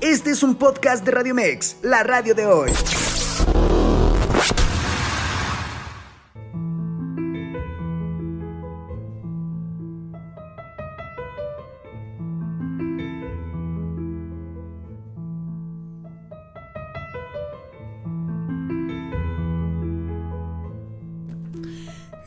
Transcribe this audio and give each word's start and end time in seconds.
Este 0.00 0.30
es 0.30 0.44
un 0.44 0.54
podcast 0.54 1.04
de 1.04 1.10
Radio 1.10 1.34
Mex, 1.34 1.78
la 1.82 2.04
radio 2.04 2.36
de 2.36 2.46
hoy. 2.46 2.70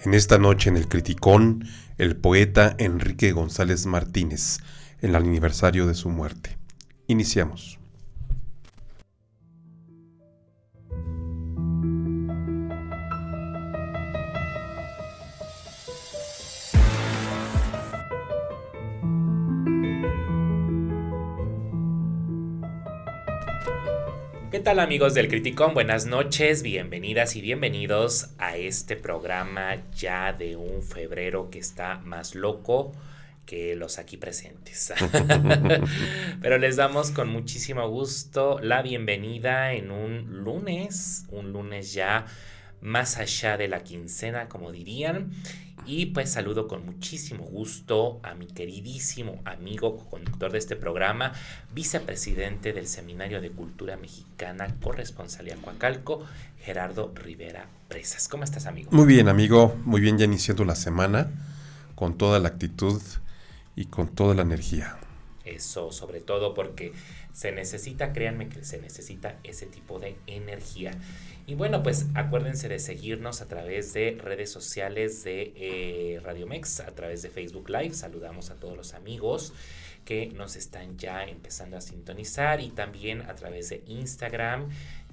En 0.04 0.14
esta 0.14 0.37
noche 0.37 0.69
en 0.69 0.75
el 0.75 0.89
Criticón, 0.89 1.64
el 1.97 2.18
poeta 2.18 2.75
Enrique 2.79 3.32
González 3.32 3.86
Martínez, 3.86 4.57
en 5.00 5.11
el 5.11 5.15
aniversario 5.15 5.87
de 5.87 5.93
su 5.93 6.10
muerte. 6.10 6.58
Iniciamos. 7.09 7.79
¿Qué 24.51 24.60
tal 24.60 24.79
amigos 24.79 25.15
del 25.15 25.29
Criticón? 25.29 25.73
Buenas 25.73 26.05
noches, 26.05 26.61
bienvenidas 26.61 27.35
y 27.35 27.41
bienvenidos 27.41 28.29
a 28.37 28.55
este 28.55 28.96
programa 28.96 29.82
ya 29.96 30.32
de 30.32 30.55
un 30.55 30.83
febrero 30.83 31.49
que 31.49 31.57
está 31.57 32.02
más 32.05 32.35
loco 32.35 32.91
que 33.50 33.76
los 33.76 33.98
aquí 33.98 34.16
presentes. 34.16 34.94
Pero 36.42 36.59
les 36.59 36.76
damos 36.76 37.09
con 37.09 37.30
muchísimo 37.30 37.89
gusto 37.89 38.59
la 38.61 38.83
bienvenida 38.83 39.73
en 39.73 39.89
un 39.89 40.44
lunes, 40.44 41.25
un 41.31 41.52
lunes 41.52 41.91
ya 41.94 42.28
más 42.80 43.17
allá 43.17 43.58
de 43.58 43.67
la 43.67 43.80
quincena, 43.80 44.50
como 44.50 44.72
dirían. 44.72 45.31
Y 45.88 46.08
pues 46.08 46.31
saludo 46.31 46.67
con 46.67 46.86
muchísimo 46.86 47.44
gusto 47.44 48.19
a 48.22 48.36
mi 48.36 48.45
queridísimo 48.45 49.41
amigo 49.45 49.97
conductor 50.11 50.52
de 50.52 50.59
este 50.59 50.75
programa, 50.75 51.34
vicepresidente 51.73 52.72
del 52.72 52.86
Seminario 52.86 53.41
de 53.41 53.50
Cultura 53.50 53.97
Mexicana, 53.97 54.75
corresponsalía 54.80 55.56
Coacalco, 55.56 56.23
Gerardo 56.59 57.11
Rivera 57.16 57.66
Presas. 57.88 58.28
¿Cómo 58.28 58.44
estás, 58.44 58.67
amigo? 58.67 58.91
Muy 58.91 59.08
bien, 59.08 59.28
amigo. 59.28 59.75
Muy 59.86 60.02
bien, 60.02 60.19
ya 60.19 60.25
iniciando 60.25 60.66
la 60.66 60.75
semana 60.75 61.31
con 61.95 62.16
toda 62.16 62.38
la 62.38 62.50
actitud 62.50 63.02
y 63.80 63.85
con 63.85 64.13
toda 64.13 64.35
la 64.35 64.41
energía. 64.41 64.97
Eso, 65.45 65.94
sobre 65.94 66.19
todo 66.19 66.53
porque 66.53 66.91
se 67.31 67.53
necesita, 67.53 68.11
créanme 68.11 68.49
que 68.49 68.66
se 68.66 68.77
necesita 68.77 69.39
ese 69.44 69.67
tipo 69.67 69.99
de 69.99 70.17
energía. 70.27 70.91
Y 71.47 71.55
bueno, 71.55 71.81
pues 71.81 72.07
acuérdense 72.13 72.67
de 72.67 72.80
seguirnos 72.80 73.41
a 73.41 73.47
través 73.47 73.94
de 73.94 74.17
redes 74.22 74.52
sociales 74.52 75.23
de 75.23 75.53
eh, 75.55 76.19
Radio 76.22 76.45
Mex, 76.45 76.81
a 76.81 76.94
través 76.94 77.22
de 77.22 77.30
Facebook 77.30 77.69
Live. 77.69 77.94
Saludamos 77.94 78.50
a 78.50 78.55
todos 78.55 78.75
los 78.75 78.94
amigos 78.94 79.53
que 80.03 80.27
nos 80.27 80.57
están 80.57 80.97
ya 80.97 81.23
empezando 81.23 81.77
a 81.77 81.81
sintonizar 81.81 82.59
y 82.59 82.72
también 82.72 83.22
a 83.22 83.35
través 83.35 83.69
de 83.69 83.81
Instagram, 83.88 84.67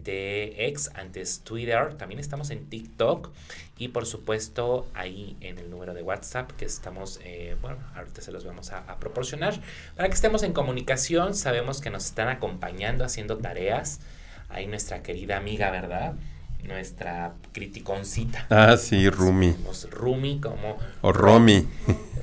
de 0.07 0.67
ex, 0.69 0.91
antes 0.95 1.41
Twitter, 1.41 1.95
también 1.95 2.21
estamos 2.21 2.51
en 2.51 2.67
TikTok 2.67 3.31
y 3.77 3.89
por 3.89 4.07
supuesto 4.07 4.87
ahí 4.95 5.37
en 5.41 5.59
el 5.59 5.69
número 5.69 5.93
de 5.93 6.03
WhatsApp 6.03 6.53
que 6.53 6.65
estamos, 6.65 7.21
eh, 7.25 7.57
bueno, 7.61 7.77
ahorita 7.95 8.23
se 8.23 8.33
los 8.33 8.45
vamos 8.45 8.73
a, 8.73 8.79
a, 8.79 8.99
proporcionar 8.99 9.61
para 9.97 10.09
que 10.09 10.15
estemos 10.15 10.43
en 10.43 10.53
comunicación, 10.53 11.35
sabemos 11.35 11.81
que 11.81 11.91
nos 11.91 12.07
están 12.07 12.29
acompañando 12.29 13.05
haciendo 13.05 13.37
tareas, 13.37 14.01
ahí 14.49 14.67
nuestra 14.67 15.03
querida 15.03 15.37
amiga, 15.37 15.71
¿verdad? 15.71 16.15
Nuestra 16.63 17.35
criticoncita. 17.53 18.47
Ah, 18.51 18.77
sí, 18.77 19.09
Rumi. 19.11 19.55
Rumi 19.91 20.41
como... 20.41 20.79
O 21.01 21.13
Romy. 21.13 21.69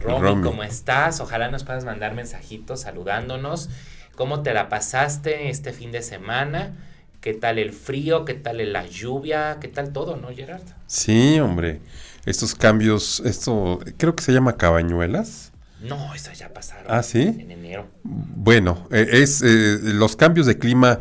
Romy, 0.01 0.21
Romy, 0.21 0.43
¿cómo 0.43 0.63
estás? 0.63 1.21
Ojalá 1.21 1.49
nos 1.49 1.63
puedas 1.63 1.85
mandar 1.85 2.13
mensajitos 2.13 2.81
saludándonos. 2.81 3.69
¿Cómo 4.15 4.43
te 4.43 4.53
la 4.53 4.67
pasaste 4.67 5.49
este 5.49 5.71
fin 5.71 5.91
de 5.91 6.01
semana? 6.01 6.73
¿Qué 7.23 7.33
tal 7.33 7.57
el 7.57 7.71
frío? 7.71 8.25
¿Qué 8.25 8.33
tal 8.33 8.73
la 8.73 8.85
lluvia? 8.85 9.57
¿Qué 9.61 9.69
tal 9.69 9.93
todo, 9.93 10.17
no, 10.17 10.27
Gerard? 10.35 10.63
Sí, 10.87 11.39
hombre. 11.39 11.79
Estos 12.25 12.53
cambios, 12.53 13.21
esto 13.21 13.79
creo 13.95 14.13
que 14.13 14.21
se 14.21 14.33
llama 14.33 14.57
cabañuelas. 14.57 15.53
No, 15.79 16.13
eso 16.13 16.33
ya 16.33 16.53
pasaron. 16.53 16.85
Ah, 16.89 17.01
sí. 17.01 17.21
En 17.21 17.49
enero. 17.49 17.87
Bueno, 18.03 18.89
es 18.91 19.41
eh, 19.41 19.79
los 19.81 20.17
cambios 20.17 20.47
de 20.47 20.57
clima 20.57 20.99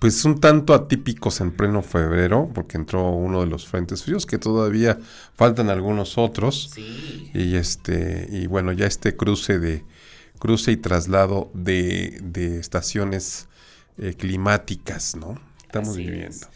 pues 0.00 0.22
un 0.26 0.38
tanto 0.38 0.74
atípicos 0.74 1.40
en 1.40 1.50
pleno 1.50 1.80
febrero, 1.80 2.50
porque 2.54 2.76
entró 2.76 3.08
uno 3.12 3.40
de 3.40 3.46
los 3.46 3.66
frentes 3.66 4.02
fríos, 4.02 4.26
que 4.26 4.36
todavía 4.36 4.98
faltan 5.34 5.70
algunos 5.70 6.18
otros. 6.18 6.72
Sí. 6.74 7.30
Y 7.32 7.56
este, 7.56 8.28
y 8.30 8.48
bueno, 8.48 8.72
ya 8.72 8.84
este 8.84 9.16
cruce 9.16 9.58
de, 9.58 9.82
cruce 10.38 10.72
y 10.72 10.76
traslado 10.76 11.50
de, 11.54 12.20
de 12.22 12.60
estaciones 12.60 13.48
eh, 13.96 14.12
climáticas, 14.12 15.16
¿no? 15.16 15.53
Estamos 15.74 15.96
Así 15.96 16.04
viviendo. 16.04 16.28
Es. 16.28 16.48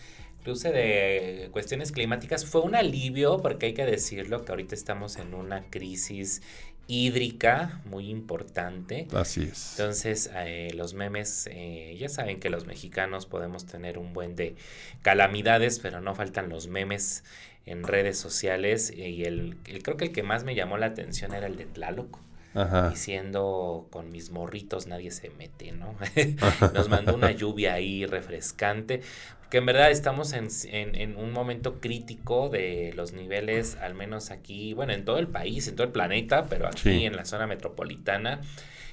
Cruce 0.45 0.71
de 0.71 1.49
cuestiones 1.51 1.91
climáticas 1.91 2.47
fue 2.47 2.61
un 2.61 2.77
alivio, 2.77 3.39
porque 3.39 3.67
hay 3.67 3.75
que 3.75 3.85
decirlo 3.85 4.45
que 4.45 4.53
ahorita 4.53 4.77
estamos 4.77 5.17
en 5.17 5.35
una 5.35 5.65
crisis 5.71 6.41
hídrica 6.87 7.83
muy 7.85 8.09
importante. 8.11 9.09
Así 9.13 9.43
es. 9.43 9.73
Entonces, 9.73 10.31
eh, 10.37 10.71
los 10.75 10.95
memes, 10.95 11.49
eh, 11.51 11.97
ya 11.99 12.09
saben 12.09 12.39
que 12.39 12.49
los 12.49 12.67
mexicanos 12.67 13.27
podemos 13.27 13.67
tener 13.67 13.99
un 13.99 14.15
buen 14.15 14.37
de 14.37 14.55
calamidades, 15.03 15.81
pero 15.81 16.01
no 16.01 16.15
faltan 16.15 16.49
los 16.49 16.69
memes 16.69 17.25
en 17.67 17.83
redes 17.83 18.19
sociales. 18.19 18.93
Y 18.97 19.25
el, 19.25 19.59
el 19.67 19.83
creo 19.83 19.97
que 19.97 20.05
el 20.07 20.13
que 20.13 20.23
más 20.23 20.45
me 20.45 20.55
llamó 20.55 20.79
la 20.79 20.87
atención 20.87 21.35
era 21.35 21.49
el 21.49 21.57
de 21.57 21.67
Tlaloc. 21.67 22.21
Ajá. 22.61 22.91
Diciendo 22.91 23.87
con 23.91 24.11
mis 24.11 24.31
morritos 24.31 24.87
nadie 24.87 25.11
se 25.11 25.31
mete, 25.31 25.73
¿no? 25.73 25.95
Nos 26.75 26.89
mandó 26.89 27.15
una 27.15 27.31
lluvia 27.31 27.75
ahí 27.75 28.07
refrescante 28.07 29.03
que 29.51 29.59
en 29.59 29.67
verdad 29.67 29.91
estamos 29.91 30.33
en, 30.35 30.49
en, 30.67 30.95
en, 30.95 31.17
un 31.17 31.33
momento 31.33 31.81
crítico 31.81 32.51
de 32.51 32.93
los 32.95 33.13
niveles, 33.13 33.77
al 33.77 33.95
menos 33.95 34.31
aquí, 34.31 34.75
bueno, 34.75 34.93
en 34.93 35.05
todo 35.05 35.19
el 35.19 35.27
país, 35.27 35.67
en 35.69 35.75
todo 35.75 35.87
el 35.87 35.93
planeta, 35.93 36.47
pero 36.51 36.67
aquí 36.67 36.81
sí. 36.83 37.05
en 37.07 37.17
la 37.17 37.25
zona 37.25 37.47
metropolitana 37.47 38.43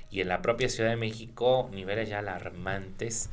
y 0.09 0.21
en 0.21 0.29
la 0.29 0.41
propia 0.41 0.69
Ciudad 0.69 0.91
de 0.91 0.95
México, 0.95 1.69
niveles 1.73 2.07
ya 2.07 2.19
alarmantes 2.19 3.29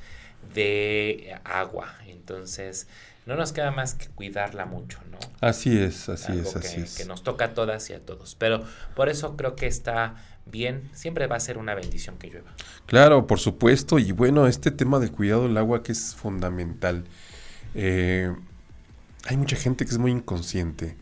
de 0.52 1.36
agua. 1.44 1.94
Entonces, 2.08 2.88
no 3.26 3.36
nos 3.36 3.52
queda 3.52 3.70
más 3.70 3.94
que 3.94 4.08
cuidarla 4.08 4.66
mucho, 4.66 4.98
¿no? 5.10 5.18
Así 5.40 5.78
es, 5.78 6.08
así 6.08 6.32
Algo 6.32 6.48
es, 6.48 6.56
así 6.56 6.76
que, 6.76 6.82
es. 6.82 6.96
Que 6.96 7.04
nos 7.04 7.22
toca 7.22 7.46
a 7.46 7.54
todas 7.54 7.88
y 7.90 7.92
a 7.92 8.00
todos. 8.00 8.34
Pero 8.34 8.64
por 8.94 9.08
eso 9.08 9.36
creo 9.36 9.54
que 9.56 9.66
está 9.66 10.16
bien, 10.46 10.90
siempre 10.92 11.26
va 11.26 11.36
a 11.36 11.40
ser 11.40 11.58
una 11.58 11.74
bendición 11.74 12.16
que 12.18 12.28
llueva. 12.28 12.52
Claro, 12.86 13.26
por 13.26 13.38
supuesto, 13.38 13.98
y 13.98 14.12
bueno, 14.12 14.46
este 14.46 14.70
tema 14.70 14.98
del 14.98 15.12
cuidado 15.12 15.44
del 15.44 15.56
agua 15.56 15.82
que 15.82 15.92
es 15.92 16.14
fundamental. 16.14 17.04
Eh, 17.74 18.34
hay 19.24 19.36
mucha 19.36 19.56
gente 19.56 19.84
que 19.84 19.92
es 19.92 19.98
muy 19.98 20.10
inconsciente 20.10 20.96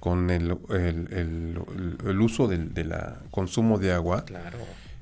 con 0.00 0.30
el, 0.30 0.56
el, 0.70 1.08
el, 1.12 1.98
el 2.06 2.20
uso 2.20 2.46
del 2.46 2.72
de 2.72 2.84
la 2.84 3.20
consumo 3.30 3.78
de 3.78 3.92
agua. 3.92 4.24
Claro. 4.24 4.58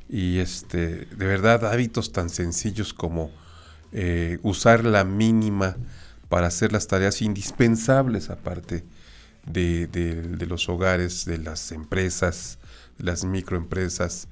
Y 0.08 0.38
este, 0.38 1.06
de 1.06 1.26
verdad, 1.26 1.66
hábitos 1.66 2.12
tan 2.12 2.30
sencillos 2.30 2.94
como 2.94 3.30
eh, 3.92 4.38
usar 4.42 4.84
la 4.84 5.04
mínima 5.04 5.76
para 6.28 6.48
hacer 6.48 6.72
las 6.72 6.86
tareas 6.86 7.22
indispensables 7.22 8.30
aparte 8.30 8.84
de, 9.46 10.46
los 10.48 10.68
hogares, 10.68 11.24
de 11.24 11.38
las 11.38 11.72
empresas, 11.72 12.58
las 12.98 13.24
microempresas. 13.24 14.28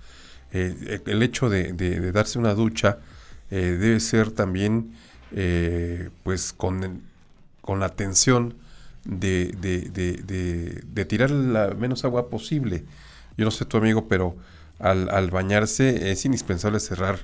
Eh, 0.52 1.00
el 1.06 1.22
hecho 1.22 1.48
de, 1.48 2.12
darse 2.12 2.38
una 2.38 2.54
ducha 2.54 2.98
eh, 3.50 3.76
debe 3.78 4.00
ser 4.00 4.30
también 4.30 4.94
eh, 5.32 6.10
pues 6.22 6.52
con, 6.52 7.02
con 7.60 7.80
la 7.80 7.86
atención 7.86 8.54
de, 9.04 9.52
de, 9.52 11.04
tirar 11.04 11.30
la 11.30 11.74
menos 11.74 12.04
agua 12.04 12.28
posible. 12.28 12.84
Yo 13.36 13.44
no 13.44 13.50
sé 13.50 13.64
tu 13.64 13.76
amigo, 13.76 14.08
pero 14.08 14.36
al 14.78 15.30
bañarse 15.30 16.10
es 16.10 16.24
indispensable 16.24 16.80
cerrar 16.80 17.20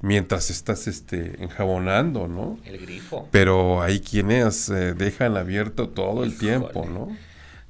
mientras 0.00 0.50
estás 0.50 0.86
este 0.86 1.42
enjabonando, 1.42 2.28
¿no? 2.28 2.58
El 2.64 2.78
grifo. 2.78 3.28
Pero 3.30 3.82
hay 3.82 4.00
quienes 4.00 4.68
eh, 4.68 4.94
dejan 4.94 5.36
abierto 5.36 5.88
todo 5.88 6.24
el 6.24 6.36
tiempo, 6.38 6.86
¿no? 6.86 7.16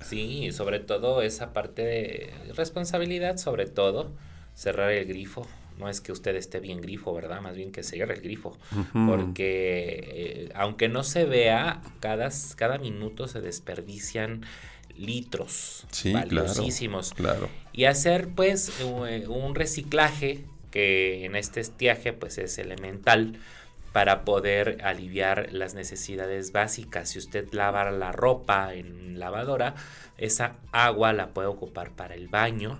Sí, 0.00 0.52
sobre 0.52 0.78
todo 0.78 1.22
esa 1.22 1.52
parte 1.52 1.82
de 1.82 2.32
responsabilidad, 2.54 3.38
sobre 3.38 3.66
todo, 3.66 4.12
cerrar 4.54 4.92
el 4.92 5.06
grifo. 5.06 5.46
No 5.78 5.88
es 5.88 6.00
que 6.00 6.10
usted 6.10 6.34
esté 6.36 6.58
bien 6.60 6.80
grifo, 6.80 7.12
¿verdad? 7.12 7.40
Más 7.42 7.54
bien 7.54 7.70
que 7.70 7.82
cierre 7.82 8.14
el 8.14 8.20
grifo. 8.20 8.56
Uh 8.72 8.84
-huh. 8.94 9.06
Porque 9.08 10.48
eh, 10.48 10.52
aunque 10.54 10.88
no 10.88 11.02
se 11.04 11.24
vea, 11.24 11.82
cada, 12.00 12.30
cada 12.56 12.78
minuto 12.78 13.28
se 13.28 13.40
desperdician 13.40 14.42
litros 14.96 15.86
sí, 15.90 16.12
valiosísimos. 16.12 17.12
Claro, 17.12 17.38
claro. 17.38 17.52
Y 17.72 17.84
hacer 17.84 18.28
pues 18.28 18.72
un 18.80 19.54
reciclaje 19.54 20.44
que 20.76 21.24
en 21.24 21.36
este 21.36 21.60
estiaje 21.60 22.12
pues 22.12 22.36
es 22.36 22.58
elemental 22.58 23.38
para 23.94 24.26
poder 24.26 24.76
aliviar 24.84 25.48
las 25.54 25.72
necesidades 25.72 26.52
básicas. 26.52 27.08
Si 27.08 27.18
usted 27.18 27.50
lava 27.52 27.90
la 27.90 28.12
ropa 28.12 28.74
en 28.74 29.18
lavadora, 29.18 29.74
esa 30.18 30.56
agua 30.72 31.14
la 31.14 31.32
puede 31.32 31.48
ocupar 31.48 31.92
para 31.92 32.14
el 32.14 32.28
baño 32.28 32.78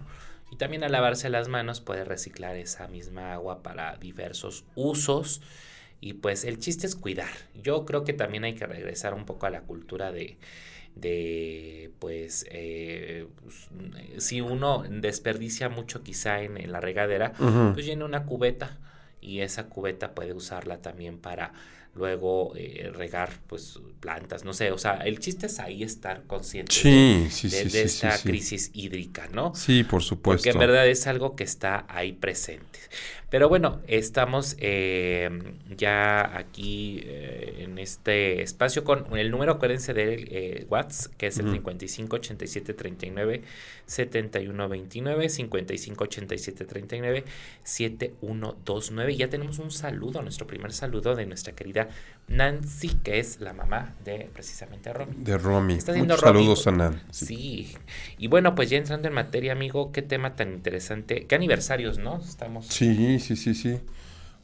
y 0.51 0.57
también 0.57 0.85
al 0.85 0.93
lavarse 0.93 1.31
las 1.31 1.49
manos 1.49 1.81
puede 1.81 2.05
reciclar 2.05 2.57
esa 2.57 2.87
misma 2.87 3.33
agua 3.33 3.63
para 3.63 3.97
diversos 3.97 4.67
usos. 4.75 5.41
Y 5.99 6.13
pues 6.13 6.45
el 6.45 6.59
chiste 6.59 6.87
es 6.87 6.97
cuidar. 6.97 7.33
Yo 7.55 7.87
creo 7.87 8.05
que 8.05 8.13
también 8.13 8.45
hay 8.45 8.57
que 8.57 8.67
regresar 8.67 9.15
un 9.15 9.25
poco 9.25 9.47
a 9.47 9.51
la 9.51 9.63
cultura 9.63 10.13
de, 10.13 10.37
de 10.97 11.93
pues, 12.01 12.47
eh, 12.51 13.29
pues 13.43 13.69
si 14.23 14.41
uno 14.41 14.85
desperdicia 14.89 15.69
mucho 15.69 16.03
quizá 16.03 16.43
en, 16.43 16.73
la 16.73 16.81
regadera, 16.81 17.33
pues 17.75 17.87
llena 17.87 18.05
una 18.05 18.25
cubeta 18.25 18.79
y 19.21 19.41
esa 19.41 19.69
cubeta 19.69 20.15
puede 20.15 20.33
usarla 20.33 20.83
también 20.83 21.19
para 21.19 21.53
luego 21.97 22.53
eh, 22.57 22.91
regar 22.95 23.31
pues 23.47 23.81
plantas, 24.01 24.45
no 24.45 24.53
sé, 24.53 24.71
o 24.73 24.79
sea, 24.79 24.99
el 24.99 25.19
chiste 25.19 25.47
es 25.47 25.59
ahí 25.59 25.83
estar 25.83 26.25
consciente 26.25 26.75
de, 26.83 27.83
esta 27.83 28.19
crisis 28.19 28.71
hídrica, 28.75 29.29
¿no? 29.33 29.55
Sí, 29.55 29.85
por 29.85 30.03
supuesto. 30.03 30.45
Porque 30.45 30.51
en 30.51 30.59
verdad 30.59 30.87
es 30.87 31.07
algo 31.07 31.35
que 31.35 31.45
está 31.45 31.87
ahí 31.89 32.13
presente. 32.13 32.79
Pero 33.29 33.49
bueno, 33.49 33.81
estamos 33.89 34.57
eh, 34.61 35.29
ya 35.77 36.39
aquí 36.39 37.01
eh, 37.05 37.65
en 37.65 37.79
este 37.79 38.41
espacio 38.43 38.85
con 38.85 39.17
el 39.19 39.33
número, 39.33 39.53
acuérdense 39.53 39.93
del 39.95 40.29
eh, 40.31 40.67
WhatsApp, 40.71 41.13
que 41.17 41.27
es 41.27 41.39
el 41.41 41.51
55 41.51 42.17
87 42.17 42.73
39 42.73 43.43
71 43.85 44.69
29, 44.69 45.29
55 45.29 46.05
87 46.05 46.65
39 46.67 47.25
7129. 47.65 49.17
Ya 49.17 49.29
tenemos 49.29 49.59
un 49.59 49.73
saludo, 49.73 50.23
nuestro 50.23 50.47
primer 50.47 50.73
saludo 50.73 51.17
de 51.17 51.27
nuestra 51.27 51.53
querida 51.53 51.86
Nancy, 52.29 52.89
que 53.05 53.21
es 53.21 53.41
la 53.41 53.53
mamá 53.53 53.95
de 54.05 54.29
precisamente 54.33 54.93
Romy. 54.93 55.15
De 55.17 55.39
Romy. 55.39 55.75
Está 55.75 55.95
Muchos 55.95 56.21
saludos 56.21 56.67
a 56.67 56.73
Nancy. 56.73 57.27
Sí. 57.27 57.77
Y 58.19 58.27
bueno, 58.27 58.55
pues 58.55 58.69
ya 58.69 58.79
entrando 58.79 59.07
en 59.07 59.15
materia, 59.15 59.53
amigo, 59.53 59.93
qué 59.93 60.03
tema 60.03 60.35
tan 60.35 60.53
interesante. 60.53 61.27
Qué 61.27 61.35
aniversarios, 61.35 61.99
¿no? 61.99 62.21
Estamos. 62.21 62.67
Sí, 62.67 63.19
sí, 63.21 63.37
sí, 63.37 63.55
sí. 63.55 63.79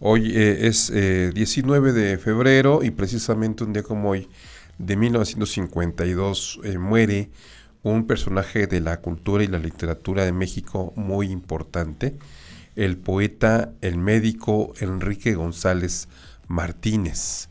Hoy 0.05 0.33
eh, 0.35 0.67
es 0.67 0.93
19 0.93 1.91
eh, 1.91 1.93
de 1.93 2.19
febrero 2.19 2.81
y 2.83 2.91
precisamente 2.91 3.65
un 3.65 3.73
día 3.73 3.83
como 3.83 4.11
hoy, 4.11 4.29
de 4.79 4.97
1952, 4.97 6.61
eh, 6.65 6.79
muere 6.79 7.31
un 7.83 8.07
personaje 8.07 8.67
de 8.67 8.81
la 8.81 9.01
cultura 9.01 9.45
y 9.45 9.49
la 9.49 9.59
literatura 9.59 10.25
de 10.25 10.33
México 10.33 10.93
muy 10.97 11.31
importante, 11.31 12.17
el 12.75 12.97
poeta, 12.97 13.73
el 13.81 13.97
médico 13.97 14.73
Enrique 14.81 15.35
González 15.35 16.09
Martínez. 16.53 17.49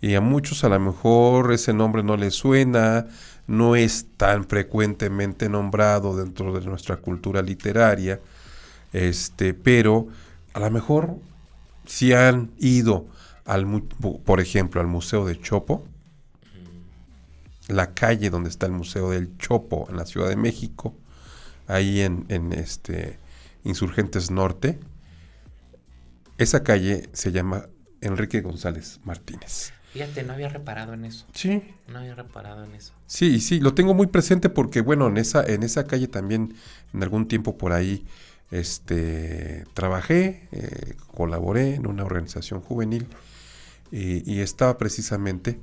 Y 0.00 0.14
a 0.14 0.20
muchos 0.20 0.64
a 0.64 0.68
lo 0.68 0.78
mejor 0.78 1.52
ese 1.52 1.72
nombre 1.72 2.02
no 2.02 2.16
les 2.16 2.34
suena, 2.34 3.06
no 3.46 3.76
es 3.76 4.06
tan 4.16 4.44
frecuentemente 4.44 5.48
nombrado 5.48 6.16
dentro 6.16 6.58
de 6.58 6.64
nuestra 6.64 6.96
cultura 6.96 7.42
literaria, 7.42 8.20
este, 8.92 9.54
pero 9.54 10.06
a 10.52 10.60
lo 10.60 10.70
mejor 10.70 11.16
si 11.86 12.12
han 12.12 12.52
ido 12.58 13.06
al, 13.44 13.66
por 14.24 14.40
ejemplo, 14.40 14.80
al 14.80 14.86
Museo 14.86 15.26
de 15.26 15.40
Chopo, 15.40 15.86
la 17.68 17.92
calle 17.94 18.30
donde 18.30 18.50
está 18.50 18.66
el 18.66 18.72
Museo 18.72 19.10
del 19.10 19.36
Chopo 19.38 19.86
en 19.90 19.96
la 19.96 20.06
Ciudad 20.06 20.28
de 20.28 20.36
México, 20.36 20.94
ahí 21.66 22.02
en, 22.02 22.26
en 22.28 22.52
este 22.52 23.18
Insurgentes 23.64 24.30
Norte, 24.30 24.78
esa 26.36 26.62
calle 26.62 27.08
se 27.12 27.32
llama 27.32 27.66
Enrique 28.04 28.40
González 28.40 29.00
Martínez. 29.04 29.72
Fíjate, 29.92 30.24
no 30.24 30.32
había 30.32 30.48
reparado 30.48 30.92
en 30.92 31.04
eso. 31.04 31.24
Sí. 31.34 31.62
No 31.86 32.00
había 32.00 32.14
reparado 32.14 32.64
en 32.64 32.74
eso. 32.74 32.92
Sí, 33.06 33.40
sí, 33.40 33.60
lo 33.60 33.74
tengo 33.74 33.94
muy 33.94 34.08
presente 34.08 34.48
porque, 34.48 34.80
bueno, 34.80 35.06
en 35.06 35.16
esa, 35.18 35.44
en 35.44 35.62
esa 35.62 35.86
calle 35.86 36.08
también, 36.08 36.54
en 36.92 37.02
algún 37.02 37.28
tiempo 37.28 37.56
por 37.56 37.72
ahí, 37.72 38.04
este, 38.50 39.64
trabajé, 39.72 40.48
eh, 40.52 40.94
colaboré 41.12 41.76
en 41.76 41.86
una 41.86 42.04
organización 42.04 42.60
juvenil 42.60 43.06
y, 43.92 44.40
estaba 44.40 44.76
precisamente 44.78 45.60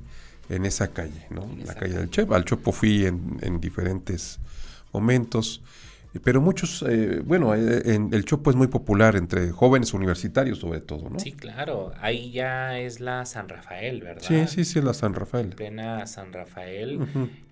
en 0.48 0.64
esa 0.64 0.88
calle, 0.88 1.26
¿no? 1.28 1.42
En 1.42 1.66
la 1.66 1.74
calle, 1.74 1.94
del 1.94 2.10
Chepo. 2.10 2.34
Al 2.34 2.46
Chopo 2.46 2.72
fui 2.72 3.04
en, 3.04 3.38
en 3.42 3.60
diferentes 3.60 4.38
momentos. 4.92 5.60
Pero 6.20 6.40
muchos, 6.40 6.84
eh, 6.88 7.20
bueno, 7.24 7.54
eh, 7.54 7.94
en 7.94 8.12
el 8.12 8.24
Chopo 8.24 8.50
es 8.50 8.56
muy 8.56 8.66
popular 8.66 9.16
entre 9.16 9.50
jóvenes 9.50 9.94
universitarios 9.94 10.58
sobre 10.58 10.80
todo, 10.80 11.08
¿no? 11.08 11.18
Sí, 11.18 11.32
claro. 11.32 11.92
Ahí 12.00 12.30
ya 12.30 12.78
es 12.78 13.00
la 13.00 13.24
San 13.24 13.48
Rafael, 13.48 14.02
¿verdad? 14.02 14.22
Sí, 14.22 14.46
sí, 14.46 14.64
sí, 14.64 14.80
la 14.82 14.92
San 14.92 15.14
Rafael. 15.14 15.50
Plena 15.50 16.06
San 16.06 16.32
Rafael, 16.32 17.00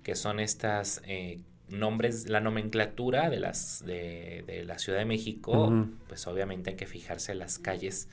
que 0.02 0.14
son 0.14 0.40
estas 0.40 1.00
eh, 1.06 1.40
nombres, 1.70 2.28
la 2.28 2.40
nomenclatura 2.40 3.30
de 3.30 3.40
las 3.40 3.82
de, 3.86 4.44
de 4.46 4.64
la 4.64 4.78
Ciudad 4.78 4.98
de 4.98 5.06
México, 5.06 5.86
pues 6.08 6.26
obviamente 6.26 6.70
hay 6.70 6.76
que 6.76 6.86
fijarse 6.86 7.32
en 7.32 7.38
las 7.38 7.58
calles 7.58 8.08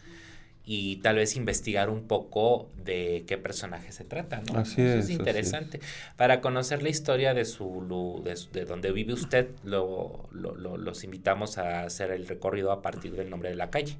y 0.69 0.97
tal 0.97 1.15
vez 1.15 1.37
investigar 1.37 1.89
un 1.89 2.03
poco 2.07 2.69
de 2.83 3.23
qué 3.25 3.37
personaje 3.37 3.93
se 3.93 4.03
trata, 4.03 4.41
¿no? 4.51 4.59
Así 4.59 4.81
es. 4.81 5.05
es 5.05 5.09
interesante. 5.09 5.79
Para 6.17 6.41
conocer 6.41 6.83
la 6.83 6.89
historia 6.89 7.33
de 7.33 7.45
su, 7.45 8.21
de, 8.51 8.65
donde 8.65 8.91
vive 8.91 9.13
usted, 9.13 9.47
lo, 9.63 10.27
los 10.33 11.03
invitamos 11.05 11.57
a 11.57 11.83
hacer 11.83 12.11
el 12.11 12.27
recorrido 12.27 12.73
a 12.73 12.81
partir 12.81 13.13
del 13.13 13.29
nombre 13.29 13.49
de 13.49 13.55
la 13.55 13.69
calle. 13.69 13.95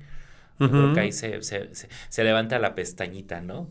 Creo 0.58 0.94
que 0.94 1.00
ahí 1.00 1.12
se, 1.14 1.42
se, 1.44 1.69
se, 1.74 2.24
levanta 2.24 2.60
la 2.60 2.75
pestañita, 2.75 3.40
¿no? 3.40 3.70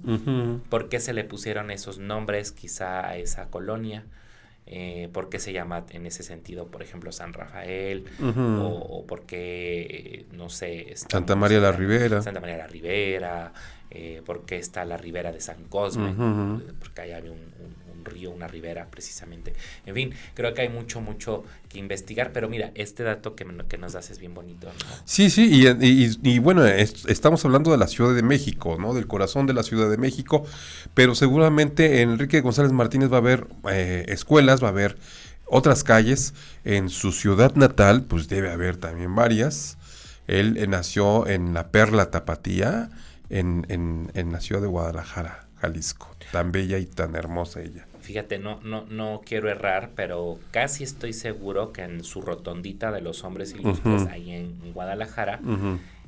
¿Por 0.70 0.88
qué 0.88 0.98
se 0.98 1.12
le 1.12 1.24
pusieron 1.24 1.70
esos 1.70 1.98
nombres 1.98 2.50
quizá 2.50 3.06
a 3.06 3.18
esa 3.18 3.50
colonia? 3.50 4.04
Eh, 4.66 5.08
por 5.12 5.28
qué 5.28 5.38
se 5.38 5.52
llama 5.52 5.86
en 5.90 6.06
ese 6.06 6.22
sentido, 6.24 6.66
por 6.66 6.82
ejemplo, 6.82 7.12
San 7.12 7.32
Rafael, 7.32 8.04
o, 8.20 9.04
por 9.06 9.24
qué, 9.24 10.26
no 10.32 10.48
sé... 10.48 10.92
Santa 10.96 11.36
María 11.36 11.60
la 11.60 11.72
Ribera. 11.72 12.20
Santa 12.20 12.40
María 12.40 12.56
la 12.56 12.66
Ribera, 12.66 13.52
eh, 13.90 14.22
por 14.24 14.44
qué 14.44 14.56
está 14.56 14.84
la 14.84 14.96
Ribera 14.96 15.30
de 15.30 15.40
San 15.40 15.64
Cosme, 15.64 16.14
porque 16.80 17.02
ahí 17.02 17.12
hay 17.12 17.28
un, 17.28 17.38
río, 18.06 18.30
una 18.30 18.48
ribera 18.48 18.88
precisamente. 18.90 19.52
En 19.84 19.94
fin, 19.94 20.14
creo 20.34 20.54
que 20.54 20.62
hay 20.62 20.68
mucho, 20.68 21.00
mucho 21.00 21.44
que 21.68 21.78
investigar, 21.78 22.32
pero 22.32 22.48
mira, 22.48 22.70
este 22.74 23.02
dato 23.02 23.34
que, 23.34 23.44
nos 23.44 23.92
das 23.92 24.10
es 24.10 24.18
bien 24.18 24.34
bonito. 24.34 24.68
Sí, 25.04 25.30
sí, 25.30 25.66
y, 25.80 26.38
bueno, 26.38 26.64
estamos 26.64 27.44
hablando 27.44 27.70
de 27.70 27.78
la 27.78 27.88
Ciudad 27.88 28.14
de 28.14 28.22
México, 28.22 28.76
¿no? 28.78 28.94
Del 28.94 29.06
corazón 29.06 29.46
de 29.46 29.54
la 29.54 29.62
Ciudad 29.62 29.90
de 29.90 29.98
México, 29.98 30.44
pero 30.94 31.14
seguramente 31.14 32.02
Enrique 32.02 32.40
González 32.40 32.72
Martínez 32.72 33.10
va 33.10 33.16
a 33.16 33.20
haber 33.20 33.46
eh, 33.70 34.06
escuelas, 34.08 34.62
va 34.62 34.68
a 34.68 34.70
haber 34.70 34.96
otras 35.46 35.84
calles. 35.84 36.34
En 36.64 36.88
su 36.88 37.12
ciudad 37.12 37.54
natal, 37.54 38.02
pues 38.02 38.28
debe 38.28 38.50
haber 38.50 38.76
también 38.76 39.14
varias. 39.14 39.78
Él 40.26 40.56
eh, 40.56 40.66
nació 40.66 41.26
en 41.26 41.54
la 41.54 41.68
Perla 41.68 42.10
Tapatía, 42.10 42.90
en, 43.30 43.66
en, 43.68 44.10
en 44.14 44.32
la 44.32 44.40
ciudad 44.40 44.60
de 44.60 44.68
Guadalajara, 44.68 45.46
Jalisco. 45.56 46.14
Tan 46.32 46.52
bella 46.52 46.78
y 46.78 46.86
tan 46.86 47.14
hermosa 47.14 47.60
ella 47.60 47.85
fíjate, 48.06 48.38
no, 48.38 48.60
no, 48.62 48.86
no 48.88 49.20
quiero 49.24 49.50
errar, 49.50 49.90
pero 49.96 50.38
casi 50.52 50.84
estoy 50.84 51.12
seguro 51.12 51.72
que 51.72 51.82
en 51.82 52.04
su 52.04 52.22
rotondita 52.22 52.92
de 52.92 53.00
los 53.00 53.24
hombres 53.24 53.52
ilustres, 53.52 54.06
ahí 54.06 54.30
en 54.30 54.72
Guadalajara, 54.72 55.40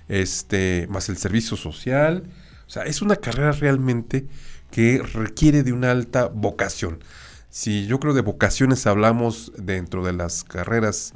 Este, 0.08 0.86
más 0.90 1.08
el 1.08 1.16
servicio 1.16 1.56
social. 1.56 2.24
O 2.66 2.70
sea, 2.70 2.84
es 2.84 3.02
una 3.02 3.16
carrera 3.16 3.52
realmente 3.52 4.26
que 4.70 5.02
requiere 5.02 5.62
de 5.62 5.72
una 5.72 5.90
alta 5.90 6.26
vocación. 6.28 7.00
Si 7.50 7.86
yo 7.86 8.00
creo 8.00 8.14
de 8.14 8.22
vocaciones 8.22 8.86
hablamos 8.86 9.52
dentro 9.58 10.04
de 10.04 10.14
las 10.14 10.42
carreras 10.42 11.12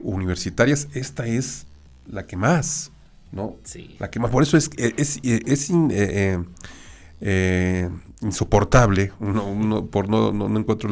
universitarias, 0.00 0.88
esta 0.94 1.26
es 1.26 1.66
la 2.10 2.26
que 2.26 2.36
más, 2.36 2.90
¿no? 3.32 3.56
Sí. 3.62 3.94
La 4.00 4.10
que 4.10 4.18
más. 4.18 4.30
Por 4.30 4.42
eso 4.42 4.56
es, 4.56 4.70
es, 4.76 5.20
es, 5.22 5.70
eh, 5.70 6.42
eh, 7.20 7.88
insoportable, 8.20 9.12
por 9.90 10.08
no, 10.08 10.32
no, 10.32 10.58
encuentro 10.58 10.90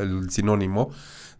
el 0.00 0.30
sinónimo, 0.30 0.90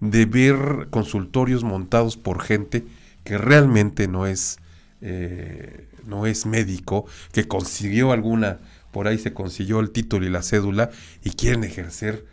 de 0.01 0.27
ver 0.27 0.89
consultorios 0.91 1.65
montados 1.65 2.17
por 2.17 2.43
gente 2.43 2.85
que 3.25 3.39
realmente 3.39 4.09
no 4.09 4.27
es, 4.27 4.59
eh, 5.01 5.89
no 6.07 6.27
es 6.27 6.47
médico, 6.47 7.07
que 7.33 7.47
consiguió 7.47 8.13
alguna, 8.13 8.59
por 8.91 9.09
ahí 9.09 9.19
se 9.19 9.33
consiguió 9.33 9.81
el 9.81 9.91
título 9.91 10.27
y 10.27 10.31
la 10.31 10.43
cédula 10.43 10.91
y 11.23 11.31
quieren 11.31 11.65
ejercer 11.65 12.27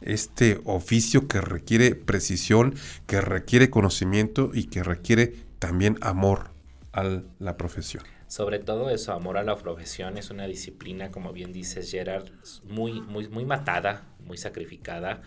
este 0.00 0.60
oficio 0.64 1.28
que 1.28 1.40
requiere 1.40 1.94
precisión, 1.94 2.74
que 3.06 3.20
requiere 3.20 3.70
conocimiento 3.70 4.50
y 4.52 4.64
que 4.64 4.82
requiere 4.82 5.34
también 5.58 5.96
amor 6.00 6.50
a 6.92 7.22
la 7.38 7.56
profesión 7.56 8.02
sobre 8.32 8.60
todo 8.60 8.88
eso, 8.88 9.12
amor 9.12 9.36
a 9.36 9.42
la 9.42 9.56
profesión, 9.56 10.16
es 10.16 10.30
una 10.30 10.46
disciplina, 10.46 11.10
como 11.10 11.34
bien 11.34 11.52
dices 11.52 11.90
Gerard, 11.90 12.30
muy, 12.64 13.02
muy, 13.02 13.28
muy 13.28 13.44
matada, 13.44 14.06
muy 14.24 14.38
sacrificada. 14.38 15.20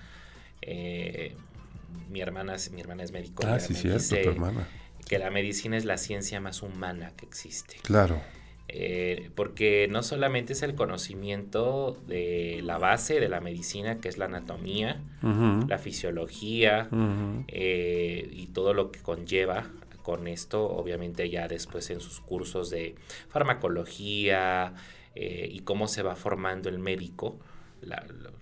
Eh, 0.64 1.36
mi, 2.10 2.20
hermana, 2.22 2.56
mi 2.72 2.82
hermana 2.82 3.04
es 3.04 3.12
médico. 3.12 3.44
Ah, 3.46 3.60
sí, 3.60 3.76
cierto, 3.76 4.08
tu 4.08 4.30
hermana. 4.30 4.68
Que 5.06 5.20
la 5.20 5.30
medicina 5.30 5.78
es 5.78 5.86
la 5.86 5.98
ciencia 5.98 6.40
más 6.40 6.62
humana 6.62 7.14
que 7.16 7.26
existe. 7.26 7.78
Claro. 7.84 8.22
Eh, 8.68 9.30
porque 9.36 9.88
no 9.90 10.02
solamente 10.02 10.54
es 10.54 10.64
el 10.64 10.74
conocimiento 10.74 12.02
de 12.08 12.62
la 12.64 12.80
base 12.80 13.20
de 13.20 13.30
la 13.30 13.40
medicina, 13.40 14.00
que 14.00 14.10
es 14.10 14.18
la 14.18 14.26
anatomía, 14.26 15.02
la 15.22 15.78
fisiología 15.78 16.90
eh, 17.48 18.28
y 18.32 18.48
todo 18.48 18.74
lo 18.74 18.92
que 18.92 19.02
conlleva 19.02 19.70
con 20.06 20.28
esto, 20.28 20.64
obviamente 20.70 21.32
ya 21.32 21.48
después 21.48 21.90
en 21.90 22.00
sus 22.00 22.20
cursos 22.20 22.70
de 22.70 22.96
farmacología 23.28 24.76
eh, 25.16 25.50
y 25.52 25.62
cómo 25.62 25.88
se 25.88 26.04
va 26.04 26.16
formando 26.16 26.70
el 26.70 26.78
médico, 26.78 27.40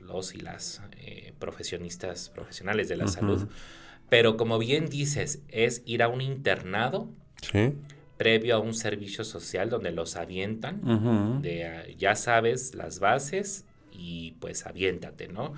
los 0.01 0.35
y 0.35 0.39
las 0.39 0.81
eh, 0.97 1.33
profesionistas 1.39 2.29
profesionales 2.29 2.89
de 2.89 2.97
la 2.97 3.07
salud. 3.07 3.47
Pero 4.13 4.37
como 4.37 4.59
bien 4.59 4.89
dices, 4.89 5.41
es 5.49 5.81
ir 5.87 6.03
a 6.03 6.07
un 6.07 6.21
internado 6.21 7.09
previo 8.15 8.55
a 8.55 8.59
un 8.59 8.75
servicio 8.75 9.23
social 9.23 9.71
donde 9.71 9.91
los 9.91 10.17
avientan, 10.17 11.41
de 11.41 11.65
ah, 11.65 11.83
ya 11.97 12.13
sabes 12.15 12.75
las 12.75 12.99
bases 12.99 13.65
y 13.91 14.33
pues 14.33 14.67
aviéntate, 14.67 15.29
¿no? 15.29 15.55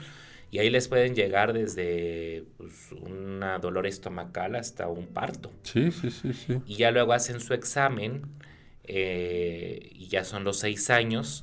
Y 0.52 0.60
ahí 0.60 0.70
les 0.70 0.88
pueden 0.88 1.16
llegar 1.16 1.52
desde 1.52 2.46
pues, 2.56 2.94
una 2.94 3.60
dolor 3.60 3.88
estomacal 3.88 4.56
hasta 4.56 4.88
un 4.88 5.08
parto. 5.08 5.52
Sí, 5.64 5.92
sí, 5.92 6.10
sí, 6.10 6.32
sí. 6.32 6.62
Y 6.66 6.78
ya 6.78 6.92
luego 6.92 7.12
hacen 7.12 7.42
su 7.42 7.54
examen 7.54 8.22
eh, 8.86 9.90
y 9.92 10.08
ya 10.08 10.24
son 10.24 10.46
los 10.46 10.60
seis 10.60 10.90
años, 10.90 11.42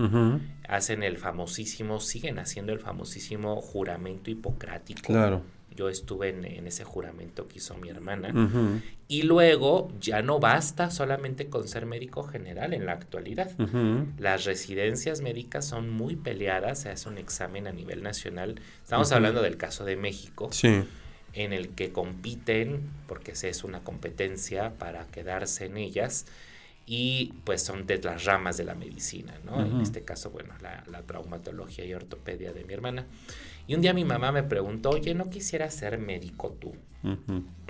hacen 0.67 1.03
el 1.03 1.19
famosísimo, 1.19 2.01
siguen 2.01 2.39
haciendo 2.39 2.73
el 2.73 2.79
famosísimo 2.79 3.61
juramento 3.61 4.31
hipocrático. 4.31 5.03
Claro 5.03 5.43
yo 5.75 5.89
estuve 5.89 6.31
en, 6.31 6.67
ese 6.67 6.85
juramento 6.85 7.49
que 7.49 7.59
hizo 7.59 7.77
mi 7.77 7.89
hermana. 7.89 8.33
Y 9.09 9.23
luego 9.23 9.89
ya 10.01 10.23
no 10.23 10.39
basta 10.39 10.91
solamente 10.91 11.49
con 11.49 11.69
ser 11.69 11.87
médico 11.87 12.23
general 12.23 12.75
en 12.75 12.87
la 12.87 12.93
actualidad. 12.93 13.51
Las 14.19 14.45
residencias 14.45 15.21
médicas 15.21 15.67
son 15.67 15.91
muy 15.91 16.17
peleadas, 16.17 16.81
se 16.81 16.91
hace 16.91 17.09
un 17.09 17.19
examen 17.19 17.67
a 17.67 17.73
nivel 17.73 18.03
nacional. 18.03 18.61
Estamos 18.83 19.13
hablando 19.13 19.43
del 19.43 19.57
caso 19.57 19.85
de 19.85 19.97
México. 19.97 20.51
En 21.35 21.55
el 21.55 21.71
que 21.71 21.93
compiten, 21.93 22.91
porque 23.07 23.33
es 23.33 23.65
una 23.65 23.81
competencia 23.81 24.75
para 24.79 25.07
quedarse 25.07 25.65
en 25.65 25.79
ellas, 25.79 26.27
y 26.85 27.33
pues 27.45 27.63
son 27.63 27.87
de 27.87 27.99
las 27.99 28.25
ramas 28.25 28.57
de 28.57 28.65
la 28.65 28.75
medicina, 28.75 29.33
¿no? 29.45 29.65
En 29.65 29.81
este 29.81 30.03
caso, 30.03 30.31
bueno, 30.31 30.53
la, 30.61 30.85
la 30.91 31.03
traumatología 31.03 31.85
y 31.85 31.95
ortopedia 31.95 32.53
de 32.53 32.65
mi 32.65 32.75
hermana. 32.75 33.07
Y 33.67 33.75
un 33.75 33.81
día 33.81 33.93
mi 33.93 34.05
mamá 34.05 34.33
me 34.33 34.43
preguntó, 34.43 34.91
oye, 34.91 35.15
¿no 35.15 35.31
quisiera 35.31 35.71
ser 35.71 35.99
médico 35.99 36.57
tú? 36.61 36.73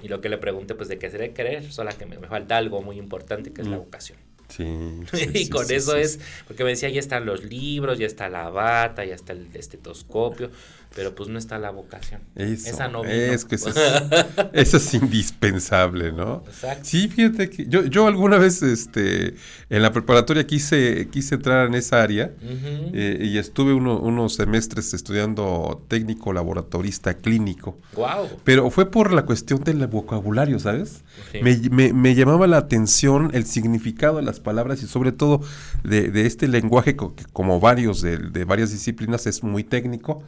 Y 0.03 0.09
lo 0.09 0.21
que 0.21 0.29
le 0.29 0.39
pregunté, 0.39 0.75
pues 0.75 0.89
de 0.89 0.99
qué 0.99 1.11
seré 1.11 1.33
querer, 1.33 1.73
solo 1.73 1.91
que 1.97 2.07
me, 2.07 2.17
falta 2.19 2.57
algo 2.57 2.83
muy 2.83 2.99
importante 2.99 3.53
que 3.53 3.63
es 3.63 3.69
la 3.69 3.79
vocación. 3.79 4.19
Sí, 4.49 4.65
y 5.35 5.49
con 5.49 5.71
eso 5.71 5.97
es, 5.97 6.21
porque 6.47 6.65
me 6.65 6.71
decía, 6.71 6.91
ya 6.91 7.01
están 7.01 7.25
los 7.25 7.45
libros, 7.45 7.99
ya 7.99 8.07
está 8.07 8.29
la 8.29 8.51
bata, 8.51 9.05
ya 9.05 9.15
está 9.15 9.33
el 9.33 9.49
estetoscopio, 9.55 10.51
pero 10.95 11.15
pues 11.15 11.29
no 11.29 11.39
está 11.39 11.59
la 11.59 11.71
vocación. 11.71 12.21
Esa 12.35 12.89
no 12.89 13.05
Es 13.05 13.45
que 13.45 13.55
eso 14.53 14.77
es, 14.77 14.95
indispensable, 14.95 16.13
¿no? 16.13 16.43
Exacto. 16.47 16.85
Sí, 16.85 17.09
fíjate 17.09 17.51
que 17.51 17.67
yo, 17.67 17.85
yo 17.85 18.07
alguna 18.07 18.39
vez 18.39 18.63
este, 18.63 19.35
en 19.71 19.83
la 19.83 19.93
preparatoria 19.93 20.47
quise, 20.47 21.09
quise 21.11 21.37
entrar 21.37 21.67
en 21.67 21.75
esa 21.75 22.03
área 22.03 22.33
eh, 22.43 23.19
y 23.23 23.39
estuve 23.39 23.73
unos 23.73 24.35
semestres 24.35 24.93
estudiando 24.95 25.83
técnico 25.89 26.33
laboratorista 26.33 27.15
clínico. 27.15 27.79
Wow. 27.95 28.29
Pero 28.45 28.71
fue 28.71 28.91
por 28.91 29.13
la 29.13 29.25
cuestión 29.25 29.65
del 29.65 29.87
vocabulario, 29.87 30.59
¿sabes? 30.59 31.03
Me, 31.43 31.93
me, 31.93 32.15
llamaba 32.15 32.47
la 32.47 32.59
atención 32.59 33.31
el 33.33 33.47
significado 33.47 34.17
de 34.17 34.23
las 34.23 34.41
palabras 34.41 34.83
y 34.83 34.87
sobre 34.87 35.13
todo 35.13 35.41
de, 35.83 36.11
de 36.11 36.27
este 36.27 36.49
lenguaje 36.49 36.97
que 36.97 37.25
como 37.33 37.61
varios 37.61 38.03
de, 38.03 38.19
de 38.19 38.45
varias 38.45 38.71
disciplinas 38.71 39.27
es 39.27 39.43
muy 39.43 39.65
técnico 39.65 40.23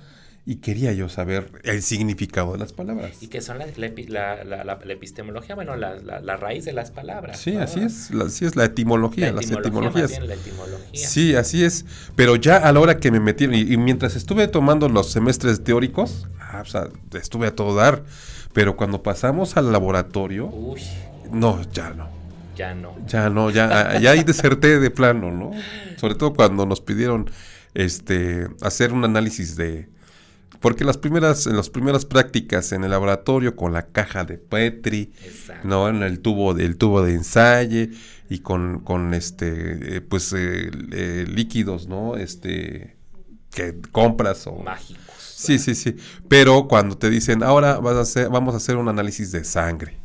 y 0.47 0.57
quería 0.57 0.93
yo 0.93 1.09
saber 1.09 1.51
el 1.63 1.83
significado 1.83 2.53
de 2.53 2.59
las 2.59 2.75
palabras. 2.75 3.23
Y 3.23 3.29
que 3.29 3.41
son 3.41 3.59
la, 3.59 3.67
la, 4.45 4.79
epistemología, 4.89 5.55
bueno, 5.55 5.75
la, 5.75 6.37
raíz 6.37 6.67
de 6.67 6.75
las 6.75 6.91
palabras. 6.91 7.41
Sí, 7.41 7.57
así 7.57 7.81
es, 7.81 8.11
así 8.11 8.45
es 8.45 8.55
la 8.55 8.67
etimología, 8.67 9.33
las 9.33 9.51
etimologías. 9.51 10.13
etimología. 10.13 11.09
Sí, 11.09 11.35
así 11.35 11.65
es. 11.65 11.87
Pero 12.15 12.37
ya 12.37 12.57
a 12.57 12.73
la 12.73 12.81
hora 12.81 12.99
que 12.99 13.11
me 13.11 13.21
metí, 13.21 13.45
y, 13.45 13.77
mientras 13.79 14.17
estuve 14.17 14.47
tomando 14.47 14.91
los 14.91 15.11
semestres 15.11 15.65
teóricos, 15.65 16.29
ah, 16.41 16.61
o 16.61 16.67
sea, 16.67 16.89
estuve 17.15 17.47
a 17.47 17.55
todo 17.55 17.75
dar, 17.75 18.03
pero 18.53 18.77
cuando 18.77 19.03
pasamos 19.03 19.57
al 19.57 19.73
laboratorio, 19.73 20.53
no, 21.33 21.63
ya 21.73 21.91
no. 21.95 22.09
Ya 22.55 22.75
no. 22.75 22.95
Ya 23.07 23.31
no, 23.31 23.51
ya, 23.51 23.99
ya 23.99 24.11
ahí 24.11 24.23
deserté 24.23 24.79
de 24.79 24.91
plano, 24.91 25.31
¿no? 25.31 25.53
Sobre 25.97 26.15
todo 26.17 26.35
cuando 26.35 26.67
nos 26.67 26.83
pidieron 26.83 27.31
este 27.73 28.47
hacer 28.61 28.93
un 28.93 29.05
análisis 29.05 29.57
de 29.57 29.89
porque 30.65 30.83
las 30.83 30.97
primeras, 30.97 31.47
en 31.47 31.57
las 31.57 31.69
primeras 31.69 32.07
prácticas 32.07 32.73
en 32.73 32.85
el 32.85 32.91
laboratorio 32.93 33.55
con 33.55 33.75
la 33.75 33.89
caja 33.89 34.25
de 34.25 34.39
Petri, 34.39 35.13
no, 35.63 35.91
en 35.91 36.03
el 36.03 36.21
tubo, 36.21 36.57
el 36.57 36.79
tubo 36.79 37.03
de 37.03 37.13
ensayo 37.13 37.87
y 38.31 38.39
con, 38.39 38.81
con 38.81 39.13
este, 39.13 39.97
eh, 39.97 40.01
pues 40.01 40.33
eh, 40.33 40.71
eh, 40.93 41.27
líquidos, 41.29 41.87
¿no? 41.87 42.17
Este, 42.17 42.97
que 43.51 43.79
compras 43.93 44.47
o 44.47 44.55
mágicos. 44.55 45.05
Sí, 45.19 45.59
sí, 45.59 45.75
sí. 45.75 45.97
Pero 46.29 46.67
cuando 46.67 46.97
te 46.97 47.11
dicen, 47.11 47.43
ahora 47.43 47.79
vas 47.79 47.97
a 47.97 48.01
hacer, 48.01 48.31
vamos 48.31 48.55
a 48.55 48.57
hacer 48.57 48.77
un 48.77 48.89
análisis 48.89 49.33
de 49.33 49.45
sangre. 49.45 49.99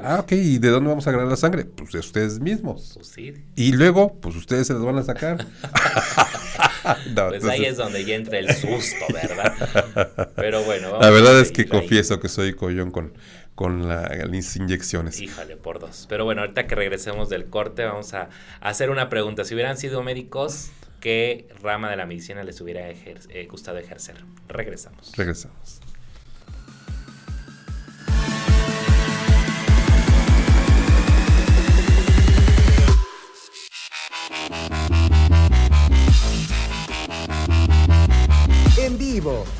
Ah, 0.00 0.20
ok, 0.20 0.30
¿y 0.30 0.58
de 0.58 0.68
dónde 0.68 0.90
vamos 0.90 1.08
a 1.08 1.10
agarrar 1.10 1.28
la 1.28 1.36
sangre? 1.36 1.64
Pues 1.64 1.90
de 1.90 1.98
ustedes 1.98 2.38
mismos. 2.38 2.92
Pues 2.94 3.08
sí. 3.08 3.34
Y 3.56 3.72
luego, 3.72 4.14
pues 4.20 4.36
ustedes 4.36 4.68
se 4.68 4.74
las 4.74 4.82
van 4.82 4.98
a 4.98 5.02
sacar. 5.02 5.44
pues 7.14 7.44
ahí 7.44 7.64
es 7.64 7.76
donde 7.76 8.04
ya 8.04 8.14
entra 8.14 8.38
el 8.38 8.54
susto, 8.54 9.04
¿verdad? 9.12 10.30
Pero 10.36 10.62
bueno. 10.62 10.98
la 11.00 11.10
verdad 11.10 11.40
es 11.40 11.52
que 11.52 11.66
confieso 11.66 12.20
que 12.20 12.28
soy 12.28 12.54
collón 12.54 12.90
con, 12.90 13.14
con 13.54 13.88
las 13.88 14.56
inyecciones. 14.56 15.20
Híjole, 15.20 15.56
por 15.56 15.78
dos. 15.78 16.06
Pero 16.08 16.24
bueno, 16.24 16.42
ahorita 16.42 16.66
que 16.66 16.74
regresemos 16.74 17.28
del 17.28 17.46
corte, 17.46 17.84
vamos 17.84 18.14
a, 18.14 18.28
hacer 18.60 18.90
una 18.90 19.08
pregunta. 19.08 19.44
Si 19.44 19.54
hubieran 19.54 19.76
sido 19.76 20.02
médicos, 20.02 20.70
¿qué 21.00 21.48
rama 21.62 21.90
de 21.90 21.96
la 21.96 22.06
medicina 22.06 22.42
les 22.44 22.60
hubiera 22.60 22.88
eh, 22.88 23.48
gustado 23.50 23.78
ejercer? 23.78 24.16
Regresamos. 24.48 25.12
Regresamos. 25.16 25.83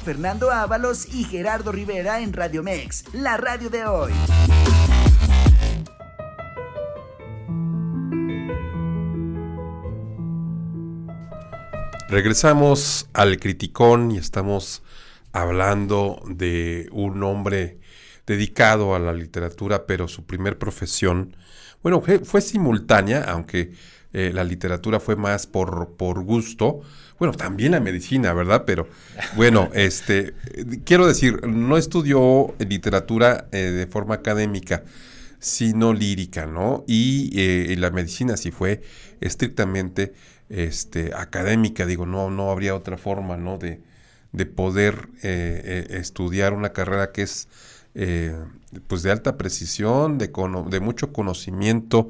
Fernando 0.04 0.50
Ábalos 0.50 1.06
y 1.12 1.24
Gerardo 1.24 1.72
Rivera 1.72 2.20
en 2.20 2.32
Radio 2.32 2.62
Mex, 2.62 3.04
la 3.12 3.36
radio 3.36 3.70
de 3.70 3.86
hoy. 3.86 4.12
Regresamos 12.08 13.08
al 13.12 13.40
criticón 13.40 14.10
y 14.12 14.18
estamos 14.18 14.82
hablando 15.32 16.22
de 16.26 16.88
un 16.92 17.22
hombre 17.22 17.80
dedicado 18.26 18.94
a 18.94 18.98
la 18.98 19.12
literatura, 19.12 19.86
pero 19.86 20.06
su 20.06 20.24
primer 20.24 20.58
profesión, 20.58 21.36
bueno, 21.82 22.00
fue, 22.00 22.40
simultánea, 22.40 23.24
aunque 23.24 23.72
eh, 24.12 24.30
la 24.32 24.44
literatura 24.44 25.00
fue 25.00 25.16
más 25.16 25.46
por, 25.46 25.96
por 25.96 26.22
gusto, 26.22 26.82
bueno, 27.18 27.34
también 27.34 27.72
la 27.72 27.80
medicina, 27.80 28.32
¿verdad? 28.32 28.64
Pero 28.66 28.88
bueno, 29.36 29.70
este, 29.74 30.34
quiero 30.84 31.06
decir, 31.06 31.46
no 31.46 31.76
estudió 31.76 32.54
literatura 32.58 33.46
eh, 33.52 33.58
de 33.58 33.86
forma 33.86 34.16
académica, 34.16 34.82
sino 35.38 35.92
lírica, 35.92 36.46
¿no? 36.46 36.84
Y 36.86 37.30
eh, 37.34 37.76
la 37.78 37.90
medicina 37.90 38.36
sí 38.36 38.50
fue 38.50 38.82
estrictamente 39.20 40.14
este, 40.48 41.12
académica, 41.14 41.86
digo, 41.86 42.06
no, 42.06 42.30
no 42.30 42.50
habría 42.50 42.74
otra 42.74 42.96
forma, 42.96 43.36
¿no? 43.36 43.58
De, 43.58 43.80
de 44.32 44.46
poder 44.46 45.08
eh, 45.22 45.86
estudiar 45.90 46.52
una 46.52 46.72
carrera 46.72 47.12
que 47.12 47.22
es 47.22 47.48
pues 48.88 49.04
de 49.04 49.12
alta 49.12 49.36
precisión, 49.36 50.18
de, 50.18 50.32
de 50.68 50.80
mucho 50.80 51.12
conocimiento 51.12 52.08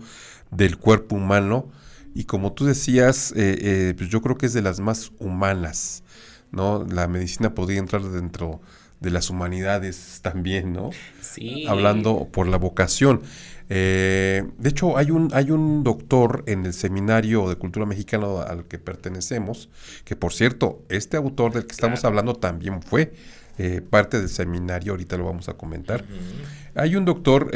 del 0.50 0.78
cuerpo 0.78 1.16
humano, 1.16 1.68
y 2.14 2.24
como 2.24 2.52
tú 2.52 2.64
decías, 2.64 3.32
eh, 3.32 3.58
eh, 3.60 3.94
pues 3.98 4.08
yo 4.08 4.22
creo 4.22 4.38
que 4.38 4.46
es 4.46 4.52
de 4.52 4.62
las 4.62 4.78
más 4.78 5.10
humanas, 5.18 6.04
¿no? 6.52 6.86
La 6.88 7.08
medicina 7.08 7.54
podría 7.54 7.80
entrar 7.80 8.02
dentro 8.02 8.60
de 9.00 9.10
las 9.10 9.30
humanidades 9.30 10.20
también, 10.22 10.72
¿no? 10.72 10.90
Sí. 11.20 11.66
Hablando 11.66 12.28
por 12.30 12.46
la 12.46 12.56
vocación. 12.56 13.22
Eh, 13.68 14.44
de 14.58 14.68
hecho, 14.68 14.96
hay 14.96 15.10
un, 15.10 15.30
hay 15.34 15.50
un 15.50 15.82
doctor 15.82 16.44
en 16.46 16.64
el 16.64 16.72
Seminario 16.72 17.48
de 17.48 17.56
Cultura 17.56 17.84
Mexicana 17.84 18.42
al 18.42 18.66
que 18.66 18.78
pertenecemos, 18.78 19.68
que 20.04 20.14
por 20.14 20.32
cierto, 20.32 20.84
este 20.88 21.16
autor 21.16 21.52
del 21.52 21.66
que 21.66 21.72
estamos 21.72 22.04
hablando 22.04 22.34
también 22.34 22.80
fue 22.80 23.12
parte 23.90 24.18
del 24.18 24.28
seminario, 24.28 24.92
ahorita 24.92 25.16
lo 25.16 25.24
vamos 25.26 25.48
a 25.48 25.54
comentar. 25.54 26.04
Hay 26.74 26.96
un 26.96 27.04
doctor 27.04 27.50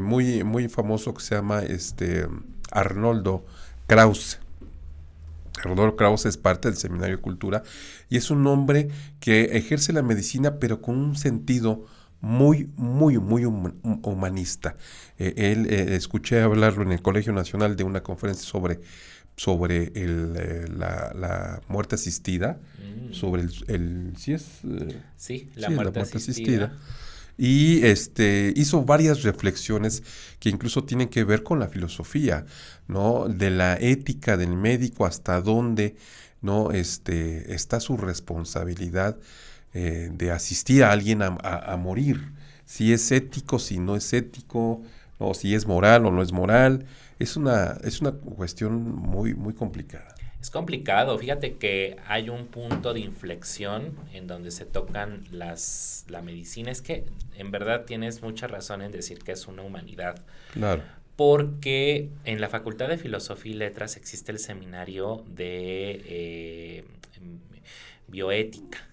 muy, 0.00 0.44
muy 0.44 0.68
famoso 0.68 1.14
que 1.14 1.22
se 1.22 1.34
llama 1.34 1.62
este, 1.62 2.26
Arnoldo 2.70 3.44
Krause. 3.86 4.38
Rodolfo 5.62 5.96
Krause 5.96 6.26
es 6.26 6.36
parte 6.36 6.68
del 6.68 6.76
Seminario 6.76 7.16
de 7.16 7.22
Cultura 7.22 7.62
y 8.08 8.16
es 8.16 8.30
un 8.30 8.46
hombre 8.46 8.88
que 9.20 9.56
ejerce 9.56 9.92
la 9.92 10.02
medicina 10.02 10.58
pero 10.58 10.82
con 10.82 10.96
un 10.96 11.16
sentido 11.16 11.86
muy, 12.20 12.70
muy, 12.76 13.18
muy 13.18 13.44
humanista. 13.44 14.76
Eh, 15.18 15.34
él 15.36 15.66
eh, 15.66 15.94
escuché 15.96 16.40
hablarlo 16.40 16.82
en 16.82 16.92
el 16.92 17.02
Colegio 17.02 17.32
Nacional 17.32 17.76
de 17.76 17.84
una 17.84 18.02
conferencia 18.02 18.46
sobre, 18.46 18.80
sobre 19.36 19.92
eh, 19.94 20.66
la, 20.68 21.60
muerte 21.68 21.94
asistida, 21.94 22.58
mm. 22.78 23.12
sobre 23.12 23.42
el, 23.68 24.14
¿sí 24.16 24.32
es? 24.32 24.60
sí, 25.16 25.50
la, 25.54 25.70
muerte, 25.70 26.00
asistida 26.00 26.76
y 27.38 27.84
este, 27.84 28.52
hizo 28.56 28.82
varias 28.84 29.22
reflexiones 29.22 30.02
que 30.38 30.48
incluso 30.48 30.84
tienen 30.84 31.08
que 31.08 31.24
ver 31.24 31.42
con 31.42 31.58
la 31.58 31.68
filosofía, 31.68 32.46
¿no? 32.88 33.28
De 33.28 33.50
la 33.50 33.74
ética 33.74 34.36
del 34.36 34.56
médico, 34.56 35.06
hasta 35.06 35.40
dónde, 35.40 35.96
¿no? 36.40 36.72
Este, 36.72 37.54
está 37.54 37.80
su 37.80 37.96
responsabilidad 37.96 39.18
eh, 39.74 40.10
de 40.12 40.30
asistir 40.30 40.84
a 40.84 40.92
alguien 40.92 41.20
a, 41.22 41.76
morir, 41.76 42.32
si 42.64 42.92
es 42.92 43.12
ético, 43.12 43.58
si 43.58 43.78
no 43.78 43.96
es 43.96 44.12
ético, 44.12 44.82
o 45.18 45.34
si 45.34 45.54
es 45.54 45.66
moral 45.66 46.06
o 46.06 46.10
no 46.10 46.22
es 46.22 46.32
moral, 46.32 46.86
es 47.18 47.36
una, 47.36 47.78
es 47.84 48.00
una 48.00 48.12
cuestión 48.12 48.82
muy, 48.94 49.34
muy 49.34 49.54
complicada. 49.54 50.15
Es 50.46 50.50
complicado, 50.52 51.18
fíjate 51.18 51.54
que 51.54 51.96
hay 52.06 52.28
un 52.28 52.46
punto 52.46 52.94
de 52.94 53.00
inflexión 53.00 53.96
en 54.12 54.28
donde 54.28 54.52
se 54.52 54.64
tocan 54.64 55.24
las, 55.32 56.04
la 56.08 56.22
medicina. 56.22 56.70
Es 56.70 56.82
que 56.82 57.04
en 57.36 57.50
verdad 57.50 57.84
tienes 57.84 58.22
mucha 58.22 58.46
razón 58.46 58.80
en 58.80 58.92
decir 58.92 59.18
que 59.24 59.32
es 59.32 59.48
una 59.48 59.62
humanidad. 59.62 60.24
Claro. 60.52 60.84
Porque 61.16 62.10
en 62.22 62.40
la 62.40 62.48
Facultad 62.48 62.86
de 62.86 62.96
Filosofía 62.96 63.50
y 63.50 63.54
Letras 63.56 63.96
existe 63.96 64.30
el 64.30 64.38
seminario 64.38 65.24
de 65.26 66.02
eh, 66.04 66.84
bioética, 68.06 68.86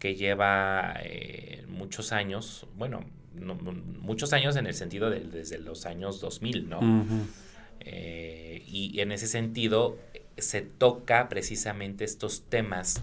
que 0.00 0.16
lleva 0.16 0.94
eh, 1.04 1.64
muchos 1.68 2.10
años, 2.10 2.66
bueno, 2.76 3.04
muchos 4.00 4.32
años 4.32 4.56
en 4.56 4.66
el 4.66 4.74
sentido 4.74 5.08
de 5.08 5.20
desde 5.20 5.58
los 5.58 5.86
años 5.86 6.20
2000, 6.20 6.68
¿no? 6.68 6.80
Eh, 7.80 8.62
y 8.66 9.00
en 9.00 9.12
ese 9.12 9.26
sentido 9.26 9.98
se 10.38 10.62
toca 10.62 11.28
precisamente 11.28 12.04
estos 12.04 12.44
temas 12.48 13.02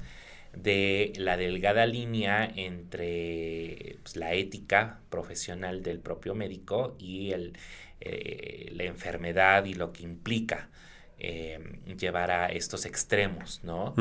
de 0.55 1.13
la 1.17 1.35
delgada 1.35 1.85
línea 1.85 2.49
entre 2.55 3.97
pues, 4.03 4.15
la 4.15 4.33
ética 4.33 4.99
profesional 5.09 5.81
del 5.81 5.99
propio 5.99 6.35
médico 6.35 6.95
y 6.99 7.31
el, 7.31 7.53
eh, 8.01 8.71
la 8.75 8.83
enfermedad 8.83 9.65
y 9.65 9.73
lo 9.73 9.91
que 9.93 10.03
implica 10.03 10.69
eh, 11.17 11.59
llevar 11.97 12.31
a 12.31 12.47
estos 12.47 12.85
extremos, 12.85 13.61
¿no? 13.63 13.93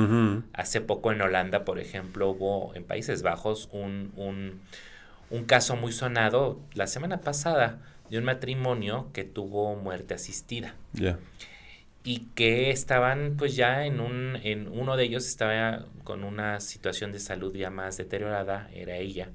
Hace 0.52 0.80
poco 0.80 1.12
en 1.12 1.22
Holanda, 1.22 1.64
por 1.64 1.78
ejemplo, 1.78 2.30
hubo 2.30 2.74
en 2.74 2.84
Países 2.84 3.22
Bajos 3.22 3.68
un, 3.72 4.12
un, 4.16 4.60
un 5.30 5.44
caso 5.44 5.76
muy 5.76 5.92
sonado 5.92 6.60
la 6.74 6.86
semana 6.86 7.20
pasada 7.20 7.78
de 8.12 8.18
un 8.18 8.24
matrimonio 8.24 9.08
que 9.14 9.24
tuvo 9.24 9.74
muerte 9.74 10.12
asistida. 10.12 10.74
Y 12.04 12.26
que 12.34 12.70
estaban 12.70 13.36
pues 13.38 13.56
ya 13.56 13.86
en 13.86 14.00
un, 14.00 14.36
en 14.42 14.68
uno 14.68 14.98
de 14.98 15.04
ellos 15.04 15.26
estaba 15.26 15.86
con 16.04 16.22
una 16.22 16.60
situación 16.60 17.12
de 17.12 17.20
salud 17.20 17.56
ya 17.56 17.70
más 17.70 17.96
deteriorada, 17.96 18.68
era 18.74 18.98
ella, 18.98 19.30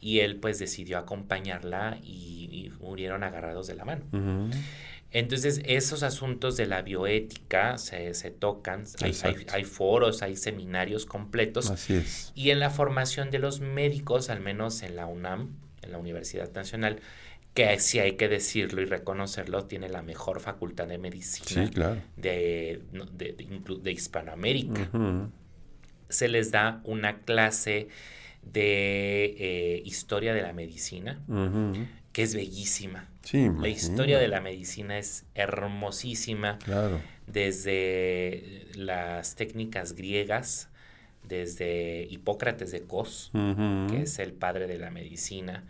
y 0.00 0.20
él 0.20 0.36
pues 0.36 0.60
decidió 0.60 0.98
acompañarla 0.98 1.98
y, 2.04 2.70
murieron 2.80 3.24
agarrados 3.24 3.66
de 3.66 3.74
la 3.74 3.84
mano. 3.84 4.04
Entonces, 5.10 5.60
esos 5.64 6.04
asuntos 6.04 6.56
de 6.56 6.66
la 6.66 6.82
bioética 6.82 7.78
se, 7.78 8.14
se 8.14 8.30
tocan, 8.30 8.84
hay, 9.00 9.14
hay, 9.52 9.64
foros, 9.64 10.22
hay 10.22 10.36
seminarios 10.36 11.06
completos. 11.06 11.70
Así 11.70 11.94
es. 11.94 12.32
Y 12.36 12.50
en 12.50 12.60
la 12.60 12.70
formación 12.70 13.30
de 13.30 13.40
los 13.40 13.60
médicos, 13.60 14.30
al 14.30 14.40
menos 14.40 14.82
en 14.82 14.94
la 14.94 15.06
UNAM, 15.06 15.56
en 15.82 15.92
la 15.92 15.98
Universidad 15.98 16.52
Nacional, 16.52 17.00
que 17.54 17.78
si 17.78 18.00
hay 18.00 18.12
que 18.12 18.28
decirlo 18.28 18.82
y 18.82 18.84
reconocerlo, 18.84 19.64
tiene 19.64 19.88
la 19.88 20.02
mejor 20.02 20.40
facultad 20.40 20.88
de 20.88 20.98
medicina 20.98 21.70
de, 22.16 22.82
de, 22.92 23.92
Hispanoamérica. 23.92 24.90
Se 26.08 26.28
les 26.28 26.50
da 26.50 26.80
una 26.84 27.20
clase 27.20 27.88
de 28.42 29.36
eh, 29.38 29.82
historia 29.84 30.34
de 30.34 30.42
la 30.42 30.52
medicina, 30.52 31.20
que 32.12 32.24
es 32.24 32.34
bellísima. 32.34 33.08
la 33.32 33.68
historia 33.68 34.18
de 34.18 34.28
la 34.28 34.40
medicina 34.40 34.98
es 34.98 35.24
hermosísima. 35.34 36.58
Desde 37.28 38.66
las 38.74 39.36
técnicas 39.36 39.94
griegas, 39.94 40.68
desde 41.22 42.08
Hipócrates 42.10 42.72
de 42.72 42.82
Cos, 42.82 43.30
que 43.32 44.02
es 44.02 44.18
el 44.18 44.32
padre 44.32 44.66
de 44.66 44.78
la 44.78 44.90
medicina, 44.90 45.64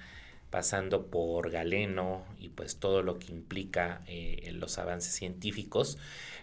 pasando 0.54 1.06
por 1.06 1.50
Galeno 1.50 2.22
y 2.38 2.48
pues 2.48 2.76
todo 2.76 3.02
lo 3.02 3.18
que 3.18 3.32
implica 3.32 4.02
eh, 4.06 4.52
los 4.54 4.78
avances 4.78 5.12
científicos, 5.12 5.98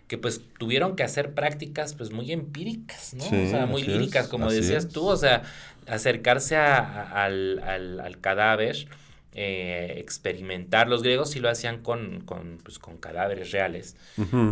que 0.10 0.18
pues 0.18 0.42
tuvieron 0.60 0.98
que 0.98 1.04
hacer 1.04 1.34
prácticas 1.34 1.94
pues 1.94 2.12
muy 2.12 2.34
empíricas, 2.34 3.14
¿no? 3.14 3.24
o 3.24 3.50
sea, 3.50 3.68
muy 3.68 3.84
líricas, 3.84 4.28
como 4.28 4.52
decías 4.52 4.90
tú, 4.90 5.08
o 5.08 5.16
sea, 5.16 5.44
acercarse 5.88 6.58
al, 6.58 7.60
al, 7.64 8.18
cadáver 8.20 8.86
eh, 9.32 9.94
experimentar. 10.00 10.90
Los 10.90 11.04
griegos 11.04 11.30
sí 11.30 11.40
lo 11.40 11.50
hacían 11.50 11.82
con, 11.82 12.20
con, 12.26 12.58
pues, 12.66 12.80
con 12.80 12.98
cadáveres 12.98 13.54
reales, 13.54 13.96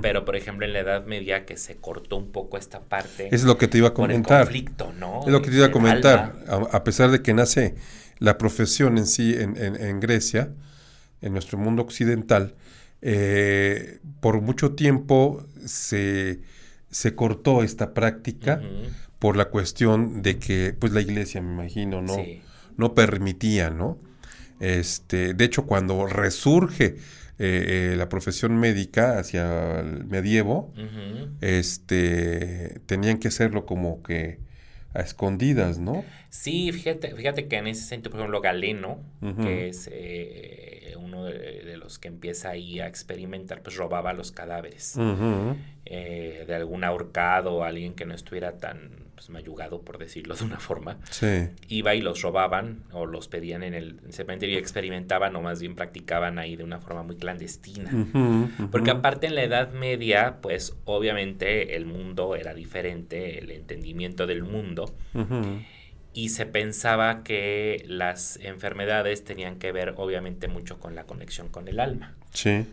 pero 0.01 0.23
por 0.23 0.37
ejemplo 0.37 0.65
en 0.65 0.71
la 0.71 0.79
Edad 0.79 1.05
Media 1.05 1.45
que 1.45 1.57
se 1.57 1.75
cortó 1.75 2.15
un 2.15 2.31
poco 2.31 2.57
esta 2.57 2.79
parte. 2.79 3.27
Es 3.35 3.43
lo 3.43 3.57
que 3.57 3.67
te 3.67 3.79
iba 3.79 3.89
a 3.89 3.93
comentar. 3.93 4.45
conflicto, 4.45 4.93
¿no? 4.97 5.19
Es 5.25 5.33
lo 5.33 5.41
que 5.41 5.49
te 5.49 5.57
iba 5.57 5.65
a 5.65 5.71
comentar. 5.71 6.33
A, 6.47 6.83
pesar 6.85 7.11
de 7.11 7.21
que 7.21 7.33
nace 7.33 7.75
la 8.19 8.37
profesión 8.37 8.97
en 8.97 9.07
sí 9.07 9.33
en, 9.33 9.55
en, 9.57 9.99
Grecia, 9.99 10.53
en 11.21 11.33
nuestro 11.33 11.57
mundo 11.57 11.81
occidental, 11.81 12.55
eh, 13.01 13.99
por 14.19 14.41
mucho 14.41 14.73
tiempo 14.73 15.45
se, 15.65 16.41
se 16.91 17.15
cortó 17.15 17.63
esta 17.63 17.93
práctica 17.93 18.61
por 19.19 19.35
la 19.37 19.45
cuestión 19.45 20.21
de 20.21 20.37
que, 20.37 20.75
pues 20.77 20.93
la 20.93 21.01
iglesia, 21.01 21.41
me 21.41 21.53
imagino, 21.53 22.01
no, 22.01 22.17
no 22.77 22.93
permitía, 22.93 23.69
¿no? 23.69 23.97
Este, 24.59 25.33
de 25.33 25.45
hecho, 25.45 25.65
cuando 25.65 26.05
resurge 26.05 26.97
eh, 27.41 27.91
eh, 27.91 27.95
la 27.97 28.09
profesión 28.09 28.57
médica 28.57 29.17
hacia 29.17 29.79
el 29.79 30.05
medievo, 30.05 30.73
este, 31.39 32.81
tenían 32.85 33.17
que 33.17 33.29
hacerlo 33.29 33.65
como 33.65 34.03
que 34.03 34.39
a 34.93 35.01
escondidas, 35.01 35.77
¿no? 35.77 36.03
Sí, 36.29 36.71
fíjate, 36.71 37.15
fíjate 37.15 37.47
que 37.47 37.57
en 37.57 37.67
ese 37.67 37.83
sentido, 37.83 38.11
por 38.11 38.19
ejemplo, 38.19 38.41
Galeno, 38.41 38.99
que 39.41 39.67
es 39.67 39.89
eh, 39.91 40.95
uno 40.99 41.25
de, 41.25 41.77
los 41.77 41.99
que 41.99 42.07
empieza 42.07 42.49
ahí 42.49 42.79
a 42.79 42.87
experimentar, 42.87 43.61
pues 43.61 43.75
robaba 43.75 44.13
los 44.13 44.31
cadáveres 44.31 44.95
de 45.89 46.55
algún 46.55 46.83
ahorcado 46.83 47.55
o 47.55 47.63
alguien 47.63 47.93
que 47.93 48.05
no 48.05 48.13
estuviera 48.13 48.57
tan 48.57 49.09
pues, 49.15 49.29
mayugado, 49.31 49.81
por 49.81 49.97
decirlo 49.97 50.35
de 50.35 50.45
una 50.45 50.59
forma, 50.59 50.97
iba 51.67 51.95
y 51.95 52.01
los 52.01 52.21
robaban 52.21 52.83
o 52.91 53.05
los 53.05 53.27
pedían 53.27 53.63
en 53.63 53.73
el 53.73 53.99
cementerio 54.11 54.55
y 54.55 54.59
experimentaban 54.59 55.35
o 55.35 55.41
más 55.41 55.59
bien 55.59 55.75
practicaban 55.75 56.39
ahí 56.39 56.55
de 56.55 56.63
una 56.63 56.79
forma 56.79 57.03
muy 57.03 57.17
clandestina. 57.17 57.91
Porque 58.71 58.91
aparte 58.91 59.27
en 59.27 59.35
la 59.35 59.43
Edad 59.43 59.71
Media, 59.73 60.37
pues 60.41 60.77
obviamente 60.85 61.75
el 61.75 61.85
mundo 61.85 62.35
era 62.35 62.53
diferente, 62.53 63.39
el 63.39 63.51
entendimiento 63.51 64.27
del 64.27 64.43
mundo. 64.43 64.93
Y 66.13 66.29
se 66.29 66.45
pensaba 66.45 67.23
que 67.23 67.83
las 67.87 68.37
enfermedades 68.41 69.23
tenían 69.23 69.57
que 69.57 69.71
ver 69.71 69.95
obviamente 69.97 70.47
mucho 70.47 70.79
con 70.79 70.95
la 70.95 71.03
conexión 71.03 71.49
con 71.49 71.67
el 71.67 71.79
alma. 71.79 72.15
Sí. 72.31 72.65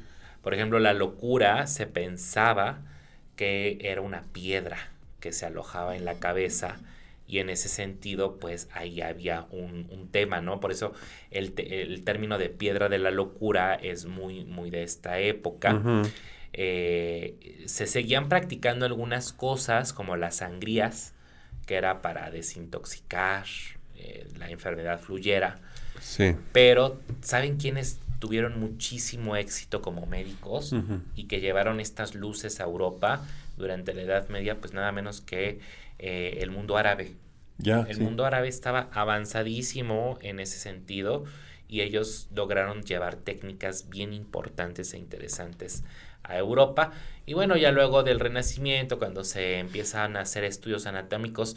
Por 0.42 0.54
ejemplo, 0.54 0.78
la 0.78 0.94
locura 0.94 1.66
se 1.66 1.86
pensaba 1.86 2.82
que 3.36 3.78
era 3.80 4.00
una 4.00 4.22
piedra 4.32 4.78
que 5.20 5.32
se 5.32 5.46
alojaba 5.46 5.96
en 5.96 6.04
la 6.04 6.18
cabeza 6.18 6.76
y 7.28 7.38
en 7.38 7.50
ese 7.50 7.68
sentido 7.68 8.36
pues 8.38 8.68
ahí 8.72 9.00
había 9.00 9.46
un, 9.50 10.08
tema, 10.10 10.40
¿no? 10.40 10.60
Por 10.60 10.70
eso 10.70 10.92
el, 11.30 11.52
término 12.04 12.38
de 12.38 12.48
piedra 12.48 12.88
de 12.88 12.98
la 12.98 13.10
locura 13.10 13.74
es 13.74 14.06
muy, 14.06 14.44
muy 14.44 14.70
de 14.70 14.82
esta 14.82 15.18
época. 15.18 15.82
Eh, 16.52 17.64
se 17.66 17.86
seguían 17.86 18.28
practicando 18.28 18.86
algunas 18.86 19.32
cosas 19.32 19.92
como 19.92 20.16
las 20.16 20.36
sangrías, 20.36 21.12
que 21.66 21.74
era 21.74 22.00
para 22.00 22.30
desintoxicar, 22.30 23.44
eh, 23.96 24.26
la 24.38 24.48
enfermedad 24.48 25.00
fluyera. 25.00 25.58
Sí. 26.00 26.34
Pero, 26.52 27.00
¿saben 27.20 27.56
quiénes 27.56 27.98
tuvieron 28.18 28.58
muchísimo 28.58 29.36
éxito 29.36 29.82
como 29.82 30.06
médicos 30.06 30.74
y 31.14 31.24
que 31.24 31.40
llevaron 31.40 31.80
estas 31.80 32.14
luces 32.14 32.60
a 32.60 32.64
Europa? 32.64 33.22
durante 33.56 33.94
la 33.94 34.02
Edad 34.02 34.28
Media, 34.28 34.60
pues 34.60 34.72
nada 34.72 34.92
menos 34.92 35.20
que 35.20 35.60
eh, 35.98 36.38
el 36.40 36.50
mundo 36.50 36.76
árabe. 36.76 37.14
Ya, 37.58 37.86
el 37.88 38.00
mundo 38.00 38.26
árabe 38.26 38.48
estaba 38.48 38.90
avanzadísimo 38.92 40.18
en 40.20 40.40
ese 40.40 40.58
sentido 40.58 41.24
y 41.68 41.80
ellos 41.80 42.28
lograron 42.34 42.82
llevar 42.82 43.16
técnicas 43.16 43.88
bien 43.88 44.12
importantes 44.12 44.92
e 44.92 44.98
interesantes 44.98 45.82
a 46.22 46.36
Europa. 46.36 46.92
Y 47.24 47.32
bueno, 47.32 47.56
ya 47.56 47.72
luego 47.72 48.02
del 48.02 48.20
Renacimiento, 48.20 48.98
cuando 48.98 49.24
se 49.24 49.58
empiezan 49.58 50.16
a 50.16 50.20
hacer 50.20 50.44
estudios 50.44 50.86
anatómicos, 50.86 51.56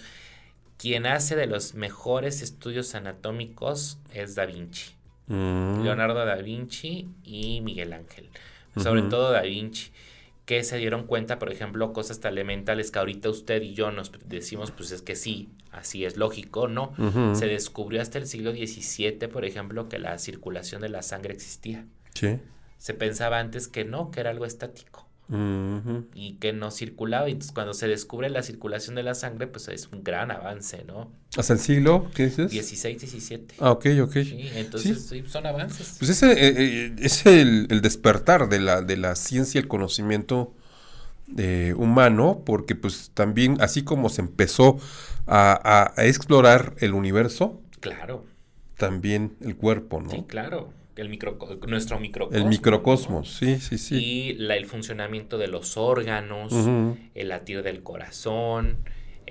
quien 0.78 1.06
hace 1.06 1.36
de 1.36 1.48
los 1.48 1.74
mejores 1.74 2.42
estudios 2.42 2.96
anatómicos 2.96 3.98
es 4.14 4.36
Da 4.36 4.46
Vinci. 4.46 4.99
Mm. 5.30 5.84
Leonardo 5.84 6.26
da 6.26 6.36
Vinci 6.36 7.08
y 7.24 7.62
Miguel 7.62 7.94
Ángel. 7.94 8.30
Sobre 8.76 9.02
todo 9.04 9.32
Da 9.32 9.42
Vinci 9.42 9.92
que 10.46 10.64
se 10.64 10.78
dieron 10.78 11.06
cuenta, 11.06 11.38
por 11.38 11.52
ejemplo, 11.52 11.94
cosas 11.94 12.22
tan 12.22 12.34
elementales 12.34 12.90
que 12.90 12.98
ahorita 12.98 13.30
usted 13.30 13.62
y 13.62 13.76
yo 13.76 13.92
nos 13.92 14.12
decimos, 14.26 14.72
pues 14.72 14.92
es 14.92 15.04
que 15.04 15.16
sí, 15.16 15.50
así 15.72 16.06
es 16.06 16.18
lógico, 16.18 16.68
¿no? 16.68 16.92
Se 17.36 17.46
descubrió 17.46 18.02
hasta 18.02 18.18
el 18.18 18.26
siglo 18.26 18.52
XVII, 18.52 19.28
por 19.28 19.46
ejemplo, 19.46 19.88
que 19.90 20.00
la 20.00 20.18
circulación 20.18 20.82
de 20.82 20.90
la 20.90 21.04
sangre 21.04 21.36
existía. 21.36 21.86
Sí. 22.16 22.40
Se 22.80 22.96
pensaba 22.96 23.38
antes 23.38 23.68
que 23.68 23.86
no, 23.86 24.10
que 24.10 24.22
era 24.22 24.32
algo 24.32 24.46
estático 24.46 25.09
y 25.32 26.38
que 26.40 26.54
no 26.54 26.72
circulaba. 26.72 27.30
Y 27.30 27.38
cuando 27.54 27.74
se 27.74 27.88
descubre 27.88 28.30
la 28.30 28.42
circulación 28.42 28.96
de 28.96 29.04
la 29.04 29.14
sangre, 29.14 29.48
pues 29.48 29.68
es 29.68 29.88
un 29.92 30.04
gran 30.04 30.32
avance, 30.32 30.84
¿no? 30.86 31.12
¿Hasta 31.38 31.54
el 31.54 31.60
siglo? 31.60 32.10
¿Qué 32.16 32.26
dices? 32.26 32.50
16, 32.50 33.00
17. 33.00 33.56
Ah, 33.60 33.72
ok, 33.72 33.86
ok. 34.02 34.14
Sí, 34.14 34.50
entonces 34.56 35.06
sí. 35.06 35.24
son 35.28 35.46
avances. 35.46 35.96
Pues 36.00 36.10
ese 36.10 36.32
eh, 36.32 36.54
eh, 36.58 36.96
es 37.00 37.26
el, 37.28 37.68
despertar 37.82 38.50
de 38.50 38.60
la, 38.60 38.82
de 38.82 38.98
la 38.98 39.16
ciencia 39.16 39.60
y 39.60 39.62
el 39.62 39.68
conocimiento 39.68 40.56
eh, 41.38 41.76
humano, 41.78 42.42
porque 42.44 42.74
pues 42.74 43.12
también, 43.14 43.58
así 43.62 43.84
como 43.84 44.10
se 44.10 44.22
empezó 44.22 44.80
a, 45.28 45.94
a 45.96 46.06
explorar 46.06 46.74
el 46.80 46.94
universo. 46.94 47.62
Claro. 47.80 48.26
También 48.78 49.36
el 49.42 49.56
cuerpo, 49.56 50.02
¿no? 50.02 50.10
Sí, 50.10 50.24
claro 50.28 50.79
el 51.02 51.10
micro, 51.10 51.38
nuestro 51.68 52.00
microcosmos. 52.00 52.42
El 52.42 52.50
microcosmos, 52.50 53.30
sí, 53.34 53.60
sí, 53.60 53.78
sí. 53.78 53.96
Y 53.96 54.34
la, 54.34 54.56
el 54.56 54.66
funcionamiento 54.66 55.38
de 55.38 55.48
los 55.48 55.78
órganos, 55.78 56.54
el 57.16 57.30
latir 57.30 57.64
del 57.64 57.84
corazón. 57.84 58.78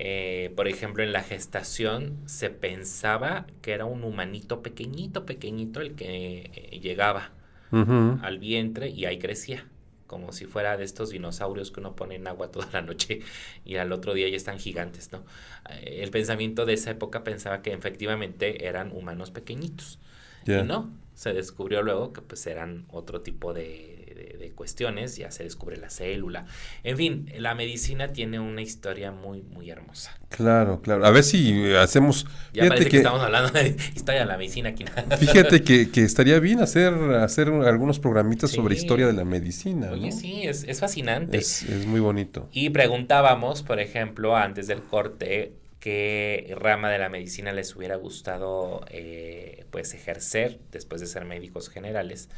Eh, 0.01 0.53
por 0.55 0.69
ejemplo, 0.69 1.03
en 1.03 1.11
la 1.11 1.21
gestación 1.21 2.17
se 2.25 2.49
pensaba 2.49 3.47
que 3.61 3.73
era 3.73 3.83
un 3.83 4.05
humanito 4.05 4.61
pequeñito, 4.61 5.25
pequeñito 5.25 5.81
el 5.81 5.95
que 5.95 6.51
eh, 6.53 6.79
llegaba 6.79 7.31
al 7.71 8.39
vientre 8.39 8.89
y 8.89 9.05
ahí 9.05 9.19
crecía 9.19 9.65
como 10.09 10.31
si 10.33 10.45
fuera 10.45 10.75
de 10.75 10.83
estos 10.83 11.11
dinosaurios 11.11 11.69
que 11.69 11.81
uno 11.81 11.95
pone 11.95 12.15
en 12.15 12.27
agua 12.27 12.51
toda 12.51 12.67
la 12.73 12.81
noche 12.81 13.19
y 13.63 13.75
al 13.75 13.91
otro 13.91 14.15
día 14.15 14.27
ya 14.27 14.35
están 14.35 14.57
gigantes, 14.57 15.11
¿no? 15.11 15.23
Eh, 15.69 15.99
el 16.01 16.09
pensamiento 16.09 16.65
de 16.65 16.73
esa 16.73 16.89
época 16.89 17.23
pensaba 17.23 17.61
que 17.61 17.71
efectivamente 17.73 18.67
eran 18.67 18.91
humanos 18.91 19.29
pequeñitos. 19.29 19.99
Y 20.47 20.63
no, 20.63 20.89
se 21.19 21.33
descubrió 21.33 21.81
luego 21.83 22.13
que 22.13 22.21
pues 22.21 22.47
eran 22.47 22.85
otro 22.87 23.19
tipo 23.19 23.53
de, 23.53 24.53
cuestiones, 24.55 25.15
ya 25.15 25.31
se 25.31 25.43
descubre 25.43 25.77
la 25.77 25.89
célula. 25.89 26.45
En 26.83 26.97
fin, 26.97 27.31
la 27.37 27.55
medicina 27.55 28.11
tiene 28.11 28.39
una 28.39 28.61
historia 28.61 29.11
muy, 29.11 29.41
muy 29.41 29.69
hermosa. 29.69 30.17
Claro, 30.29 30.81
claro. 30.81 31.05
A 31.05 31.11
ver 31.11 31.23
si 31.23 31.73
hacemos... 31.75 32.25
Ya 32.53 32.67
parece 32.67 32.89
que, 32.89 32.97
estamos 32.97 33.21
hablando 33.21 33.51
de 33.51 33.75
historia 33.95 34.21
de 34.21 34.25
la 34.25 34.37
medicina 34.37 34.69
aquí. 34.69 34.85
Fíjate 35.19 35.61
que, 35.61 35.91
que, 35.91 36.03
estaría 36.03 36.39
bien 36.39 36.61
hacer, 36.61 36.93
hacer 36.93 37.49
algunos 37.49 37.99
programitas 37.99 38.51
sobre 38.51 38.75
historia 38.75 39.07
de 39.07 39.13
la 39.13 39.23
medicina. 39.25 39.91
Oye, 39.91 40.11
sí, 40.11 40.43
es, 40.43 40.63
es 40.63 40.79
fascinante. 40.79 41.37
Es, 41.37 41.63
es 41.63 41.85
muy 41.85 41.99
bonito. 41.99 42.49
Y 42.51 42.69
preguntábamos, 42.69 43.63
por 43.63 43.79
ejemplo, 43.79 44.35
antes 44.35 44.67
del 44.67 44.81
corte, 44.83 45.53
qué 45.79 46.55
rama 46.59 46.89
de 46.89 46.99
la 46.99 47.09
medicina 47.09 47.51
les 47.51 47.75
hubiera 47.75 47.95
gustado 47.95 48.85
eh, 48.89 49.65
pues 49.71 49.93
ejercer 49.93 50.59
después 50.71 51.01
de 51.01 51.07
ser 51.07 51.25
médicos 51.25 51.69
generales. 51.69 52.29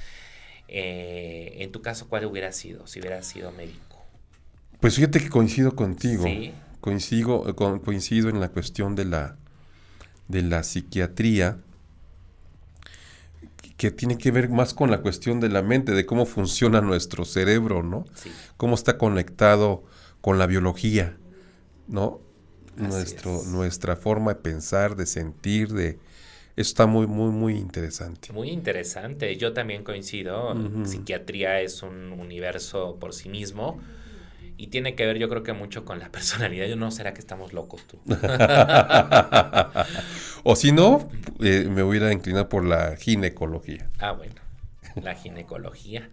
Eh, 0.68 1.58
en 1.60 1.72
tu 1.72 1.82
caso, 1.82 2.08
¿cuál 2.08 2.26
hubiera 2.26 2.52
sido 2.52 2.88
si 2.88 3.00
hubiera 3.00 3.22
sido 3.24 3.52
médico? 3.52 4.06
Pues 4.80 4.96
fíjate 4.96 5.20
que 5.20 5.30
coincido 5.30 5.76
contigo. 5.76 6.26
Coincido, 6.80 7.56
coincido 7.56 8.30
en 8.30 8.40
la 8.40 8.50
cuestión 8.50 8.96
de 8.96 9.06
la, 9.06 9.38
de 10.28 10.42
la 10.42 10.64
psiquiatría, 10.64 11.60
que 13.78 13.92
tiene 13.92 14.18
que 14.18 14.32
ver 14.32 14.50
más 14.50 14.74
con 14.74 14.90
la 14.90 15.02
cuestión 15.02 15.40
de 15.40 15.50
la 15.50 15.62
mente, 15.62 15.92
de 15.92 16.06
cómo 16.06 16.26
funciona 16.26 16.82
nuestro 16.82 17.26
cerebro, 17.26 17.84
¿no? 17.84 18.06
Cómo 18.58 18.74
está 18.74 18.98
conectado 18.98 19.84
con 20.22 20.40
la 20.40 20.48
biología, 20.48 21.18
¿no? 21.88 22.20
Nuestro, 22.76 23.44
nuestra 23.44 23.96
forma 23.96 24.34
de 24.34 24.42
pensar, 24.42 24.96
de 24.96 25.06
sentir, 25.06 25.70
de... 25.70 26.00
Eso 26.58 26.70
está 26.70 26.86
muy, 26.86 27.08
muy, 27.08 27.32
muy 27.32 27.56
interesante. 27.56 28.34
Muy 28.34 28.50
interesante. 28.50 29.38
Yo 29.38 29.54
también 29.54 29.84
coincido. 29.84 30.54
Psiquiatría 30.86 31.62
es 31.62 31.82
un 31.82 32.12
universo 32.12 32.98
por 33.00 33.14
sí 33.14 33.30
mismo 33.30 33.80
y 34.62 34.68
tiene 34.68 34.94
que 34.94 35.08
ver 35.08 35.18
yo 35.18 35.28
creo 35.28 35.42
que 35.42 35.54
mucho 35.54 35.86
con 35.86 35.98
la 35.98 36.12
personalidad. 36.12 36.68
Yo 36.68 36.76
no, 36.76 36.92
¿será 36.92 37.16
que 37.16 37.20
estamos 37.20 37.52
locos 37.52 37.82
tú? 37.88 37.98
o 40.44 40.56
si 40.56 40.72
no, 40.72 41.10
eh, 41.40 41.66
me 41.68 41.82
hubiera 41.82 42.14
inclinado 42.14 42.48
por 42.48 42.64
la 42.64 42.96
ginecología. 42.96 43.90
Ah, 43.98 44.12
bueno, 44.12 44.36
la 45.02 45.16
ginecología. 45.16 46.12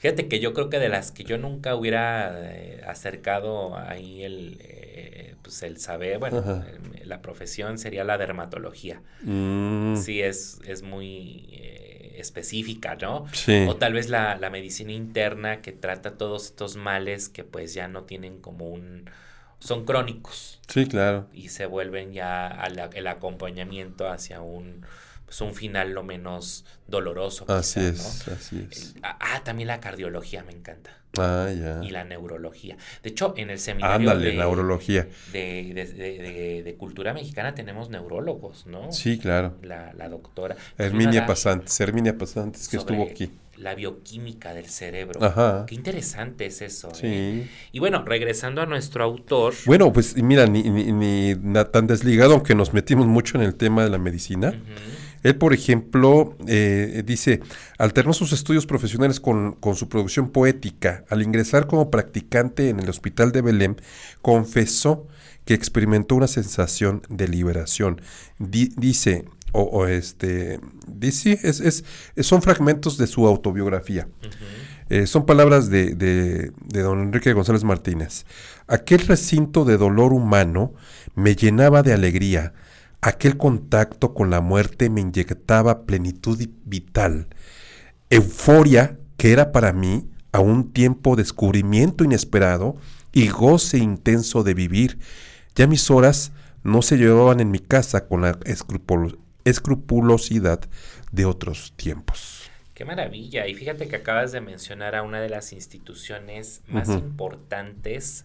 Fíjate 0.00 0.26
que 0.28 0.40
yo 0.40 0.52
creo 0.52 0.68
que 0.68 0.78
de 0.78 0.88
las 0.88 1.12
que 1.12 1.24
yo 1.24 1.38
nunca 1.38 1.76
hubiera 1.76 2.32
eh, 2.52 2.82
acercado 2.86 3.76
ahí 3.76 4.24
el, 4.24 4.58
eh, 4.60 5.36
pues 5.42 5.62
el 5.62 5.78
saber, 5.78 6.18
bueno, 6.18 6.64
la 7.04 7.22
profesión 7.22 7.78
sería 7.78 8.02
la 8.02 8.18
dermatología. 8.18 9.00
Mm. 9.22 9.96
Sí, 9.96 10.20
es, 10.20 10.58
es 10.66 10.82
muy... 10.82 11.48
Eh, 11.52 11.90
eh, 12.10 12.20
específica, 12.20 12.96
¿no? 13.00 13.26
Sí. 13.32 13.66
O 13.68 13.76
tal 13.76 13.94
vez 13.94 14.08
la, 14.08 14.36
la 14.36 14.50
medicina 14.50 14.92
interna 14.92 15.62
que 15.62 15.72
trata 15.72 16.16
todos 16.16 16.46
estos 16.46 16.76
males 16.76 17.28
que 17.28 17.44
pues 17.44 17.74
ya 17.74 17.88
no 17.88 18.04
tienen 18.04 18.40
como 18.40 18.66
un... 18.66 19.10
son 19.58 19.84
crónicos 19.84 20.60
Sí, 20.68 20.86
claro. 20.86 21.26
y 21.32 21.48
se 21.48 21.66
vuelven 21.66 22.12
ya 22.12 22.46
al 22.46 22.90
el 22.94 23.06
acompañamiento 23.06 24.08
hacia 24.08 24.40
un, 24.40 24.84
pues 25.30 25.40
un 25.42 25.54
final 25.54 25.92
lo 25.92 26.02
menos 26.02 26.64
doloroso. 26.88 27.44
Así 27.46 27.78
quizá, 27.78 27.88
es, 27.88 28.26
¿no? 28.26 28.34
así 28.34 28.66
es. 28.68 28.94
El- 28.96 29.00
ah, 29.04 29.16
ah, 29.20 29.44
también 29.44 29.68
la 29.68 29.78
cardiología 29.78 30.42
me 30.42 30.50
encanta. 30.50 30.90
Ah, 31.18 31.48
ya. 31.56 31.80
Y 31.84 31.90
la 31.90 32.02
neurología. 32.02 32.76
De 33.04 33.10
hecho, 33.10 33.32
en 33.36 33.50
el 33.50 33.60
seminario 33.60 34.10
Ándale, 34.10 34.30
de, 34.30 34.34
la 34.36 34.48
urología. 34.48 35.06
de, 35.32 35.72
de- 35.72 36.62
de- 36.64 36.74
cultura 36.74 37.14
mexicana 37.14 37.54
tenemos 37.54 37.90
neurólogos, 37.90 38.66
¿no? 38.66 38.90
Sí, 38.90 39.18
claro. 39.20 39.54
La, 39.62 39.92
la 39.94 40.08
doctora. 40.08 40.56
Herminia 40.78 41.26
Pasantes, 41.26 41.78
Herminia 41.80 42.18
Pasantes 42.18 42.66
que 42.66 42.76
estuvo 42.78 43.04
aquí. 43.04 43.30
La 43.56 43.74
bioquímica 43.76 44.52
del 44.54 44.66
cerebro. 44.66 45.22
Ajá. 45.22 45.64
Qué 45.66 45.74
interesante 45.76 46.46
es 46.46 46.60
eso. 46.62 46.88
¿eh? 47.02 47.44
Sí. 47.44 47.50
Y 47.72 47.78
bueno, 47.78 48.02
regresando 48.04 48.62
a 48.62 48.66
nuestro 48.66 49.04
autor. 49.04 49.54
Bueno, 49.66 49.92
pues 49.92 50.16
mira, 50.16 50.46
ni, 50.46 50.62
ni, 50.62 51.34
ni 51.34 51.64
tan 51.70 51.86
desligado, 51.86 52.32
aunque 52.32 52.54
nos 52.56 52.72
metimos 52.72 53.06
mucho 53.06 53.36
en 53.36 53.44
el 53.44 53.54
tema 53.54 53.84
de 53.84 53.90
la 53.90 53.98
medicina. 53.98 54.48
Ujú. 54.48 54.99
Él, 55.22 55.36
por 55.36 55.52
ejemplo, 55.52 56.36
eh, 56.46 57.02
dice, 57.04 57.40
alternó 57.78 58.12
sus 58.12 58.32
estudios 58.32 58.66
profesionales 58.66 59.20
con, 59.20 59.52
con 59.52 59.76
su 59.76 59.88
producción 59.88 60.30
poética. 60.30 61.04
Al 61.10 61.22
ingresar 61.22 61.66
como 61.66 61.90
practicante 61.90 62.68
en 62.70 62.80
el 62.80 62.88
hospital 62.88 63.30
de 63.32 63.42
Belém, 63.42 63.76
confesó 64.22 65.06
que 65.44 65.54
experimentó 65.54 66.14
una 66.16 66.26
sensación 66.28 67.02
de 67.08 67.28
liberación. 67.28 68.00
Di- 68.38 68.72
dice, 68.76 69.24
o, 69.52 69.62
o 69.62 69.86
este, 69.86 70.60
dice, 70.86 71.38
es, 71.42 71.60
es- 71.60 71.84
son 72.26 72.40
fragmentos 72.42 72.96
de 72.98 73.06
su 73.06 73.26
autobiografía. 73.26 74.08
Eh, 74.88 75.06
son 75.06 75.24
palabras 75.26 75.70
de, 75.70 75.94
de- 75.94 76.52
de 76.66 76.82
don 76.82 77.00
Enrique 77.00 77.32
González 77.32 77.62
Martínez. 77.64 78.24
Aquel 78.66 79.00
recinto 79.06 79.64
de 79.64 79.76
dolor 79.76 80.12
humano 80.12 80.72
me 81.14 81.34
llenaba 81.36 81.82
de 81.82 81.92
alegría. 81.92 82.52
Aquel 83.02 83.36
contacto 83.38 84.12
con 84.12 84.30
la 84.30 84.40
muerte 84.40 84.90
me 84.90 85.00
inyectaba 85.00 85.86
plenitud 85.86 86.38
vital. 86.64 87.28
Euforia 88.10 88.98
que 89.16 89.32
era 89.32 89.52
para 89.52 89.72
mí 89.72 90.10
a 90.32 90.40
un 90.40 90.72
tiempo 90.72 91.16
descubrimiento 91.16 92.04
inesperado 92.04 92.76
y 93.12 93.28
goce 93.28 93.78
intenso 93.78 94.42
de 94.42 94.54
vivir. 94.54 94.98
Ya 95.54 95.66
mis 95.66 95.90
horas 95.90 96.32
no 96.62 96.82
se 96.82 96.96
llevaban 96.96 97.40
en 97.40 97.50
mi 97.50 97.58
casa 97.58 98.06
con 98.06 98.22
la 98.22 98.38
escrupulo- 98.40 99.18
escrupulosidad 99.44 100.60
de 101.10 101.24
otros 101.24 101.72
tiempos. 101.76 102.50
Qué 102.74 102.84
maravilla. 102.84 103.46
Y 103.46 103.54
fíjate 103.54 103.88
que 103.88 103.96
acabas 103.96 104.32
de 104.32 104.40
mencionar 104.40 104.94
a 104.94 105.02
una 105.02 105.20
de 105.20 105.28
las 105.28 105.52
instituciones 105.52 106.62
más 106.66 106.88
importantes 106.88 108.24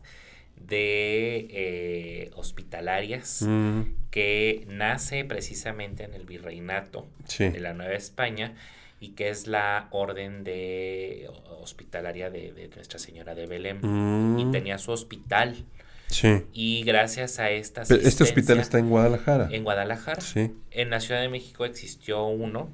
de 0.57 1.47
eh, 1.51 2.31
hospitalarias 2.35 3.41
Mm, 3.43 3.81
que 4.09 4.65
nace 4.69 5.25
precisamente 5.25 6.03
en 6.03 6.13
el 6.13 6.25
virreinato 6.25 7.07
sí. 7.27 7.49
de 7.49 7.59
la 7.59 7.73
Nueva 7.73 7.93
España 7.93 8.53
y 8.99 9.09
que 9.09 9.29
es 9.29 9.45
la 9.47 9.87
orden 9.91 10.43
de 10.43 11.29
hospitalaria 11.61 12.29
de, 12.29 12.53
de 12.53 12.69
Nuestra 12.69 12.97
Señora 12.99 13.35
de 13.35 13.45
Belém. 13.45 13.79
Mm, 13.81 14.39
Y 14.39 14.51
tenía 14.51 14.77
su 14.77 14.91
hospital. 14.91 15.65
sí. 16.07 16.43
Y 16.53 16.83
gracias 16.83 17.39
a 17.39 17.51
esta 17.51 17.81
Este 17.81 18.23
hospital 18.23 18.59
está 18.59 18.79
en 18.79 18.89
Guadalajara. 18.89 19.49
en 19.51 19.63
Guadalajara. 19.63 20.21
Sí. 20.21 20.51
En 20.71 20.89
la 20.89 20.99
Ciudad 21.01 21.21
de 21.21 21.29
México 21.29 21.65
existió 21.65 22.25
uno, 22.25 22.69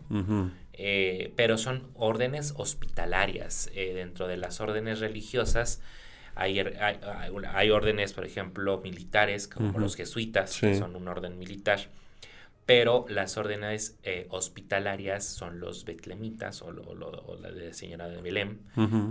eh, 0.73 1.33
pero 1.35 1.57
son 1.57 1.87
órdenes 1.95 2.53
hospitalarias. 2.57 3.69
Eh, 3.73 3.93
dentro 3.95 4.27
de 4.27 4.37
las 4.37 4.61
órdenes 4.61 4.99
religiosas 4.99 5.81
hay, 6.35 6.59
hay, 6.59 6.99
hay- 7.53 7.69
órdenes, 7.71 8.13
por 8.13 8.25
ejemplo, 8.25 8.79
militares, 8.81 9.47
como 9.47 9.71
los 9.81 9.95
jesuitas, 9.95 10.51
que 10.59 10.67
son 10.79 10.95
un 10.95 11.07
orden 11.07 11.37
militar. 11.39 11.89
Pero 12.65 13.05
las 13.09 13.37
órdenes 13.37 13.97
eh, 14.03 14.27
hospitalarias 14.29 15.25
son 15.25 15.59
los 15.59 15.83
betlemitas 15.83 16.61
o, 16.61 16.71
lo- 16.71 16.93
lo- 16.93 17.09
o 17.09 17.37
la 17.39 17.51
de 17.51 17.73
Señora 17.73 18.07
de 18.07 18.21
Belém, 18.21 18.59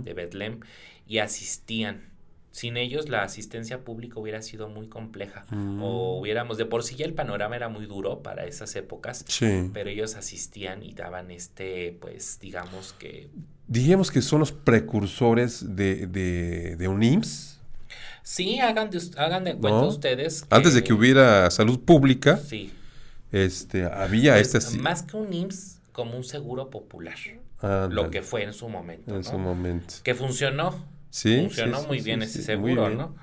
de 0.03 0.13
Betlem, 0.13 0.61
y 1.07 1.19
asistían. 1.19 2.10
Sin 2.51 2.75
ellos 2.75 3.07
la 3.07 3.23
asistencia 3.23 3.85
pública 3.85 4.19
hubiera 4.19 4.41
sido 4.41 4.67
muy 4.67 4.87
compleja. 4.87 5.45
Mm. 5.51 5.81
O 5.81 6.19
hubiéramos, 6.19 6.57
de 6.57 6.65
por 6.65 6.83
sí 6.83 6.95
ya 6.95 7.05
el 7.05 7.13
panorama 7.13 7.55
era 7.55 7.69
muy 7.69 7.85
duro 7.85 8.21
para 8.21 8.45
esas 8.45 8.75
épocas, 8.75 9.23
Sí. 9.27 9.69
pero 9.73 9.89
ellos 9.89 10.15
asistían 10.15 10.83
y 10.83 10.93
daban 10.93 11.31
este, 11.31 11.97
pues 12.01 12.39
digamos 12.41 12.93
que... 12.99 13.29
Diríamos 13.67 14.11
que 14.11 14.21
son 14.21 14.39
los 14.41 14.51
precursores 14.51 15.75
de, 15.77 16.07
de, 16.07 16.75
de 16.75 16.87
un 16.89 17.01
IMSS. 17.03 17.59
Sí, 18.23 18.59
hagan 18.59 18.89
de, 18.89 19.01
hagan 19.17 19.45
de 19.45 19.51
cuenta 19.53 19.81
¿No? 19.81 19.87
ustedes. 19.87 20.45
Antes 20.49 20.73
de 20.73 20.83
que 20.83 20.91
hubiera 20.93 21.49
salud 21.51 21.79
pública, 21.79 22.35
Sí. 22.37 22.71
este, 23.31 23.85
había 23.85 24.33
Pues, 24.33 24.53
este... 24.55 24.77
Más 24.77 25.03
que 25.03 25.15
un 25.15 25.31
IMSS, 25.33 25.79
como 25.93 26.17
un 26.17 26.23
seguro 26.25 26.69
popular. 26.69 27.15
Ándale, 27.59 27.93
Lo 27.95 28.09
que 28.11 28.21
fue 28.21 28.43
en 28.43 28.53
su 28.53 28.67
momento. 28.67 29.09
en 29.11 29.21
¿no? 29.21 29.23
su 29.23 29.37
momento. 29.37 29.95
Que 30.03 30.15
funcionó. 30.15 30.85
Sí, 31.11 31.37
funcionó 31.41 31.81
sí, 31.81 31.87
muy 31.87 32.01
bien 32.01 32.23
ese 32.23 32.41
seguro, 32.41 32.87
bien. 32.87 32.97
¿no? 32.97 33.15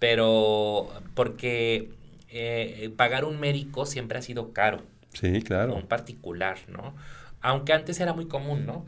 Pero 0.00 0.88
porque 1.14 1.90
eh, 2.28 2.92
pagar 2.96 3.24
un 3.24 3.38
médico 3.38 3.86
siempre 3.86 4.18
ha 4.18 4.22
sido 4.22 4.52
caro, 4.52 4.82
Sí, 5.12 5.40
claro. 5.42 5.74
un 5.74 5.86
particular, 5.86 6.58
¿no? 6.68 6.94
Aunque 7.40 7.72
antes 7.72 8.00
era 8.00 8.12
muy 8.12 8.26
común, 8.26 8.66
¿no? 8.66 8.84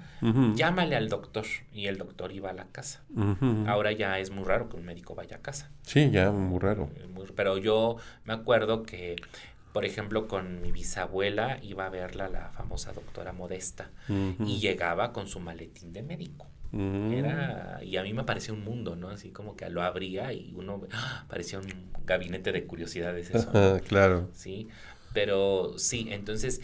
Llámale 0.56 0.96
al 0.96 1.08
doctor 1.08 1.44
y 1.72 1.87
el 1.87 1.96
doctor 1.96 2.32
iba 2.32 2.50
a 2.50 2.52
la 2.54 2.66
casa. 2.66 3.04
Ahora 3.66 3.92
ya 3.92 4.18
es 4.18 4.30
muy 4.30 4.42
raro 4.44 4.68
que 4.68 4.76
un 4.76 4.84
médico 4.84 5.14
vaya 5.14 5.37
a 5.37 5.40
casa. 5.40 5.70
Sí, 5.82 6.11
ya, 6.11 6.32
muy 6.32 6.58
raro. 6.58 6.90
Eh, 6.96 7.06
Pero 7.37 7.58
yo 7.58 7.96
me 8.24 8.32
acuerdo 8.32 8.82
que, 8.82 9.16
por 9.72 9.84
ejemplo, 9.84 10.26
con 10.26 10.61
mi 10.61 10.72
bisabuela 10.72 11.58
iba 11.62 11.87
a 11.87 11.88
verla 11.90 12.28
la 12.28 12.48
famosa 12.50 12.92
doctora 12.92 13.32
Modesta 13.32 13.90
y 14.08 14.58
llegaba 14.58 15.12
con 15.12 15.28
su 15.28 15.38
maletín 15.38 15.92
de 15.92 16.02
médico. 16.02 16.46
Ujú. 16.72 17.14
Era, 17.14 17.81
y 17.83 17.96
a 17.96 18.02
mí 18.02 18.12
me 18.12 18.24
parecía 18.24 18.52
un 18.54 18.64
mundo, 18.64 18.94
¿no? 18.96 19.09
Así 19.09 19.31
como 19.31 19.57
que 19.57 19.68
lo 19.70 19.83
abría 19.83 20.33
y 20.33 20.52
uno 20.54 20.83
¡ah! 20.92 21.24
parecía 21.28 21.59
un 21.59 21.66
gabinete 22.07 22.52
de 22.52 22.64
curiosidades 22.64 23.31
eso, 23.31 23.81
claro. 23.88 24.28
Sí, 24.35 24.68
pero 25.12 25.78
sí, 25.78 26.09
entonces, 26.11 26.61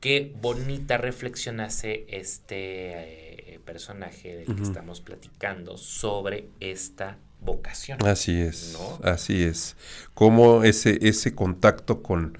qué 0.00 0.32
bonita 0.40 0.96
reflexión 0.98 1.60
hace 1.60 2.06
este 2.08 3.54
eh, 3.54 3.60
personaje 3.64 4.36
del 4.36 4.56
que 4.56 4.62
estamos 4.62 5.00
platicando 5.00 5.76
sobre 5.76 6.48
esta 6.60 7.18
vocación. 7.40 7.98
Así 8.06 8.40
es, 8.40 8.78
¿No? 8.78 9.06
así 9.06 9.42
es. 9.42 9.76
Como 10.14 10.64
ese, 10.64 10.98
ese 11.02 11.34
contacto 11.34 12.02
con, 12.02 12.38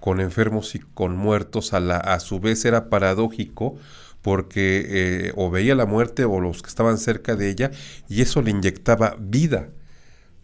con 0.00 0.20
enfermos 0.20 0.74
y 0.74 0.80
con 0.80 1.16
muertos 1.16 1.72
a, 1.74 1.80
la, 1.80 1.96
a 1.98 2.20
su 2.20 2.40
vez 2.40 2.64
era 2.64 2.88
paradójico 2.88 3.76
porque 4.22 4.86
eh, 5.28 5.32
o 5.36 5.50
veía 5.50 5.74
la 5.74 5.86
muerte 5.86 6.24
o 6.24 6.40
los 6.40 6.62
que 6.62 6.68
estaban 6.68 6.98
cerca 6.98 7.36
de 7.36 7.50
ella 7.50 7.70
y 8.08 8.22
eso 8.22 8.42
le 8.42 8.50
inyectaba 8.52 9.16
vida. 9.20 9.70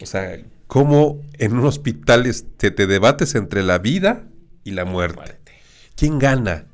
O 0.00 0.06
sea, 0.06 0.38
como 0.66 1.20
en 1.38 1.56
un 1.56 1.64
hospital 1.66 2.26
este, 2.26 2.70
te 2.70 2.86
debates 2.86 3.34
entre 3.34 3.62
la 3.62 3.78
vida 3.78 4.26
y 4.64 4.72
la 4.72 4.84
muerte. 4.84 5.42
¿Quién 5.96 6.18
gana? 6.18 6.66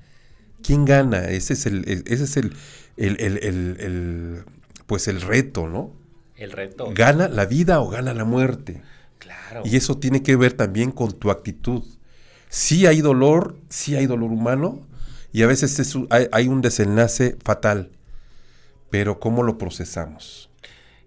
¿Quién 0.63 0.85
gana? 0.85 1.25
Ese 1.31 1.55
es 1.55 1.67
el, 1.67 1.85
e- 1.89 2.05
ese 2.07 2.25
es 2.25 2.37
el, 2.37 2.55
el, 2.97 3.17
el- 3.21 3.39
el- 3.45 3.77
el, 3.81 4.45
pues 4.87 5.09
el 5.09 5.21
reto, 5.21 5.69
¿no? 5.69 5.93
El 6.37 6.53
reto. 6.53 6.91
¿Gana 6.95 7.29
la 7.29 7.47
vida 7.47 7.81
o 7.81 7.89
gana 7.89 8.15
la 8.15 8.25
muerte? 8.25 8.83
claro. 9.19 9.63
Y 9.65 9.77
eso 9.77 9.99
tiene 9.99 10.23
que 10.23 10.37
ver 10.37 10.53
también 10.55 10.91
con 10.91 11.13
tu 11.13 11.31
actitud. 11.31 11.85
Sí 12.49 12.87
hay 12.87 13.01
dolor, 13.01 13.57
sí 13.69 13.97
hay 13.97 14.07
dolor 14.07 14.31
humano, 14.31 14.87
y 15.35 15.43
a 15.43 15.47
veces 15.49 15.79
es 15.81 15.95
hay, 16.11 16.29
hay 16.31 16.47
un 16.49 16.63
desenlace 16.63 17.37
fatal, 17.45 17.91
pero 18.89 19.19
¿cómo 19.19 19.43
lo 19.43 19.59
procesamos? 19.59 20.49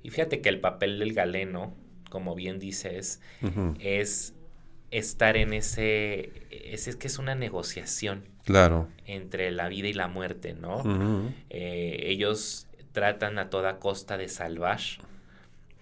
Y 0.04 0.10
fíjate 0.10 0.42
que 0.42 0.50
el 0.50 0.60
papel 0.60 1.00
del 1.00 1.13
galeno, 1.13 1.74
como 2.10 2.36
bien 2.36 2.60
dices, 2.60 3.22
es 3.80 4.34
estar 4.92 5.38
en 5.38 5.54
ese, 5.54 6.32
es, 6.52 6.88
es 6.90 6.98
que 6.98 7.08
es 7.08 7.18
una 7.20 7.36
negociación 7.36 8.26
Claro. 8.44 8.88
entre 9.06 9.52
la 9.52 9.70
vida 9.70 9.88
y 9.88 9.94
la 9.94 10.08
muerte, 10.10 10.54
¿no? 10.54 10.84
Eh, 11.50 12.04
ellos 12.08 12.68
tratan 12.92 13.40
a 13.40 13.50
toda 13.50 13.80
costa 13.80 14.18
de 14.18 14.28
salvar, 14.28 14.80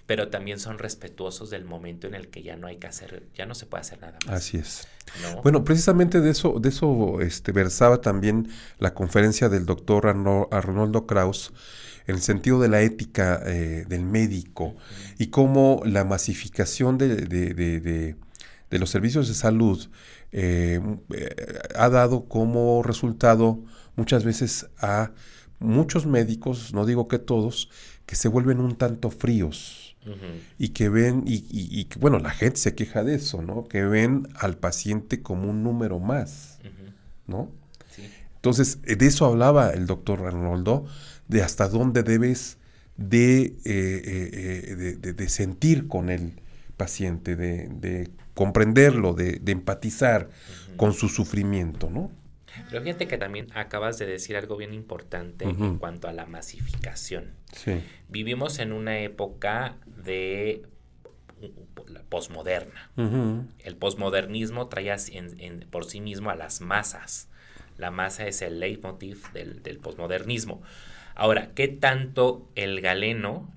pero 0.06 0.30
también 0.30 0.60
son 0.60 0.78
respetuosos 0.78 1.50
del 1.50 1.66
momento 1.66 2.08
en 2.08 2.14
el 2.16 2.28
que 2.30 2.44
ya 2.44 2.56
no 2.58 2.68
hay 2.68 2.78
que 2.78 2.88
hacer, 2.88 3.28
ya 3.36 3.46
no 3.46 3.56
se 3.56 3.66
puede 3.66 3.82
hacer 3.82 4.00
nada 4.02 4.18
más. 4.26 4.36
Así 4.36 4.58
es. 4.58 4.88
¿no? 5.22 5.42
Bueno, 5.42 5.64
precisamente 5.64 6.22
de 6.22 6.30
eso, 6.32 6.60
de 6.60 6.70
eso 6.70 7.22
este, 7.22 7.52
versaba 7.52 8.02
también 8.02 8.50
la 8.80 8.94
conferencia 8.94 9.50
del 9.50 9.66
doctor 9.66 10.08
Arno- 10.08 10.48
Arnoldo 10.52 11.06
Kraus 11.08 11.54
en 12.08 12.16
el 12.16 12.22
sentido 12.22 12.60
de 12.60 12.68
la 12.68 12.82
ética 12.82 13.42
eh, 13.46 13.86
del 13.88 14.06
médico 14.06 14.76
y 15.18 15.28
cómo 15.28 15.82
la 15.86 16.04
masificación 16.06 16.98
de, 16.98 17.16
de- 17.16 17.54
de- 17.54 17.80
de- 17.80 18.16
de 18.70 18.80
los 18.80 18.90
servicios 18.90 19.28
de 19.28 19.34
salud 19.34 19.88
eh, 20.32 20.80
eh, 21.14 21.36
ha 21.76 21.90
dado 21.90 22.26
como 22.28 22.84
resultado 22.84 23.64
muchas 23.96 24.24
veces 24.24 24.68
a 24.80 25.12
muchos 25.60 26.06
médicos, 26.06 26.74
no 26.74 26.86
digo 26.86 27.08
que 27.08 27.18
todos, 27.20 27.70
que 28.06 28.16
se 28.16 28.28
vuelven 28.28 28.60
un 28.60 28.76
tanto 28.76 29.10
fríos 29.10 29.85
y 30.58 30.70
que 30.70 30.90
ven, 30.90 31.24
y, 31.26 31.46
y, 31.52 31.88
bueno, 32.00 32.20
la 32.20 32.30
gente 32.30 32.58
se 32.58 32.76
queja 32.76 33.04
de 33.04 33.16
eso, 33.16 33.42
¿no? 33.42 33.68
Que 33.68 33.84
ven 33.84 34.28
al 34.36 34.58
paciente 34.58 35.22
como 35.22 35.50
un 35.50 35.64
número 35.64 36.00
más, 36.00 36.60
¿no? 37.28 37.52
Entonces, 38.36 38.82
de 38.84 39.06
eso 39.08 39.26
hablaba 39.26 39.72
el 39.72 39.88
doctor 39.88 40.22
Arnoldo, 40.28 40.86
de 41.28 41.42
hasta 41.42 41.68
dónde 41.68 42.04
debes 42.04 42.58
de, 42.98 43.42
eh, 43.42 43.56
eh, 43.66 44.98
eh, 45.04 45.14
de, 45.14 45.30
sentir 45.30 45.88
con 45.88 46.10
el 46.10 46.34
paciente, 46.78 47.36
de, 47.36 48.12
comprenderlo, 48.34 49.14
de, 49.14 49.42
empatizar 49.48 50.30
con 50.78 50.94
su 50.94 51.10
sufrimiento, 51.10 51.90
¿no? 51.90 52.12
Pero 52.70 52.82
fíjate 52.84 53.08
que 53.08 53.18
también 53.18 53.48
acabas 53.54 53.98
de 53.98 54.06
decir 54.06 54.38
algo 54.38 54.58
bien 54.58 54.74
importante 54.74 55.46
en 55.46 55.78
cuanto 55.78 56.08
a 56.08 56.14
la 56.14 56.26
masificación. 56.26 57.32
Sí. 57.54 57.82
Vivimos 58.10 58.60
en 58.60 58.72
una 58.72 59.00
época 59.00 59.78
de 59.86 60.64
posmoderna. 62.10 62.90
El 63.60 63.76
posmodernismo 63.76 64.68
traía 64.68 64.98
por 65.70 65.86
sí 65.86 66.02
mismo 66.02 66.30
a 66.30 66.36
las 66.36 66.62
masas. 66.62 67.30
La 67.78 67.92
masa 67.92 68.28
es 68.28 68.42
el 68.42 68.60
leitmotiv 68.60 69.32
del, 69.34 69.62
del 69.62 69.80
posmodernismo. 69.80 70.62
Ahora, 71.16 71.52
¿qué 71.56 71.70
tanto 71.70 72.50
el 72.56 72.82
galeno 72.82 73.50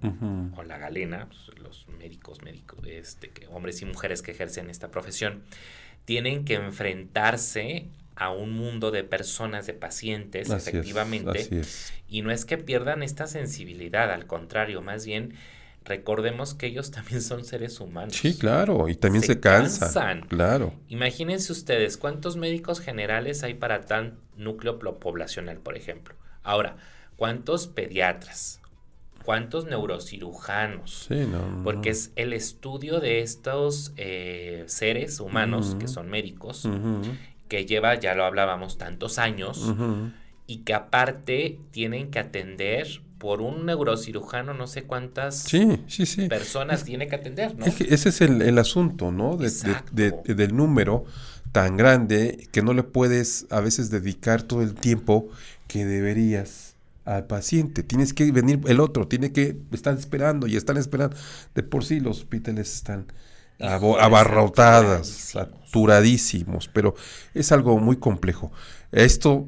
o 0.57 0.63
la 0.63 0.79
galena, 0.79 1.27
pues, 1.27 1.59
los 1.59 1.89
médicos, 1.89 2.43
médicos, 2.43 2.79
este, 2.87 3.33
hombres 3.51 3.83
y 3.83 3.85
mujeres 3.85 4.23
que 4.23 4.31
ejercen 4.31 4.71
esta 4.71 4.91
profesión, 4.91 5.43
tienen 6.05 6.45
que 6.45 6.55
enfrentarse 6.55 7.87
a 8.19 8.31
un 8.31 8.53
mundo 8.53 8.91
de 8.91 9.05
personas, 9.05 9.67
de 9.67 9.75
pacientes, 9.75 10.51
efectivamente. 10.51 11.63
Y 12.09 12.23
no 12.23 12.33
es 12.33 12.45
que 12.45 12.59
pierdan 12.59 13.05
esta 13.05 13.29
sensibilidad, 13.29 14.11
al 14.11 14.27
contrario, 14.27 14.83
más 14.83 15.07
bien 15.07 15.35
recordemos 15.85 16.55
que 16.55 16.67
ellos 16.67 16.91
también 16.91 17.23
son 17.23 17.45
seres 17.45 17.79
humanos. 17.79 18.17
Sí, 18.17 18.37
claro, 18.37 18.89
y 18.89 18.97
también 18.97 19.23
se, 19.23 19.39
cansan. 19.39 20.23
Claro. 20.23 20.75
Imagínense 20.89 21.53
ustedes 21.53 21.97
cuántos 21.97 22.37
médicos 22.37 22.81
generales 22.81 23.45
hay 23.45 23.55
para 23.55 23.83
tan 23.83 24.19
núcleo 24.37 24.79
poblacional, 24.99 25.59
por 25.59 25.77
ejemplo. 25.77 26.17
Ahora, 26.43 26.77
¿cuántos 27.17 27.69
pediatras? 27.69 28.61
¿Cuántos 29.25 29.67
neurocirujanos? 29.67 31.07
Sí, 31.09 31.27
no, 31.27 31.63
Porque 31.63 31.91
es 31.91 32.13
el 32.17 32.33
estudio 32.33 32.99
de 32.99 33.21
estos 33.21 33.93
eh, 33.97 34.65
seres 34.67 35.21
humanos 35.21 35.77
que 35.79 35.87
son 35.87 36.09
médicos 36.09 36.67
que 37.49 37.67
lleva, 37.67 37.95
ya 37.95 38.15
lo 38.15 38.25
hablábamos, 38.25 38.79
tantos 38.79 39.19
años 39.19 39.75
y 40.47 40.59
que 40.59 40.75
aparte 40.75 41.61
tienen 41.71 42.11
que 42.11 42.19
atender 42.19 43.03
por 43.19 43.41
un 43.43 43.67
neurocirujano 43.67 44.55
no 44.55 44.67
sé 44.67 44.85
cuántas 44.85 45.47
personas 46.29 46.85
tiene 46.85 47.09
que 47.09 47.17
atender, 47.17 47.57
¿no? 47.59 47.67
ese 47.67 48.09
es 48.09 48.21
el, 48.21 48.59
asunto, 48.59 49.11
¿no? 49.11 49.37
del 49.37 50.57
número 50.57 51.05
tan 51.53 51.77
grande 51.77 52.49
que 52.53 52.63
no 52.63 52.73
le 52.73 52.83
puedes 52.83 53.47
a 53.51 53.61
veces 53.61 53.91
dedicar 53.91 54.43
todo 54.43 54.63
el 54.63 54.75
tiempo 54.75 55.29
que 55.67 55.85
deberías 55.85 56.75
al 57.05 57.27
paciente. 57.27 57.83
Tienes 57.83 58.13
que 58.13 58.31
venir 58.33 58.61
el 58.67 58.81
otro, 58.81 59.09
tiene 59.09 59.33
que 59.33 59.57
estar 59.73 59.97
esperando 59.97 60.47
y 60.47 60.57
están 60.57 60.77
esperando. 60.77 61.17
De 61.55 61.63
por 61.63 61.85
sí 61.85 62.01
los 62.01 62.19
hospitales 62.19 62.75
están 62.75 63.07
abarrotadas, 63.61 65.09
saturadísimos, 65.09 66.69
pero 66.69 66.95
es 67.35 67.53
algo 67.53 67.79
muy 67.79 67.97
complejo. 67.97 68.53
Esto 68.93 69.47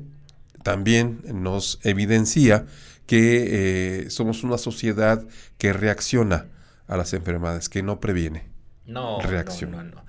también 0.62 1.22
nos 1.32 1.78
evidencia 1.84 2.66
que 3.06 4.04
eh, 4.04 4.10
somos 4.10 4.44
una 4.44 4.58
sociedad 4.58 5.26
que 5.58 5.72
reacciona 5.72 6.46
a 6.86 6.96
las 6.96 7.12
enfermedades, 7.12 7.68
que 7.68 7.82
no 7.82 8.00
previene. 8.00 8.44
No, 8.86 9.20
reacciona. 9.20 9.82
No, 9.82 9.96
no, 9.96 10.04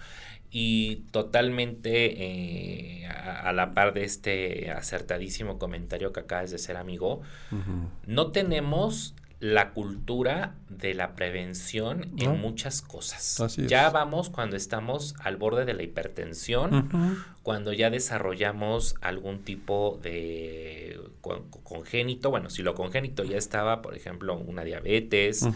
Y 0.50 1.08
totalmente 1.12 3.04
eh, 3.04 3.08
a, 3.08 3.54
la 3.54 3.74
par 3.74 3.94
de 3.94 4.04
este 4.04 4.72
acertadísimo 4.72 5.58
comentario 5.58 6.12
que 6.12 6.20
acabas 6.20 6.52
de 6.52 6.58
ser 6.58 6.78
amigo, 6.78 7.22
no 8.06 8.32
tenemos 8.32 9.16
la 9.42 9.72
cultura 9.72 10.54
de 10.70 10.94
la 10.94 11.16
prevención 11.16 12.12
en 12.18 12.40
muchas 12.40 12.84
cosas. 12.84 13.58
ya 13.58 13.90
vamos 13.90 14.30
cuando 14.30 14.56
estamos 14.56 15.16
al 15.20 15.36
borde 15.36 15.66
de 15.66 15.74
la 15.74 15.82
hipertensión, 15.82 17.26
cuando 17.42 17.74
ya 17.74 17.90
desarrollamos 17.90 18.96
algún 19.02 19.40
tipo 19.40 20.00
de 20.04 21.00
congénito, 21.64 22.30
bueno, 22.30 22.52
si 22.52 22.62
lo 22.62 22.76
congénito 22.76 23.24
ya 23.24 23.38
estaba, 23.38 23.82
por 23.82 23.96
ejemplo, 23.96 24.38
una 24.38 24.64
diabetes, 24.64 25.48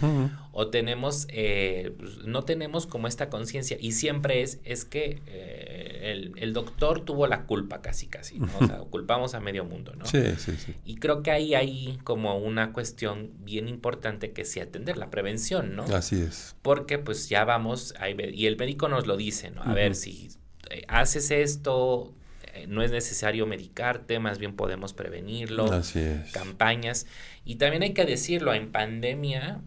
o 0.51 0.67
tenemos, 0.69 1.27
eh, 1.29 1.93
pues, 1.99 2.17
no 2.25 2.43
tenemos 2.43 2.87
como 2.87 3.07
esta 3.07 3.29
conciencia, 3.29 3.77
y 3.79 3.91
siempre 3.91 4.41
es, 4.41 4.59
es 4.63 4.83
que 4.83 5.21
eh, 5.27 5.74
el, 6.05 6.53
doctor 6.53 7.03
tuvo 7.03 7.27
la 7.27 7.45
culpa 7.45 7.81
casi, 7.81 8.07
casi, 8.07 8.39
¿no? 8.39 8.49
O 8.59 8.67
sea, 8.67 8.77
culpamos 8.89 9.33
a 9.33 9.39
medio 9.39 9.65
mundo, 9.65 9.93
¿no? 9.95 10.05
Sí, 10.05 10.21
sí, 10.37 10.53
sí. 10.57 10.75
Y 10.85 10.95
creo 10.97 11.23
que 11.23 11.31
ahí 11.31 11.55
hay 11.55 11.99
como 12.03 12.37
una 12.37 12.73
cuestión 12.73 13.31
bien 13.39 13.67
importante 13.67 14.31
que 14.31 14.45
sí 14.45 14.59
atender, 14.59 14.97
la 14.97 15.09
prevención, 15.09 15.75
¿no? 15.75 15.83
Así 15.83 16.21
es. 16.21 16.55
Porque 16.61 16.99
pues 16.99 17.29
ya 17.29 17.43
vamos, 17.45 17.93
y 18.33 18.45
el 18.45 18.57
médico 18.57 18.87
nos 18.87 19.07
lo 19.07 19.17
dice, 19.17 19.51
¿no? 19.51 19.63
A 19.63 19.73
ver, 19.73 19.95
si 19.95 20.29
eh, 20.69 20.83
haces 20.87 21.31
esto, 21.31 22.13
eh, 22.53 22.67
no 22.67 22.83
es 22.83 22.91
necesario 22.91 23.47
medicarte, 23.47 24.19
más 24.19 24.37
bien 24.37 24.55
podemos 24.55 24.93
prevenirlo. 24.93 25.65
Así 25.71 25.99
es. 25.99 26.31
Campañas. 26.31 27.07
Y 27.43 27.55
también 27.55 27.83
hay 27.83 27.93
que 27.93 28.05
decirlo, 28.05 28.53
en 28.53 28.71
pandemia, 28.71 29.61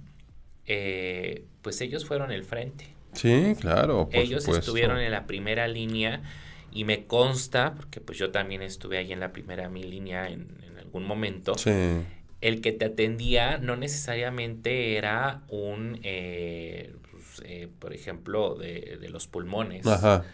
eh, 0.67 1.45
pues 1.63 1.81
ellos 1.81 2.07
fueron 2.07 2.31
el 2.31 2.45
frente. 2.45 2.98
Sí, 3.13 3.55
claro. 3.61 4.09
ellos 4.13 4.47
estuvieron 4.49 4.99
en 4.99 5.11
la 5.11 5.27
primera 5.27 5.67
línea 5.69 6.23
y 6.71 6.85
me 6.85 7.07
consta, 7.07 7.75
porque 7.75 8.01
pues 8.01 8.19
yo 8.19 8.31
también 8.31 8.63
estuve 8.63 8.99
ahí 8.99 9.13
en 9.13 9.21
la 9.21 9.33
primera 9.33 9.69
mi 9.69 9.83
línea 9.83 10.29
en, 10.29 10.49
algún 10.79 11.05
momento. 11.05 11.57
Sí. 11.57 11.71
El 12.41 12.61
que 12.61 12.73
te 12.73 12.87
atendía 12.87 13.59
no 13.59 13.77
necesariamente 13.77 14.97
era 14.97 15.43
un, 15.49 16.01
pues, 16.01 17.43
por 17.79 17.93
ejemplo, 17.93 18.55
de, 18.55 18.99
de 19.01 19.09
los 19.11 19.27
pulmones. 19.27 19.87
Ajá 19.87 20.25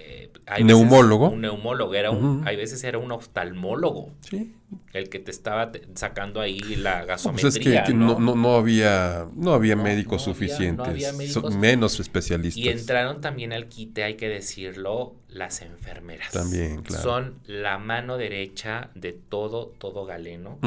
eh, 0.00 0.30
neumólogo. 0.62 1.30
un 1.30 1.40
neumólogo, 1.40 1.94
era 1.94 2.10
un, 2.10 2.46
hay 2.46 2.56
veces 2.56 2.82
era 2.84 2.98
un 2.98 3.10
oftalmólogo. 3.10 4.12
Sí. 4.20 4.54
El 4.92 5.08
que 5.08 5.18
te 5.18 5.30
estaba 5.30 5.72
sacando 5.94 6.40
ahí 6.40 6.60
la 6.60 7.04
gasometría. 7.04 7.50
Pues 7.50 7.56
es 7.56 7.82
que, 7.86 7.94
¿no? 7.94 8.18
No, 8.18 8.56
había, 8.56 9.26
no 9.34 9.54
había 9.54 9.76
médicos 9.76 10.22
suficientes, 10.22 11.14
menos 11.56 11.98
especialistas. 12.00 12.62
Y 12.62 12.68
entraron 12.68 13.20
también 13.20 13.52
al 13.52 13.68
quite, 13.68 14.04
hay 14.04 14.14
que 14.14 14.28
decirlo, 14.28 15.16
las 15.28 15.62
enfermeras. 15.62 16.32
También, 16.32 16.82
claro. 16.82 17.02
Son 17.02 17.34
la 17.46 17.78
mano 17.78 18.18
derecha 18.18 18.90
de 18.94 19.12
todo, 19.12 19.66
todo 19.78 20.04
galeno. 20.04 20.58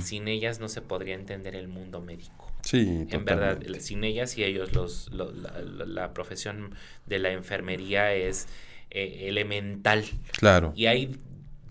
Sin 0.00 0.28
ellas 0.28 0.58
no 0.60 0.68
se 0.68 0.80
podría 0.80 1.14
entender 1.14 1.54
el 1.54 1.68
mundo 1.68 2.00
médico. 2.00 2.52
Sí, 2.62 3.06
en 3.10 3.24
verdad, 3.24 3.60
sin 3.80 4.04
ellas 4.04 4.38
y 4.38 4.44
ellos, 4.44 4.72
los, 4.72 5.10
la, 5.12 6.14
profesión 6.14 6.74
de 7.06 7.18
la 7.18 7.32
enfermería 7.32 8.14
es 8.14 8.46
eh, 8.94 9.28
elemental. 9.28 10.04
Claro. 10.38 10.72
Y 10.76 10.86
hay 10.86 11.16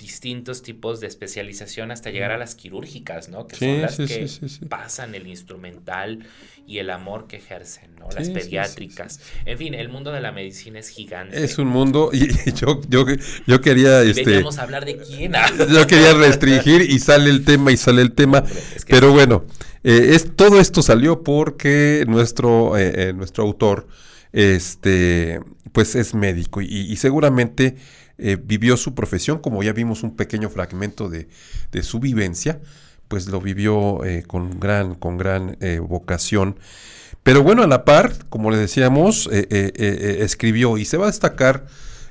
distintos 0.01 0.63
tipos 0.63 0.99
de 0.99 1.07
especialización 1.07 1.91
hasta 1.91 2.09
llegar 2.09 2.31
a 2.31 2.37
las 2.37 2.55
quirúrgicas, 2.55 3.29
¿no? 3.29 3.47
Que 3.47 3.55
son 3.55 3.81
las 3.81 3.97
que 3.97 4.27
pasan 4.67 5.13
el 5.13 5.27
instrumental 5.27 6.25
y 6.65 6.79
el 6.79 6.89
amor 6.89 7.27
que 7.27 7.37
ejercen, 7.37 7.95
¿no? 7.99 8.09
Las 8.09 8.29
pediátricas. 8.29 9.19
En 9.45 9.57
fin, 9.59 9.75
el 9.75 9.89
mundo 9.89 10.11
de 10.11 10.21
la 10.21 10.31
medicina 10.31 10.79
es 10.79 10.89
gigante. 10.89 11.43
Es 11.43 11.59
un 11.59 11.67
mundo, 11.67 12.09
y, 12.13 12.27
yo, 12.53 12.81
yo, 12.89 13.05
yo 13.45 13.61
quería... 13.61 14.01
Este, 14.01 14.43
hablar 14.57 14.85
de 14.85 14.97
quién. 14.97 15.33
yo 15.71 15.85
quería 15.85 16.13
restringir 16.13 16.81
y 16.81 16.97
sale 16.97 17.29
el 17.29 17.45
tema 17.45 17.71
y 17.71 17.77
sale 17.77 18.01
el 18.01 18.13
tema, 18.13 18.43
pero 18.87 19.11
bueno, 19.11 19.45
eh, 19.83 20.11
es, 20.13 20.35
todo 20.35 20.59
esto 20.59 20.81
salió 20.81 21.23
porque 21.23 22.05
nuestro, 22.07 22.77
eh, 22.77 23.09
eh, 23.09 23.13
nuestro 23.13 23.43
autor, 23.43 23.87
este, 24.33 25.39
pues 25.71 25.95
es 25.95 26.13
médico 26.13 26.61
y, 26.61 26.95
seguramente 26.97 27.75
vivió 28.43 28.77
su 28.77 28.93
profesión, 28.93 29.39
como 29.39 29.63
ya 29.63 29.73
vimos 29.73 30.03
un 30.03 30.15
pequeño 30.15 30.49
fragmento 30.49 31.09
de, 31.09 31.27
su 31.81 31.99
vivencia, 31.99 32.61
pues 33.07 33.27
lo 33.27 33.41
vivió 33.41 34.01
con 34.27 34.59
gran, 34.59 34.93
con 34.93 35.17
gran 35.17 35.57
vocación. 35.87 36.59
Pero 37.23 37.41
bueno, 37.41 37.63
a 37.63 37.67
la 37.67 37.83
par, 37.83 38.13
como 38.29 38.51
le 38.51 38.57
decíamos, 38.57 39.27
escribió 39.31 40.77
y 40.77 40.85
se 40.85 40.97
va 40.97 41.05
a 41.05 41.07
destacar 41.07 41.65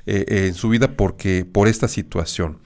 en 0.04 0.54
su 0.54 0.68
vida 0.68 0.96
porque, 0.96 1.44
por 1.44 1.68
esta 1.68 1.86
situación. 1.86 2.58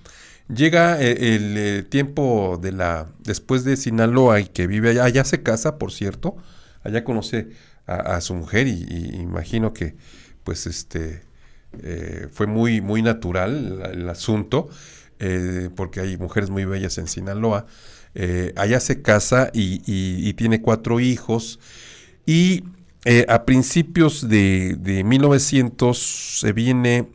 Llega 0.49 1.01
eh, 1.01 1.35
el, 1.37 1.57
eh, 1.57 1.83
tiempo 1.85 2.59
de 2.61 2.73
la 2.73 3.07
después 3.21 3.65
de 3.65 3.77
Sinaloa 3.79 4.41
y 4.41 4.45
que 4.45 4.67
vive 4.67 4.91
allá, 4.91 5.05
allá 5.05 5.25
se 5.25 5.43
casa, 5.43 5.79
por 5.79 5.91
cierto, 5.91 6.37
allá 6.83 7.03
conoce 7.03 7.49
a, 7.87 8.21
su 8.21 8.35
mujer 8.35 8.67
y, 8.67 8.83
imagino 9.21 9.73
que 9.73 9.95
pues 10.43 10.67
este 10.67 11.23
eh, 11.83 12.29
fue 12.33 12.47
muy 12.47 12.81
muy 12.81 13.03
natural 13.03 13.83
el, 13.93 14.09
asunto. 14.09 14.69
eh, 15.21 15.71
porque 15.77 16.01
hay 16.01 16.17
mujeres 16.17 16.51
muy 16.51 16.65
bellas 16.65 16.99
en 16.99 17.09
Sinaloa. 17.09 17.67
Eh, 18.15 18.53
allá 18.57 18.81
se 18.81 19.03
casa 19.03 19.51
y, 19.53 20.33
tiene 20.35 20.61
cuatro 20.61 21.01
hijos. 21.01 21.61
Y 22.27 22.65
a 23.29 23.45
principios 23.45 24.29
de, 24.29 24.77
de 24.79 25.05
1900 25.05 26.41
se 26.41 26.53
viene 26.53 27.09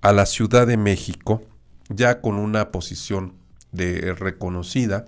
a 0.00 0.12
la 0.12 0.26
Ciudad 0.26 0.66
de 0.66 0.76
México, 0.76 1.42
ya 1.88 2.20
con 2.20 2.36
una 2.36 2.70
posición 2.70 3.34
de 3.72 4.14
reconocida. 4.14 5.06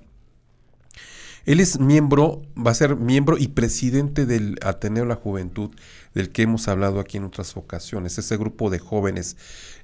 Él 1.46 1.60
es 1.60 1.80
miembro, 1.80 2.42
va 2.56 2.70
a 2.70 2.74
ser 2.74 2.96
miembro 2.96 3.38
y 3.38 3.48
presidente 3.48 4.26
del 4.26 4.56
Ateneo 4.62 5.04
la 5.04 5.16
Juventud, 5.16 5.70
del 6.14 6.30
que 6.30 6.42
hemos 6.42 6.68
hablado 6.68 7.00
aquí 7.00 7.16
en 7.16 7.24
otras 7.24 7.56
ocasiones. 7.56 8.18
Ese 8.18 8.36
grupo 8.36 8.68
de 8.68 8.78
jóvenes 8.78 9.36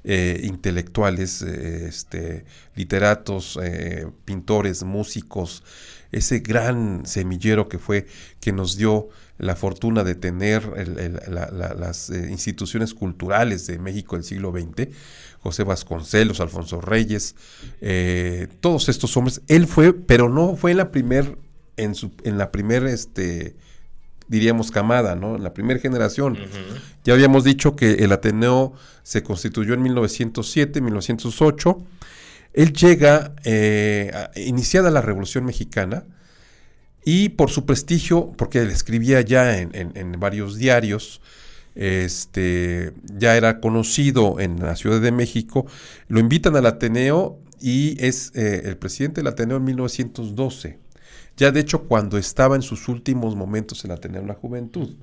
eh, 0.04 0.40
intelectuales, 0.44 1.42
eh, 1.42 1.86
este, 1.88 2.44
literatos, 2.74 3.58
eh, 3.62 4.06
pintores, 4.24 4.84
músicos, 4.84 5.62
ese 6.12 6.40
gran 6.40 7.06
semillero 7.06 7.68
que 7.68 7.78
fue, 7.78 8.06
que 8.40 8.52
nos 8.52 8.76
dio 8.76 9.08
la 9.38 9.56
fortuna 9.56 10.04
de 10.04 10.14
tener 10.14 10.64
las 11.28 12.08
instituciones 12.10 12.94
culturales 12.94 13.66
de 13.66 13.78
México 13.78 14.16
del 14.16 14.24
siglo 14.24 14.52
XX, 14.52 14.88
José 15.40 15.62
Vasconcelos, 15.62 16.40
Alfonso 16.40 16.80
Reyes, 16.80 17.34
todos 18.60 18.88
estos 18.88 19.14
hombres, 19.16 19.42
él 19.48 19.66
fue, 19.66 19.92
pero 19.92 20.30
no 20.30 20.56
fue 20.56 20.72
la 20.72 20.90
primer 20.90 21.36
en, 21.76 21.94
su, 21.94 22.12
en 22.24 22.38
la 22.38 22.50
primera, 22.50 22.90
este, 22.90 23.56
diríamos, 24.28 24.70
camada, 24.70 25.14
¿no? 25.14 25.36
En 25.36 25.42
la 25.42 25.54
primera 25.54 25.80
generación. 25.80 26.38
Ya 27.04 27.14
habíamos 27.14 27.44
dicho 27.44 27.76
que 27.76 28.04
el 28.04 28.12
Ateneo 28.12 28.72
se 29.02 29.22
constituyó 29.22 29.74
en 29.74 29.82
1907, 29.82 30.80
1908. 30.80 31.82
Él 32.54 32.72
llega, 32.72 33.34
eh, 33.44 34.12
iniciada 34.36 34.90
la 34.90 35.02
Revolución 35.02 35.44
Mexicana, 35.44 36.04
y 37.08 37.28
por 37.28 37.50
su 37.50 37.64
prestigio, 37.64 38.32
porque 38.36 38.58
él 38.58 38.70
escribía 38.70 39.20
ya 39.20 39.58
en, 39.60 40.16
varios 40.18 40.56
diarios, 40.56 41.20
este, 41.76 42.92
ya 43.04 43.36
era 43.36 43.60
conocido 43.60 44.40
en 44.40 44.58
la 44.58 44.74
Ciudad 44.74 45.00
de 45.00 45.12
México, 45.12 45.66
lo 46.08 46.18
invitan 46.18 46.56
al 46.56 46.66
Ateneo 46.66 47.38
y 47.60 47.96
es 48.04 48.32
eh, 48.34 48.62
el 48.64 48.76
presidente 48.76 49.20
del 49.20 49.28
Ateneo 49.28 49.58
en 49.58 49.64
1912. 49.64 50.78
Ya 51.36 51.50
de 51.50 51.60
hecho 51.60 51.84
cuando 51.84 52.18
estaba 52.18 52.56
en 52.56 52.62
sus 52.62 52.88
últimos 52.88 53.36
momentos 53.36 53.84
en 53.84 53.90
Ateneo 53.92 54.22
de 54.22 54.28
la 54.28 54.34
Juventud. 54.34 54.96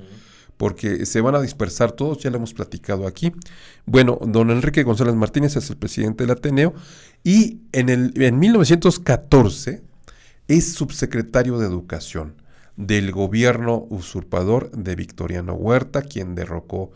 Porque 0.57 1.05
se 1.07 1.19
van 1.19 1.35
a 1.35 1.41
dispersar 1.41 1.91
todos, 1.93 2.19
ya 2.19 2.29
lo 2.29 2.37
hemos 2.37 2.53
platicado 2.53 3.07
aquí. 3.07 3.33
Bueno, 3.85 4.19
don 4.21 4.51
Enrique 4.51 4.83
González 4.83 5.15
Martínez 5.15 5.55
es 5.55 5.69
el 5.69 5.77
presidente 5.77 6.23
del 6.23 6.31
Ateneo 6.31 6.73
y 7.23 7.61
en, 7.71 7.89
el, 7.89 8.13
en 8.21 8.37
1914 8.39 9.83
es 10.47 10.73
subsecretario 10.73 11.57
de 11.57 11.65
Educación 11.65 12.35
del 12.75 13.11
gobierno 13.11 13.85
usurpador 13.89 14.71
de 14.71 14.95
Victoriano 14.95 15.53
Huerta, 15.53 16.01
quien 16.01 16.35
derrocó 16.35 16.91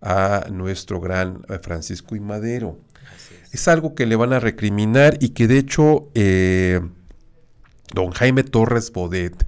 a 0.00 0.46
nuestro 0.50 1.00
gran 1.00 1.44
eh, 1.48 1.58
Francisco 1.62 2.16
y 2.16 2.20
Madero. 2.20 2.78
Es. 3.52 3.68
algo 3.68 3.94
que 3.94 4.06
le 4.06 4.16
van 4.16 4.32
a 4.32 4.40
recriminar 4.40 5.18
y 5.20 5.30
que 5.30 5.48
de 5.48 5.58
hecho 5.58 6.10
eh, 6.14 6.80
don 7.94 8.10
Jaime 8.10 8.42
Torres 8.42 8.92
Bodet, 8.92 9.46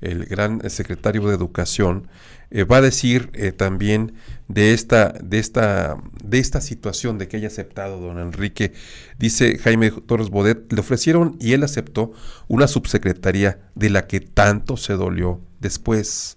el 0.00 0.26
gran 0.26 0.68
secretario 0.70 1.26
de 1.28 1.34
Educación, 1.34 2.08
eh, 2.50 2.64
va 2.64 2.76
a 2.76 2.80
decir 2.82 3.30
eh, 3.32 3.52
también 3.52 4.14
de 4.48 4.74
esta, 4.74 5.08
de, 5.08 5.38
esta, 5.38 5.96
de 6.22 6.38
esta 6.38 6.60
situación 6.60 7.18
de 7.18 7.26
que 7.26 7.38
haya 7.38 7.48
aceptado 7.48 7.98
don 7.98 8.18
Enrique. 8.18 8.72
Dice 9.18 9.58
Jaime 9.58 9.90
Torres 9.90 10.30
Bodet, 10.30 10.72
le 10.72 10.80
ofrecieron 10.80 11.36
y 11.40 11.54
él 11.54 11.64
aceptó 11.64 12.12
una 12.46 12.68
subsecretaría 12.68 13.58
de 13.74 13.90
la 13.90 14.06
que 14.06 14.20
tanto 14.20 14.76
se 14.76 14.92
dolió 14.92 15.40
después 15.60 16.36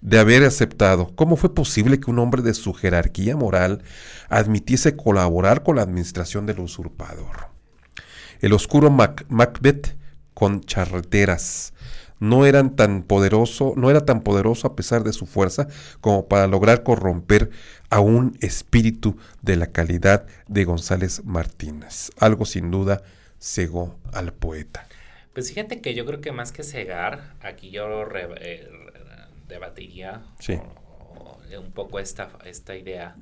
de 0.00 0.18
haber 0.18 0.44
aceptado. 0.44 1.12
¿Cómo 1.16 1.36
fue 1.36 1.54
posible 1.54 1.98
que 1.98 2.10
un 2.10 2.20
hombre 2.20 2.42
de 2.42 2.54
su 2.54 2.72
jerarquía 2.72 3.36
moral 3.36 3.82
admitiese 4.28 4.96
colaborar 4.96 5.62
con 5.62 5.76
la 5.76 5.82
administración 5.82 6.46
del 6.46 6.60
usurpador? 6.60 7.48
El 8.40 8.52
oscuro 8.52 8.90
Macbeth 8.90 9.96
con 10.34 10.60
charreteras. 10.60 11.72
No 12.20 12.46
eran 12.46 12.76
tan 12.76 13.02
poderoso, 13.02 13.74
no 13.76 13.90
era 13.90 14.04
tan 14.04 14.22
poderoso 14.22 14.66
a 14.66 14.76
pesar 14.76 15.04
de 15.04 15.12
su 15.12 15.26
fuerza 15.26 15.68
como 16.00 16.26
para 16.28 16.46
lograr 16.46 16.82
corromper 16.82 17.50
a 17.90 18.00
un 18.00 18.36
espíritu 18.40 19.16
de 19.42 19.56
la 19.56 19.68
calidad 19.68 20.26
de 20.48 20.64
González 20.64 21.24
Martínez. 21.24 22.10
Algo 22.18 22.44
sin 22.44 22.70
duda 22.70 23.02
cegó 23.40 23.98
al 24.12 24.32
poeta. 24.32 24.86
Pues 25.34 25.48
fíjate 25.48 25.80
que 25.80 25.94
yo 25.94 26.06
creo 26.06 26.20
que 26.20 26.32
más 26.32 26.52
que 26.52 26.62
cegar, 26.62 27.34
aquí 27.40 27.70
yo 27.70 27.86
eh, 28.14 28.68
debatiría 29.48 30.22
un 31.58 31.72
poco 31.72 31.98
esta, 31.98 32.30
esta 32.44 32.76
idea 32.76 33.16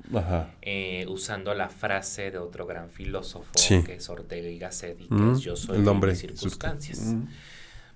eh, 0.61 1.05
usando 1.07 1.53
la 1.53 1.69
frase 1.69 2.31
de 2.31 2.37
otro 2.37 2.65
gran 2.65 2.89
filósofo 2.89 3.51
que 3.85 3.95
es 3.95 4.09
Ortega 4.09 4.49
y 4.49 4.57
Gasset 4.57 4.99
y 4.99 5.07
que 5.07 5.13
mm, 5.15 5.33
es 5.33 5.39
yo 5.41 5.55
soy 5.55 5.79
el 5.79 5.87
hombre 5.87 6.11
de 6.11 6.17
circunstancias. 6.17 6.99
Mm. 6.99 7.27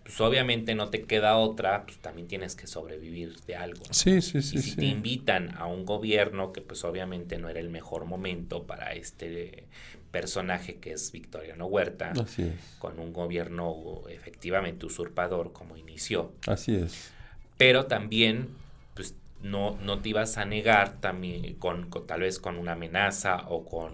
Pues 0.04 0.22
obviamente 0.22 0.74
no 0.74 0.90
te 0.90 1.04
queda 1.04 1.36
otra, 1.36 1.84
pues 1.84 1.98
también 1.98 2.30
tienes 2.30 2.56
que 2.56 2.66
sobrevivir 2.66 3.42
de 3.42 3.58
algo. 3.58 3.84
Sí, 3.90 4.22
sí, 4.22 4.42
sí. 4.42 4.58
Y 4.58 4.62
si 4.62 4.76
te 4.78 4.86
invitan 4.86 5.54
a 5.58 5.66
un 5.66 5.86
gobierno 5.86 6.54
que 6.54 6.62
pues 6.62 6.86
obviamente 6.86 7.38
no 7.38 7.50
era 7.50 7.60
el 7.60 7.70
mejor 7.70 8.06
momento 8.06 8.64
para 8.64 8.94
este 8.94 9.66
personaje 10.12 10.78
que 10.78 10.94
es 10.94 11.12
Victoriano 11.12 11.66
Huerta, 11.66 12.14
con 12.80 13.00
un 13.00 13.12
gobierno 13.12 14.04
efectivamente 14.10 14.86
usurpador 14.86 15.52
como 15.52 15.76
inició. 15.76 16.32
Así 16.48 16.76
es. 16.76 17.12
Pero 17.58 17.88
también 17.88 18.50
no, 19.42 19.78
no 19.82 20.00
te 20.00 20.10
ibas 20.10 20.38
a 20.38 20.46
negar 20.46 21.00
también 21.00 21.56
con, 21.56 21.90
tal 22.08 22.22
vez 22.22 22.40
con 22.40 22.58
una 22.58 22.74
amenaza 22.74 23.46
o 23.50 23.66
con 23.66 23.94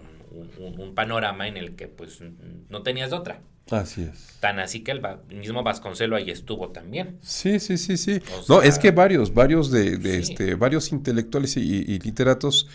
un, 0.58 0.94
panorama 0.94 1.46
en 1.48 1.56
el 1.56 1.76
que 1.76 1.88
pues 1.88 2.20
no 2.68 2.82
tenías 2.82 3.12
otra. 3.12 3.40
Así 3.70 4.02
es. 4.02 4.36
Tan 4.40 4.58
así 4.58 4.84
que 4.84 4.92
el 4.92 5.00
mismo 5.28 5.62
Vasconcelo 5.62 6.16
ahí 6.16 6.30
estuvo 6.30 6.68
también. 6.68 7.18
Sí, 7.22 7.58
sí, 7.60 7.78
sí, 7.78 7.96
sí. 7.96 8.20
no, 8.48 8.60
es 8.60 8.78
que 8.78 8.90
varios, 8.90 9.32
varios 9.32 9.70
de, 9.70 9.98
este, 10.18 10.54
varios 10.54 10.92
intelectuales 10.92 11.56
y, 11.56 11.98
literatos 12.00 12.68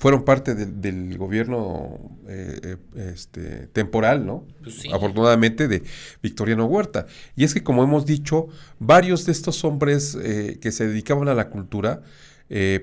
fueron 0.00 0.24
parte 0.24 0.54
del 0.54 1.18
gobierno 1.18 1.98
eh, 2.26 2.78
eh, 2.96 3.12
este, 3.12 3.66
temporal, 3.66 4.24
¿no? 4.24 4.46
Pues 4.62 4.82
Afortunadamente 4.90 5.68
de 5.68 5.82
Victoriano 6.22 6.64
Huerta. 6.64 7.06
Y 7.36 7.44
es 7.44 7.52
que, 7.52 7.62
como 7.62 7.84
hemos 7.84 8.06
dicho, 8.06 8.48
varios 8.78 9.26
de 9.26 9.32
estos 9.32 9.62
hombres 9.62 10.16
eh, 10.18 10.58
que 10.58 10.72
se 10.72 10.88
dedicaban 10.88 11.28
a 11.28 11.34
la 11.34 11.50
cultura, 11.50 12.02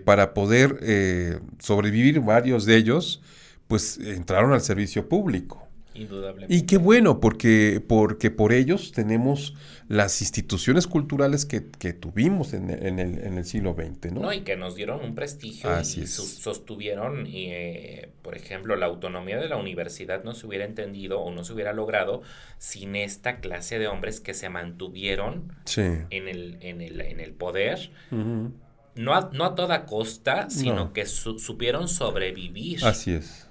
para 0.06 0.34
poder 0.34 1.42
sobrevivir, 1.60 2.22
varios 2.22 2.64
de 2.64 2.78
ellos, 2.78 3.22
pues 3.68 3.98
entraron 3.98 4.54
al 4.54 4.62
servicio 4.62 5.10
público. 5.10 5.67
Indudablemente. 5.98 6.54
Y 6.54 6.68
qué 6.68 6.78
bueno, 6.78 7.20
porque, 7.20 7.84
porque 7.86 8.30
por 8.30 8.54
ellos 8.54 8.92
tenemos 8.92 9.56
las 9.88 10.22
instituciones 10.22 10.86
culturales 10.86 11.46
que, 11.46 11.62
tuvimos 11.94 12.54
en, 12.54 12.70
el, 12.70 12.86
en, 13.20 13.38
el, 13.38 13.46
siglo 13.46 13.74
XX, 13.74 14.12
¿no? 14.12 14.22
No, 14.22 14.34
y 14.34 14.42
que 14.42 14.56
nos 14.58 14.76
dieron 14.76 15.04
un 15.04 15.16
prestigio 15.16 15.70
y 15.82 16.08
sostuvieron, 16.08 17.26
eh, 17.28 18.10
por 18.22 18.36
ejemplo, 18.36 18.76
la 18.76 18.86
autonomía 18.86 19.38
de 19.38 19.50
la 19.50 19.58
universidad 19.58 20.24
no 20.24 20.36
se 20.36 20.46
hubiera 20.46 20.66
entendido 20.66 21.22
o 21.22 21.32
no 21.32 21.44
se 21.44 21.54
hubiera 21.54 21.74
logrado 21.74 22.22
sin 22.60 22.96
esta 22.96 23.40
clase 23.40 23.80
de 23.80 23.88
hombres 23.88 24.20
que 24.20 24.34
se 24.34 24.50
mantuvieron 24.50 25.52
en, 25.76 26.28
el, 26.28 26.58
en, 26.62 26.82
el, 26.82 27.02
en 27.02 27.20
el 27.20 27.32
poder. 27.34 27.90
no, 28.12 29.14
a, 29.16 29.30
no 29.34 29.46
a 29.46 29.56
toda 29.56 29.86
costa, 29.86 30.50
sino 30.50 30.94
que 30.94 31.06
supieron 31.06 31.88
sobrevivir. 31.88 32.86
Así 32.86 33.14
es 33.14 33.47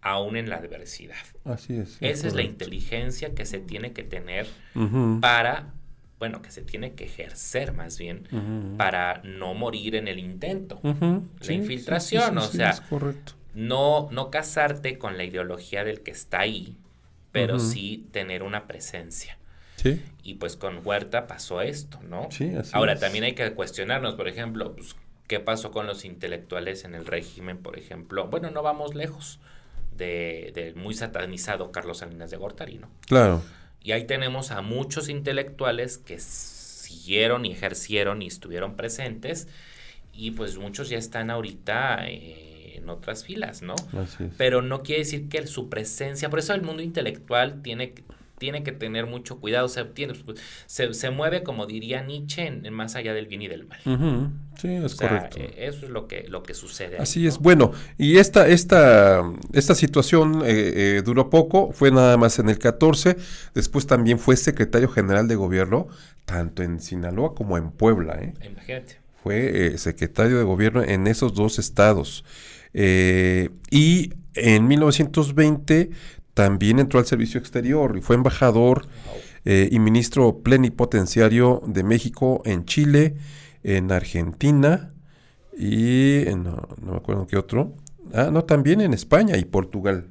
aún 0.00 0.36
en 0.36 0.48
la 0.48 0.56
adversidad. 0.56 1.16
Así 1.44 1.76
es. 1.76 1.98
Esa 2.00 2.28
es 2.28 2.34
la 2.34 2.42
inteligencia 2.42 3.34
que 3.34 3.44
se 3.44 3.58
tiene 3.58 3.92
que 3.92 4.02
tener 4.02 4.46
para, 5.20 5.74
bueno, 6.18 6.42
que 6.42 6.50
se 6.50 6.62
tiene 6.62 6.94
que 6.94 7.04
ejercer 7.04 7.72
más 7.72 7.98
bien 7.98 8.76
para 8.76 9.20
no 9.24 9.54
morir 9.54 9.96
en 9.96 10.08
el 10.08 10.18
intento. 10.18 10.80
La 10.82 11.52
infiltración, 11.52 12.38
o 12.38 12.42
sea, 12.42 12.80
correcto. 12.88 13.32
No, 13.54 14.08
no 14.12 14.30
casarte 14.30 14.98
con 14.98 15.16
la 15.16 15.24
ideología 15.24 15.82
del 15.82 16.02
que 16.02 16.10
está 16.10 16.40
ahí, 16.40 16.76
pero 17.32 17.58
sí 17.58 18.06
tener 18.12 18.42
una 18.42 18.66
presencia. 18.66 19.38
Sí. 19.76 20.02
Y 20.22 20.34
pues 20.34 20.56
con 20.56 20.80
Huerta 20.86 21.26
pasó 21.26 21.60
esto, 21.60 22.00
¿no? 22.02 22.28
Sí, 22.30 22.54
así 22.54 22.70
Ahora 22.74 22.98
también 22.98 23.24
hay 23.24 23.34
que 23.34 23.52
cuestionarnos, 23.52 24.14
por 24.14 24.26
ejemplo, 24.26 24.74
pues, 24.74 24.96
¿qué 25.26 25.38
pasó 25.38 25.70
con 25.70 25.86
los 25.86 26.04
intelectuales 26.04 26.84
en 26.84 26.94
el 26.94 27.04
régimen, 27.04 27.58
por 27.58 27.78
ejemplo? 27.78 28.26
Bueno, 28.28 28.50
no 28.50 28.62
vamos 28.62 28.94
lejos 28.94 29.38
del 29.96 30.74
muy 30.76 30.94
satanizado 30.94 31.72
Carlos 31.72 31.98
Salinas 31.98 32.30
de 32.30 32.36
Gortari, 32.36 32.78
¿no? 32.78 32.88
Claro. 33.06 33.42
Y 33.82 33.92
ahí 33.92 34.04
tenemos 34.04 34.50
a 34.50 34.62
muchos 34.62 35.08
intelectuales 35.08 35.98
que 35.98 36.18
siguieron 36.18 37.44
y 37.44 37.52
ejercieron 37.52 38.22
y 38.22 38.26
estuvieron 38.26 38.76
presentes 38.76 39.48
y 40.12 40.32
pues 40.32 40.56
muchos 40.56 40.88
ya 40.88 40.98
están 40.98 41.30
ahorita 41.30 42.06
eh, 42.08 42.76
en 42.76 42.88
otras 42.88 43.24
filas, 43.24 43.62
¿no? 43.62 43.74
Así 43.96 44.24
es. 44.24 44.34
Pero 44.36 44.62
no 44.62 44.82
quiere 44.82 45.02
decir 45.02 45.28
que 45.28 45.46
su 45.46 45.68
presencia, 45.68 46.30
por 46.30 46.38
eso 46.38 46.54
el 46.54 46.62
mundo 46.62 46.82
intelectual 46.82 47.62
tiene 47.62 47.92
que 47.92 48.02
tiene 48.38 48.62
que 48.62 48.72
tener 48.72 49.06
mucho 49.06 49.40
cuidado, 49.40 49.68
se, 49.68 49.84
tiene, 49.84 50.14
se, 50.66 50.92
se 50.92 51.10
mueve, 51.10 51.42
como 51.42 51.66
diría 51.66 52.02
Nietzsche, 52.02 52.46
en, 52.46 52.72
más 52.72 52.94
allá 52.94 53.14
del 53.14 53.26
bien 53.26 53.42
y 53.42 53.48
del 53.48 53.66
mal. 53.66 53.80
Sí, 54.60 54.68
es 54.68 54.94
correcto. 54.94 55.38
Eh, 55.38 55.54
eso 55.56 55.86
es 55.86 55.90
lo 55.90 56.06
que, 56.06 56.26
lo 56.28 56.42
que 56.42 56.54
sucede. 56.54 56.98
Así 56.98 57.26
es. 57.26 57.38
Bueno, 57.38 57.72
y 57.96 58.18
esta, 58.18 58.46
esta, 58.46 59.22
esta 59.52 59.74
situación 59.74 60.42
eh, 60.44 60.96
eh, 60.98 61.02
duró 61.04 61.30
poco, 61.30 61.72
fue 61.72 61.90
nada 61.90 62.16
más 62.16 62.38
en 62.38 62.48
el 62.48 62.58
14, 62.58 63.16
después 63.54 63.86
también 63.86 64.18
fue 64.18 64.36
secretario 64.36 64.88
general 64.88 65.28
de 65.28 65.36
gobierno, 65.36 65.88
tanto 66.24 66.62
en 66.62 66.80
Sinaloa 66.80 67.34
como 67.34 67.56
en 67.56 67.70
Puebla. 67.70 68.32
Imagínate. 68.44 68.98
Fue 69.22 69.76
secretario 69.78 70.38
de 70.38 70.44
gobierno 70.44 70.82
en 70.84 71.06
esos 71.08 71.34
dos 71.34 71.58
estados. 71.58 72.24
y 72.72 74.12
en 74.34 74.68
1920 74.68 75.90
también 76.36 76.78
entró 76.78 77.00
al 77.00 77.06
servicio 77.06 77.40
exterior 77.40 77.96
y 77.96 78.02
fue 78.02 78.14
embajador 78.14 78.86
eh, 79.46 79.70
y 79.72 79.78
ministro 79.78 80.42
plenipotenciario 80.42 81.62
de 81.66 81.82
México 81.82 82.42
en 82.44 82.66
Chile, 82.66 83.16
en 83.62 83.90
Argentina 83.90 84.92
y 85.56 86.28
en, 86.28 86.42
no, 86.42 86.68
me 86.82 86.94
acuerdo 86.94 87.26
qué 87.26 87.38
otro. 87.38 87.74
Ah, 88.12 88.28
no, 88.30 88.44
también 88.44 88.82
en 88.82 88.92
España 88.92 89.38
y 89.38 89.46
Portugal. 89.46 90.10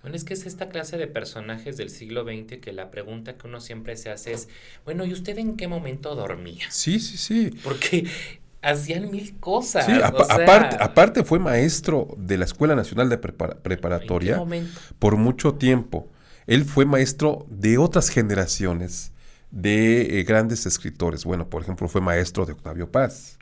Bueno, 0.00 0.16
es 0.16 0.24
que 0.24 0.32
es 0.32 0.46
esta 0.46 0.70
clase 0.70 0.96
de 0.96 1.06
personajes 1.06 1.76
del 1.76 1.90
siglo 1.90 2.24
XX 2.24 2.60
que 2.62 2.72
la 2.72 2.90
pregunta 2.90 3.36
que 3.36 3.46
uno 3.46 3.60
siempre 3.60 3.98
se 3.98 4.08
hace 4.08 4.32
es, 4.32 4.48
bueno, 4.86 5.04
¿y 5.04 5.12
usted 5.12 5.36
en 5.36 5.58
qué 5.58 5.68
momento 5.68 6.14
dormía? 6.14 6.64
Sí, 6.70 6.98
sí, 6.98 7.18
sí. 7.18 7.50
Porque 7.62 8.06
hacían 8.62 9.10
mil 9.10 9.38
cosas. 9.38 9.86
Sí, 9.86 9.92
aparte, 10.02 10.76
aparte 10.80 11.24
fue 11.24 11.38
maestro 11.38 12.08
de 12.16 12.38
la 12.38 12.44
Escuela 12.44 12.74
Nacional 12.74 13.08
de 13.08 13.18
Preparatoria 13.18 14.42
por 14.98 15.16
mucho 15.16 15.54
tiempo. 15.54 16.08
Él 16.46 16.64
fue 16.64 16.86
maestro 16.86 17.46
de 17.50 17.78
otras 17.78 18.08
generaciones 18.08 19.12
de 19.50 20.20
eh, 20.20 20.24
grandes 20.24 20.66
escritores. 20.66 21.24
Bueno, 21.24 21.48
por 21.48 21.62
ejemplo, 21.62 21.88
fue 21.88 22.00
maestro 22.00 22.46
de 22.46 22.52
Octavio 22.52 22.90
Paz. 22.90 23.38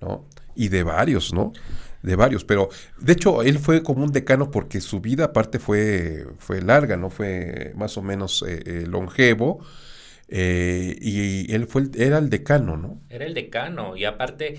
¿no? 0.00 0.24
Y 0.54 0.68
de 0.68 0.82
varios, 0.82 1.32
¿no? 1.32 1.52
De 2.02 2.16
varios. 2.16 2.44
Pero, 2.44 2.68
de 2.98 3.12
hecho, 3.12 3.42
él 3.42 3.58
fue 3.58 3.82
como 3.82 4.04
un 4.04 4.12
decano 4.12 4.50
porque 4.50 4.80
su 4.80 5.00
vida 5.00 5.26
aparte 5.26 5.58
fue, 5.58 6.26
fue 6.38 6.62
larga, 6.62 6.96
¿no? 6.96 7.10
Fue 7.10 7.72
más 7.76 7.96
o 7.96 8.02
menos 8.02 8.44
eh, 8.46 8.62
eh, 8.64 8.84
longevo 8.86 9.60
eh, 10.28 10.96
y 11.00 11.52
él 11.54 11.66
fue 11.66 11.84
era 11.96 12.18
el 12.18 12.30
decano, 12.30 12.76
¿no? 12.76 13.00
Era 13.08 13.24
el 13.24 13.34
decano 13.34 13.96
y 13.96 14.04
aparte 14.04 14.58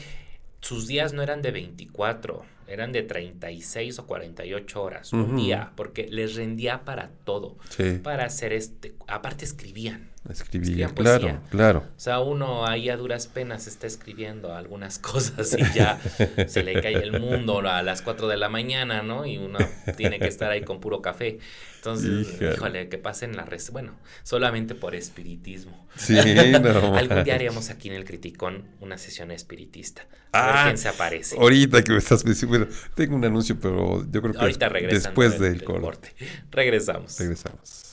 sus 0.61 0.87
días 0.87 1.13
no 1.13 1.21
eran 1.21 1.41
de 1.41 1.51
24, 1.51 2.43
eran 2.67 2.91
de 2.91 3.03
36 3.03 3.99
o 3.99 4.05
48 4.05 4.81
horas, 4.81 5.13
un 5.13 5.35
día, 5.37 5.71
porque 5.75 6.07
les 6.09 6.35
rendía 6.35 6.83
para 6.83 7.11
todo, 7.23 7.57
para 8.03 8.25
hacer 8.25 8.53
este, 8.53 8.93
aparte 9.07 9.45
escribían. 9.45 10.09
Escribían, 10.27 10.93
claro, 10.93 11.39
claro. 11.49 11.79
O 11.79 11.99
sea, 11.99 12.19
uno 12.19 12.67
ahí 12.67 12.89
a 12.89 12.97
duras 12.97 13.27
penas 13.27 13.67
está 13.67 13.87
escribiendo 13.87 14.53
algunas 14.53 14.99
cosas 14.99 15.55
y 15.57 15.73
ya 15.73 15.99
se 16.47 16.61
le 16.61 16.81
cae 16.81 16.95
el 16.95 17.19
mundo 17.19 17.59
a 17.59 17.81
las 17.81 18.01
4 18.01 18.27
de 18.27 18.37
la 18.37 18.49
mañana, 18.49 19.01
¿no? 19.01 19.25
Y 19.25 19.37
uno 19.37 19.59
tiene 19.95 20.19
que 20.19 20.27
estar 20.27 20.51
ahí 20.51 20.61
con 20.61 20.81
puro 20.81 21.01
café. 21.01 21.39
Entonces, 21.77 22.41
híjole, 22.41 22.89
que 22.89 22.97
pasen 22.97 23.37
la 23.37 23.45
res... 23.45 23.71
Bueno, 23.71 23.93
solamente 24.23 24.75
por 24.75 24.93
espiritismo. 24.93 25.87
Sí, 25.95 26.13
no. 26.61 26.95
Algún 26.95 27.23
día 27.23 27.35
haríamos 27.35 27.69
aquí 27.69 27.87
en 27.87 27.95
el 27.95 28.03
Criticón 28.03 28.65
una 28.81 28.97
sesión 28.97 29.31
espiritista. 29.31 30.05
A 30.33 30.45
ver 30.45 30.55
ah, 30.55 30.63
quién 30.65 30.77
se 30.77 30.89
aparece. 30.89 31.37
Ahorita 31.39 31.81
que 31.81 31.93
me 31.93 31.97
estás 31.97 32.25
diciendo, 32.25 32.57
bueno, 32.57 32.73
tengo 32.95 33.15
un 33.15 33.23
anuncio, 33.23 33.57
pero 33.59 34.05
yo 34.11 34.21
creo 34.21 34.33
que 34.33 34.39
ahorita 34.39 34.69
después 34.69 35.39
del, 35.39 35.63
corte. 35.63 36.13
Regresamos. 36.51 37.17
Regresamos. 37.17 37.89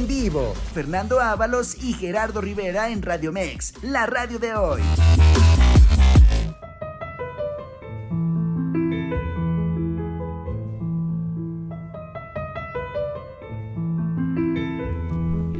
En 0.00 0.08
vivo, 0.08 0.54
Fernando 0.72 1.20
Ábalos 1.20 1.76
y 1.84 1.92
Gerardo 1.92 2.40
Rivera 2.40 2.88
en 2.88 3.02
Radio 3.02 3.32
Mex, 3.32 3.74
la 3.82 4.06
radio 4.06 4.38
de 4.38 4.54
hoy. 4.54 4.80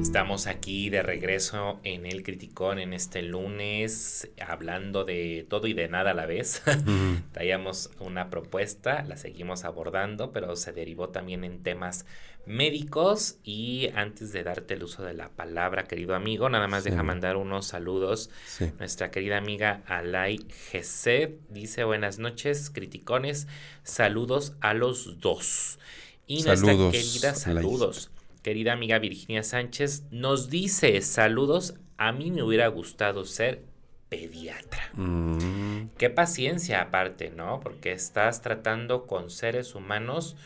Estamos 0.01 0.47
aquí 0.47 0.88
de 0.88 1.03
regreso 1.03 1.78
en 1.84 2.07
el 2.07 2.22
Criticón 2.22 2.78
en 2.78 2.95
este 2.95 3.22
lunes, 3.22 4.28
hablando 4.45 5.05
de 5.05 5.47
todo 5.49 5.66
y 5.66 5.74
de 5.74 5.88
nada 5.88 6.12
a 6.12 6.14
la 6.14 6.24
vez. 6.24 6.62
Traíamos 7.32 7.91
una 8.01 8.30
propuesta, 8.30 9.05
la 9.05 9.16
seguimos 9.16 9.64
abordando, 9.64 10.32
pero 10.32 10.57
se 10.57 10.72
derivó 10.72 11.11
también 11.11 11.45
en 11.45 11.62
temas 11.62 12.07
médicos. 12.47 13.38
Y 13.45 13.91
antes 13.95 14.32
de 14.32 14.43
darte 14.43 14.74
el 14.74 14.82
uso 14.82 15.03
de 15.03 15.14
la 15.14 15.28
palabra, 15.30 15.84
querido 15.84 16.14
amigo, 16.14 16.49
nada 16.49 16.68
más 16.68 16.84
deja 16.84 17.03
mandar 17.03 17.36
unos 17.36 17.66
saludos. 17.66 18.30
Nuestra 18.78 19.11
querida 19.11 19.38
amiga 19.38 19.82
Alay 19.86 20.47
Gesed 20.70 21.32
dice: 21.49 21.84
Buenas 21.84 22.18
noches, 22.18 22.70
criticones. 22.70 23.47
Saludos 23.82 24.55
a 24.61 24.74
los 24.74 25.20
dos. 25.20 25.78
Y 26.26 26.43
nuestra 26.43 26.72
querida, 26.91 27.34
saludos. 27.34 28.11
Querida 28.43 28.72
amiga 28.72 28.99
Virginia 28.99 29.43
Sánchez 29.43 30.05
nos 30.11 30.51
dice: 30.51 31.01
Saludos. 31.03 31.74
A 31.97 32.12
mí 32.12 32.30
me 32.30 32.43
hubiera 32.43 32.66
gustado 32.68 33.26
ser 33.26 33.62
pediatra. 34.09 34.91
Mm. 34.95 35.91
Qué 35.97 36.11
paciencia 36.11 36.82
aparte, 36.82 37.30
¿no? 37.30 37.61
Porque 37.61 37.93
estás 37.93 38.43
tratando 38.43 39.07
con 39.07 39.30
seres 39.30 39.74
humanos 39.74 40.36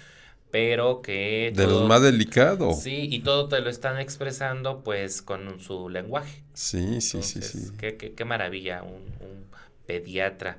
pero 0.55 1.03
que... 1.03 1.53
De 1.53 1.67
los 1.67 1.89
más 1.89 2.01
delicados. 2.01 2.81
Sí, 2.81 3.09
y 3.11 3.23
todo 3.23 3.49
te 3.49 3.61
lo 3.61 3.69
están 3.69 3.99
expresando 3.99 4.85
pues 4.85 5.21
con 5.21 5.59
su 5.59 5.89
lenguaje. 5.89 6.45
Sí, 6.53 7.01
sí, 7.01 7.25
sí, 7.25 7.43
sí. 7.43 7.73
Qué, 7.77 7.97
qué, 7.97 8.13
qué 8.13 8.25
maravilla, 8.25 8.85
un, 8.85 9.03
un, 9.27 9.47
pediatra. 9.85 10.59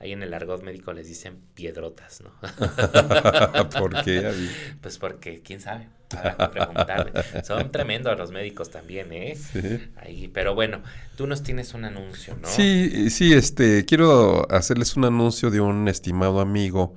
Ahí 0.00 0.10
en 0.10 0.24
el 0.24 0.34
argot 0.34 0.64
médico 0.64 0.92
les 0.92 1.06
dicen 1.06 1.38
piedrotas, 1.54 2.22
¿no? 2.22 2.32
¿Por 3.78 4.02
qué? 4.02 4.32
Pues 4.80 4.98
porque, 4.98 5.42
quién 5.42 5.60
sabe, 5.60 5.90
para 6.08 6.50
preguntarle. 6.50 7.12
Son 7.44 7.70
tremendos 7.70 8.18
los 8.18 8.32
médicos 8.32 8.70
también, 8.70 9.12
¿eh? 9.12 9.36
Sí. 9.36 9.60
Ahí, 9.98 10.26
pero 10.26 10.56
bueno, 10.56 10.82
tú 11.16 11.28
nos 11.28 11.44
tienes 11.44 11.72
un 11.72 11.84
anuncio, 11.84 12.36
¿no? 12.42 12.48
Sí, 12.48 13.10
sí, 13.10 13.32
este, 13.32 13.84
quiero 13.84 14.50
hacerles 14.50 14.96
un 14.96 15.04
anuncio 15.04 15.52
de 15.52 15.60
un 15.60 15.86
estimado 15.86 16.40
amigo 16.40 16.96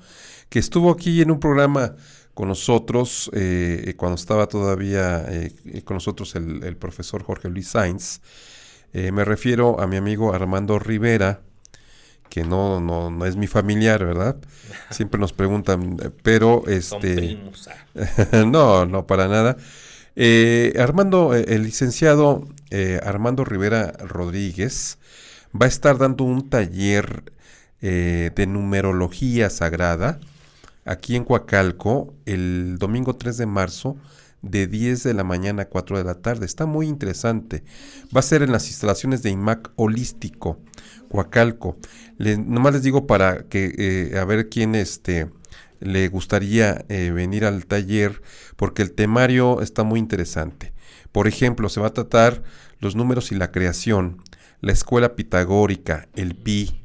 que 0.49 0.57
estuvo 0.57 0.89
aquí 0.89 1.21
en 1.21 1.29
un 1.29 1.39
programa 1.39 1.95
con 2.39 2.47
nosotros, 2.47 3.29
eh, 3.33 3.95
cuando 3.97 4.15
estaba 4.15 4.47
todavía 4.47 5.25
eh, 5.27 5.51
con 5.83 5.95
nosotros 5.95 6.35
el, 6.35 6.77
profesor 6.77 7.21
Jorge 7.21 7.49
Luis 7.49 7.67
Sainz. 7.67 8.21
Eh, 8.93 9.11
me 9.11 9.25
refiero 9.25 9.81
a 9.81 9.87
mi 9.87 9.97
amigo 9.97 10.33
Armando 10.33 10.79
Rivera, 10.79 11.41
que 12.29 12.45
no, 12.45 12.79
no, 12.79 13.11
no 13.11 13.25
es 13.25 13.35
mi 13.35 13.47
familiar, 13.47 14.05
¿verdad? 14.05 14.37
Siempre 14.89 15.19
nos 15.19 15.33
preguntan, 15.33 15.97
pero 16.23 16.63
este... 16.67 17.41
Ah. 18.31 18.45
no, 18.45 18.85
no, 18.85 19.05
para 19.05 19.27
nada. 19.27 19.57
Armando, 20.81 21.35
el 21.35 21.63
licenciado 21.63 22.47
Armando 23.03 23.43
Rivera 23.43 23.91
Rodríguez 23.99 24.97
va 25.53 25.65
a 25.65 25.69
estar 25.69 25.97
dando 25.97 26.23
un 26.23 26.49
taller 26.49 27.33
de 27.81 28.45
numerología 28.47 29.49
sagrada 29.49 30.21
aquí 30.89 31.15
en 31.15 31.23
Coacalco 31.23 32.15
el 32.25 32.77
domingo 32.79 33.15
3 33.15 33.37
de 33.37 33.45
marzo 33.45 33.95
de 34.41 34.65
10 34.65 35.03
de 35.03 35.13
la 35.13 35.23
mañana 35.23 35.63
a 35.63 35.69
4 35.69 35.99
de 35.99 36.03
la 36.03 36.15
tarde. 36.15 36.45
Está 36.45 36.65
muy 36.65 36.87
interesante. 36.87 37.63
Va 38.15 38.21
a 38.21 38.23
ser 38.23 38.41
en 38.41 38.51
las 38.51 38.67
instalaciones 38.67 39.21
de 39.21 39.29
IMAC 39.29 39.71
Holístico, 39.75 40.59
Coacalco. 41.09 41.77
nomás 42.17 42.73
les 42.73 42.83
digo 42.83 43.05
para 43.05 43.43
que 43.43 43.73
eh, 43.77 44.17
a 44.17 44.25
ver 44.25 44.49
quién 44.49 44.73
este, 44.73 45.29
le 45.79 46.07
gustaría 46.07 46.85
eh, 46.89 47.11
venir 47.11 47.45
al 47.45 47.67
taller, 47.67 48.21
porque 48.55 48.81
el 48.81 48.93
temario 48.93 49.61
está 49.61 49.83
muy 49.83 49.99
interesante. 49.99 50.73
Por 51.11 51.27
ejemplo, 51.27 51.69
se 51.69 51.81
va 51.81 51.87
a 51.87 51.93
tratar 51.93 52.41
los 52.79 52.95
números 52.95 53.31
y 53.31 53.35
la 53.35 53.51
creación, 53.51 54.23
la 54.61 54.71
escuela 54.71 55.15
pitagórica, 55.15 56.07
el 56.15 56.35
pi, 56.35 56.81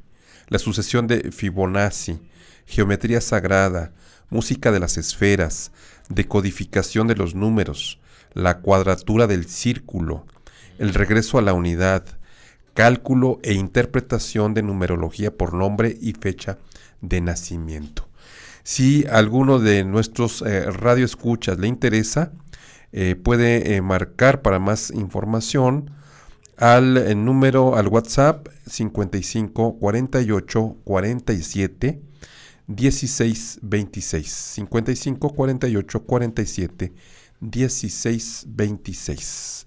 la 0.48 0.58
sucesión 0.58 1.06
de 1.06 1.30
Fibonacci, 1.30 2.18
geometría 2.66 3.20
sagrada, 3.20 3.92
música 4.30 4.72
de 4.72 4.80
las 4.80 4.96
esferas, 4.96 5.72
decodificación 6.08 7.06
de 7.06 7.14
los 7.14 7.34
números, 7.34 8.00
la 8.32 8.58
cuadratura 8.58 9.26
del 9.26 9.46
círculo, 9.46 10.26
el 10.78 10.92
regreso 10.92 11.38
a 11.38 11.42
la 11.42 11.54
unidad, 11.54 12.04
cálculo 12.74 13.38
e 13.42 13.54
interpretación 13.54 14.54
de 14.54 14.62
numerología 14.62 15.36
por 15.36 15.54
nombre 15.54 15.96
y 16.00 16.12
fecha 16.12 16.58
de 17.00 17.20
nacimiento. 17.20 18.08
Si 18.64 19.04
alguno 19.10 19.58
de 19.58 19.84
nuestros 19.84 20.42
eh, 20.42 20.70
radioescuchas 20.70 21.58
le 21.58 21.68
interesa, 21.68 22.32
eh, 22.92 23.14
puede 23.14 23.80
marcar 23.82 24.42
para 24.42 24.58
más 24.58 24.90
información 24.90 25.90
al 26.56 27.24
número, 27.24 27.76
al 27.76 27.88
WhatsApp 27.88 28.48
55 28.66 29.78
48 29.78 30.76
47 30.84 32.00
16 32.66 33.60
26. 33.62 34.26
55 34.30 35.30
48 35.30 36.04
47 36.04 36.92
16 37.40 38.44
26. 38.48 39.66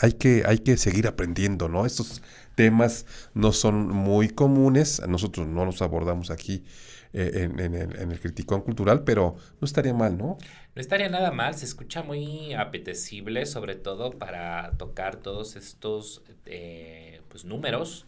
hay, 0.00 0.12
que, 0.14 0.42
hay 0.46 0.58
que 0.58 0.76
seguir 0.76 1.06
aprendiendo, 1.06 1.68
¿no? 1.68 1.84
Estos 1.84 2.22
temas 2.54 3.06
no 3.34 3.52
son 3.52 3.88
muy 3.88 4.30
comunes, 4.30 5.02
nosotros 5.06 5.46
no 5.46 5.64
los 5.64 5.82
abordamos 5.82 6.30
aquí 6.30 6.64
eh, 7.12 7.48
en, 7.58 7.60
el, 7.74 7.96
en, 7.96 8.10
Criticón 8.18 8.62
Cultural, 8.62 9.04
pero 9.04 9.36
no 9.60 9.64
estaría 9.64 9.94
mal, 9.94 10.18
¿no? 10.18 10.38
No 10.74 10.80
estaría 10.80 11.08
nada 11.08 11.30
mal, 11.30 11.54
se 11.54 11.64
escucha 11.64 12.02
muy 12.02 12.54
apetecible, 12.54 13.46
sobre 13.46 13.74
todo 13.74 14.10
para 14.10 14.72
tocar 14.72 15.16
todos 15.16 15.56
estos 15.56 16.22
eh, 16.46 17.20
pues, 17.28 17.44
números 17.44 18.06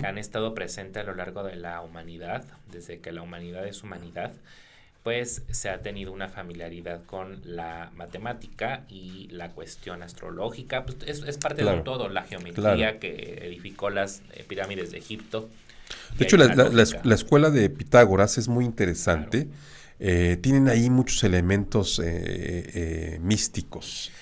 que 0.00 0.06
han 0.06 0.18
estado 0.18 0.54
presentes 0.54 1.02
a 1.02 1.06
lo 1.06 1.14
largo 1.14 1.42
de 1.42 1.56
la 1.56 1.80
humanidad, 1.80 2.44
desde 2.70 3.00
que 3.00 3.12
la 3.12 3.22
humanidad 3.22 3.66
es 3.66 3.82
humanidad 3.82 4.32
pues 5.08 5.40
se 5.50 5.70
ha 5.70 5.80
tenido 5.80 6.12
una 6.12 6.28
familiaridad 6.28 7.02
con 7.06 7.40
la 7.44 7.90
matemática 7.96 8.84
y 8.90 9.28
la 9.30 9.52
cuestión 9.52 10.02
astrológica. 10.02 10.84
Pues 10.84 10.98
es, 11.06 11.38
parte 11.38 11.64
de 11.64 11.80
todo, 11.80 12.10
la 12.10 12.24
geometría 12.24 12.98
que 12.98 13.40
edificó 13.42 13.88
las 13.88 14.20
eh, 14.34 14.44
pirámides 14.46 14.90
de 14.90 14.98
Egipto. 14.98 15.48
De 16.18 16.26
hecho, 16.26 16.36
la, 16.36 17.14
escuela 17.14 17.48
de 17.48 17.70
Pitágoras 17.70 18.36
es 18.36 18.48
muy 18.48 18.66
interesante. 18.66 19.48
Eh, 19.98 20.36
tienen 20.42 20.68
ahí 20.68 20.90
muchos 20.90 21.24
elementos 21.24 22.02
eh, 22.04 23.18
místicos. 23.22 24.12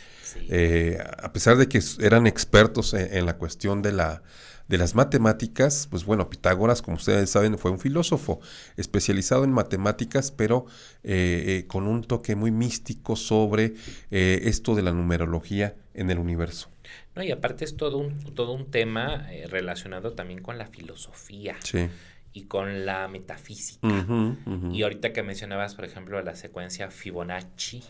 a 1.21 1.33
pesar 1.33 1.57
de 1.57 1.67
que 1.69 1.81
eran 2.01 2.29
expertos 2.29 2.95
en, 2.95 3.27
la 3.27 3.39
cuestión 3.39 3.83
de 3.83 3.91
la 3.91 4.23
de 4.69 4.79
las 4.79 4.95
matemáticas, 4.95 5.87
pues 5.91 6.05
bueno, 6.05 6.29
Pitágoras, 6.29 6.83
como 6.83 6.97
ustedes 6.97 7.31
saben, 7.31 7.59
fue 7.59 7.71
un 7.71 7.79
filósofo 7.79 8.41
especializado 8.77 9.45
en 9.45 9.53
matemáticas, 9.53 10.31
pero 10.31 10.67
con 11.69 11.87
un 11.87 12.03
toque 12.03 12.35
muy 12.35 12.51
místico 12.51 13.17
sobre 13.17 13.75
esto 14.11 14.75
de 14.75 14.83
la 14.83 14.93
numerología 14.93 15.77
en 15.95 16.11
el 16.11 16.19
universo. 16.19 16.71
No, 17.17 17.23
y 17.23 17.33
aparte 17.33 17.65
es 17.65 17.77
todo 17.77 17.97
un, 17.97 18.23
todo 18.35 18.53
un 18.53 18.71
tema 18.71 19.27
eh, 19.33 19.47
relacionado 19.49 20.13
también 20.13 20.43
con 20.43 20.59
la 20.59 20.67
filosofía. 20.67 21.57
Y 22.37 22.45
con 22.45 22.85
la 22.85 23.09
metafísica. 23.09 23.89
Y 24.71 24.83
ahorita 24.83 25.15
que 25.15 25.23
mencionabas, 25.23 25.75
por 25.75 25.87
ejemplo, 25.87 26.21
la 26.21 26.37
secuencia 26.37 26.91
Fibonacci, 26.91 27.83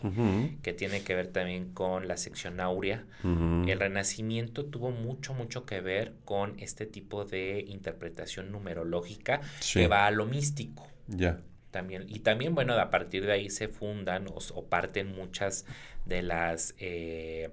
que 0.61 0.71
tiene 0.71 1.03
que 1.03 1.15
ver 1.15 1.27
también 1.27 1.73
con 1.73 2.07
la 2.07 2.15
sección 2.15 2.61
áurea, 2.61 3.03
el 3.23 3.77
Renacimiento 3.77 4.63
tuvo 4.63 4.91
mucho, 4.91 5.33
mucho 5.33 5.65
que 5.65 5.81
ver 5.81 6.13
con 6.23 6.57
este 6.59 6.85
tipo 6.85 7.25
de 7.25 7.65
interpretación 7.67 8.51
numerológica 8.53 9.41
que 9.73 9.89
va 9.89 10.05
a 10.05 10.11
lo 10.11 10.25
místico. 10.25 10.87
Ya. 11.07 11.41
También, 11.71 12.05
y 12.07 12.19
también, 12.19 12.55
bueno, 12.55 12.73
a 12.73 12.89
partir 12.89 13.25
de 13.25 13.33
ahí 13.33 13.49
se 13.49 13.67
fundan 13.67 14.27
o, 14.29 14.65
parten 14.65 15.13
muchas 15.13 15.65
de 16.05 16.21
las 16.21 16.73
eh, 16.79 17.49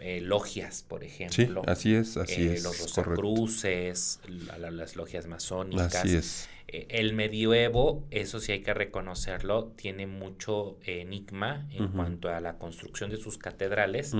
eh, 0.00 0.20
logias, 0.20 0.82
por 0.82 1.04
ejemplo. 1.04 1.62
Sí, 1.64 1.70
así 1.70 1.94
es, 1.94 2.16
así 2.16 2.42
eh, 2.42 2.54
es. 2.54 2.64
Los 2.64 2.80
Rosacruces, 2.80 4.20
las 4.58 4.96
logias 4.96 5.26
masónicas. 5.26 5.94
Así 5.94 6.16
es. 6.16 6.48
Eh, 6.68 6.86
el 6.90 7.12
medioevo, 7.12 8.04
eso 8.10 8.40
sí 8.40 8.52
hay 8.52 8.60
que 8.60 8.74
reconocerlo, 8.74 9.72
tiene 9.76 10.06
mucho 10.06 10.78
enigma 10.84 11.68
en 11.70 11.88
cuanto 11.88 12.28
a 12.28 12.40
la 12.40 12.58
construcción 12.58 13.10
de 13.10 13.16
sus 13.16 13.38
catedrales. 13.38 14.12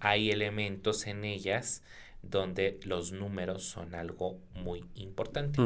Hay 0.00 0.30
elementos 0.30 1.06
en 1.06 1.24
ellas 1.24 1.82
donde 2.22 2.80
los 2.84 3.12
números 3.12 3.64
son 3.64 3.94
algo 3.94 4.38
muy 4.54 4.84
importante. 4.94 5.60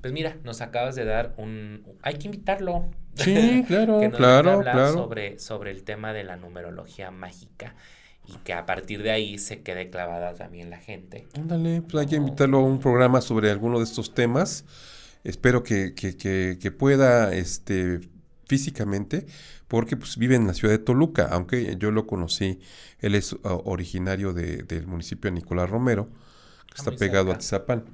Pues 0.00 0.12
mira, 0.12 0.36
nos 0.44 0.60
acabas 0.60 0.94
de 0.94 1.04
dar 1.04 1.34
un... 1.38 1.82
Hay 2.02 2.14
que 2.14 2.26
invitarlo. 2.26 2.90
Sí, 3.14 3.64
claro, 3.66 3.98
claro, 4.14 4.60
claro. 4.60 4.92
Sobre, 4.92 5.38
sobre 5.38 5.70
el 5.70 5.84
tema 5.84 6.12
de 6.12 6.24
la 6.24 6.36
numerología 6.36 7.10
mágica 7.10 7.74
y 8.28 8.36
que 8.38 8.52
a 8.52 8.66
partir 8.66 9.02
de 9.02 9.10
ahí 9.10 9.38
se 9.38 9.62
quede 9.62 9.90
clavada 9.90 10.34
también 10.34 10.70
la 10.70 10.78
gente. 10.78 11.26
Ándale, 11.34 11.82
pues 11.82 12.02
hay 12.02 12.06
que 12.06 12.16
invitarlo 12.16 12.58
a 12.58 12.62
un 12.62 12.80
programa 12.80 13.20
sobre 13.20 13.50
alguno 13.50 13.78
de 13.78 13.84
estos 13.84 14.14
temas. 14.14 14.64
Espero 15.24 15.62
que, 15.62 15.94
que, 15.94 16.16
que, 16.16 16.70
pueda 16.70 17.34
este, 17.34 18.00
físicamente, 18.46 19.26
porque 19.66 19.96
pues, 19.96 20.16
vive 20.16 20.36
en 20.36 20.46
la 20.46 20.54
ciudad 20.54 20.72
de 20.72 20.78
Toluca, 20.78 21.28
aunque 21.30 21.76
yo 21.78 21.90
lo 21.90 22.06
conocí, 22.06 22.60
él 23.00 23.14
es 23.14 23.36
originario 23.42 24.32
de, 24.32 24.58
del 24.58 24.86
municipio 24.86 25.30
de 25.30 25.34
Nicolás 25.34 25.68
Romero, 25.68 26.06
que 26.66 26.74
ah, 26.74 26.76
está 26.76 26.92
pegado 26.92 27.32
a 27.32 27.38
Tizapán, 27.38 27.84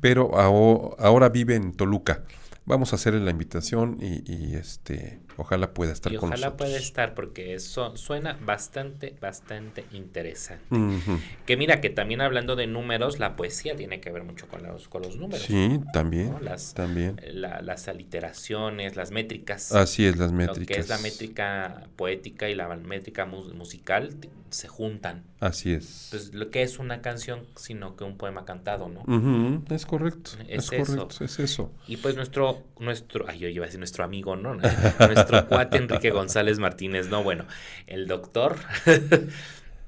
pero 0.00 0.36
ahora 0.36 1.28
vive 1.28 1.54
en 1.54 1.72
Toluca 1.72 2.24
vamos 2.70 2.92
a 2.92 2.96
hacerle 2.96 3.20
la 3.20 3.30
invitación 3.32 3.98
y, 4.00 4.54
este 4.54 5.20
ojalá 5.40 5.72
pueda 5.72 5.92
estar 5.92 6.12
con 6.14 6.30
nosotros. 6.30 6.40
Ojalá 6.40 6.56
pueda 6.56 6.78
estar 6.78 7.14
porque 7.14 7.54
eso 7.54 7.96
suena 7.96 8.38
bastante, 8.44 9.14
bastante 9.20 9.84
interesante. 9.92 10.64
Que 11.46 11.56
mira, 11.56 11.80
que 11.80 11.90
también 11.90 12.20
hablando 12.20 12.56
de 12.56 12.66
números, 12.66 13.18
la 13.18 13.36
poesía 13.36 13.76
tiene 13.76 14.00
que 14.00 14.10
ver 14.10 14.22
mucho 14.22 14.46
con 14.48 14.62
los, 14.62 14.88
con 14.88 15.02
los 15.02 15.16
números. 15.16 15.42
Sí, 15.42 15.80
también. 15.92 16.36
Las, 16.42 16.74
también. 16.74 17.20
las 17.32 17.88
aliteraciones, 17.88 18.96
las 18.96 19.10
métricas. 19.10 19.72
Así 19.72 20.06
es, 20.06 20.16
las 20.16 20.32
métricas. 20.32 20.60
Lo 20.60 20.74
que 20.74 20.80
es 20.80 20.88
la 20.88 20.98
métrica 20.98 21.88
poética 21.96 22.48
y 22.48 22.54
la 22.54 22.68
métrica 22.76 23.26
musical 23.26 24.16
se 24.50 24.68
juntan. 24.68 25.24
Así 25.38 25.72
es. 25.72 26.08
Pues 26.10 26.34
lo 26.34 26.50
que 26.50 26.62
es 26.62 26.78
una 26.78 27.00
canción, 27.00 27.46
sino 27.56 27.96
que 27.96 28.04
un 28.04 28.16
poema 28.16 28.44
cantado, 28.44 28.88
¿no? 28.88 29.64
Es 29.70 29.86
correcto. 29.86 30.32
Es, 30.48 30.70
correcto, 30.70 31.24
es 31.24 31.38
eso. 31.38 31.72
Y 31.86 31.96
pues 31.96 32.16
nuestro, 32.16 32.62
nuestro, 32.78 33.26
ay, 33.28 33.38
yo 33.38 33.48
iba 33.48 33.64
a 33.64 33.66
decir 33.66 33.78
nuestro 33.78 34.04
amigo, 34.04 34.36
¿no? 34.36 34.54
nuestro 34.98 35.29
cuate 35.48 35.78
Enrique 35.78 36.10
González 36.10 36.58
Martínez, 36.58 37.08
no, 37.08 37.22
bueno, 37.22 37.44
el 37.86 38.06
doctor. 38.06 38.56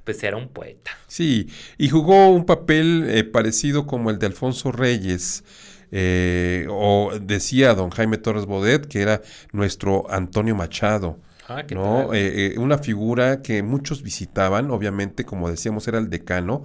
pues 0.05 0.23
era 0.23 0.37
un 0.37 0.49
poeta. 0.49 0.91
Sí, 1.07 1.49
y 1.79 1.89
jugó 1.89 2.31
un 2.31 2.45
papel 2.45 3.07
eh, 3.09 3.25
parecido 3.25 3.87
como 3.87 4.11
el 4.11 4.19
de 4.19 4.27
Alfonso 4.27 4.73
Reyes, 4.73 5.45
eh, 5.91 6.67
o 6.71 7.13
decía 7.21 7.75
don 7.75 7.91
Jaime 7.91 8.19
Torres 8.19 8.47
Bodet, 8.47 8.87
que 8.87 9.03
era 9.03 9.23
nuestro 9.53 10.11
Antonio 10.11 10.55
Machado. 10.55 11.19
Ah, 11.49 11.65
¿no? 11.71 12.15
Eh, 12.15 12.55
una 12.57 12.79
figura 12.79 13.43
que 13.43 13.63
muchos 13.63 14.03
visitaban, 14.03 14.71
obviamente, 14.71 15.25
como 15.25 15.51
decíamos, 15.51 15.87
era 15.89 15.99
el 15.99 16.09
decano 16.09 16.63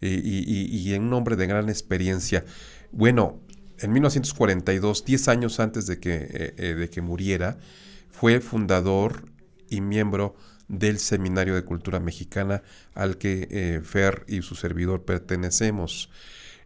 y, 0.00 0.88
y, 0.88 0.94
un 0.94 1.12
hombre 1.12 1.36
de 1.36 1.46
gran 1.46 1.68
experiencia. 1.68 2.44
Bueno, 2.90 3.40
en 3.78 3.92
1942, 3.92 5.04
10 5.04 5.28
años 5.28 5.60
antes 5.60 5.86
de 5.86 5.98
que, 6.00 6.10
de 6.56 6.88
que 6.88 7.02
muriera, 7.02 7.58
fue 8.10 8.40
fundador 8.40 9.24
y 9.68 9.80
miembro 9.80 10.34
del 10.68 10.98
Seminario 10.98 11.54
de 11.54 11.64
Cultura 11.64 12.00
Mexicana 12.00 12.62
al 12.94 13.18
que 13.18 13.48
eh, 13.50 13.80
Fer 13.82 14.24
y 14.28 14.42
su 14.42 14.54
servidor 14.54 15.04
pertenecemos. 15.04 16.10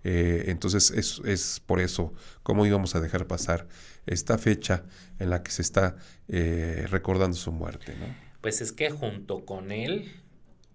Eh, 0.04 0.44
entonces 0.48 0.90
es, 0.90 1.22
es, 1.24 1.60
por 1.64 1.80
eso 1.80 2.12
cómo 2.42 2.66
íbamos 2.66 2.94
a 2.94 3.00
dejar 3.00 3.26
pasar 3.26 3.66
esta 4.04 4.36
fecha 4.36 4.84
en 5.18 5.30
la 5.30 5.42
que 5.42 5.50
se 5.50 5.62
está 5.62 5.96
eh, 6.28 6.86
recordando 6.90 7.36
su 7.36 7.52
muerte. 7.52 7.94
¿no? 7.98 8.14
Pues 8.42 8.60
es 8.60 8.72
que 8.72 8.90
junto 8.90 9.46
con 9.46 9.72
él, 9.72 10.12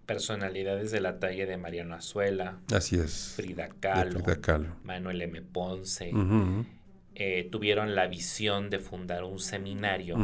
personalidades 0.08 0.90
de 0.90 1.02
la 1.02 1.20
talla 1.20 1.46
de 1.46 1.58
Mariano 1.58 1.94
Azuela, 1.94 2.60
Así 2.74 2.98
es. 2.98 3.34
Frida 3.36 3.70
Kahlo, 3.80 4.24
Manuel 4.84 5.22
M. 5.22 5.44
Ponce, 5.44 6.12
tuvieron 7.52 7.96
la 7.96 8.08
visión 8.08 8.70
de 8.70 8.80
fundar 8.80 9.24
un 9.24 9.40
seminario 9.40 10.18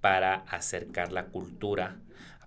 para 0.00 0.34
acercar 0.34 1.12
la 1.12 1.26
cultura 1.26 1.96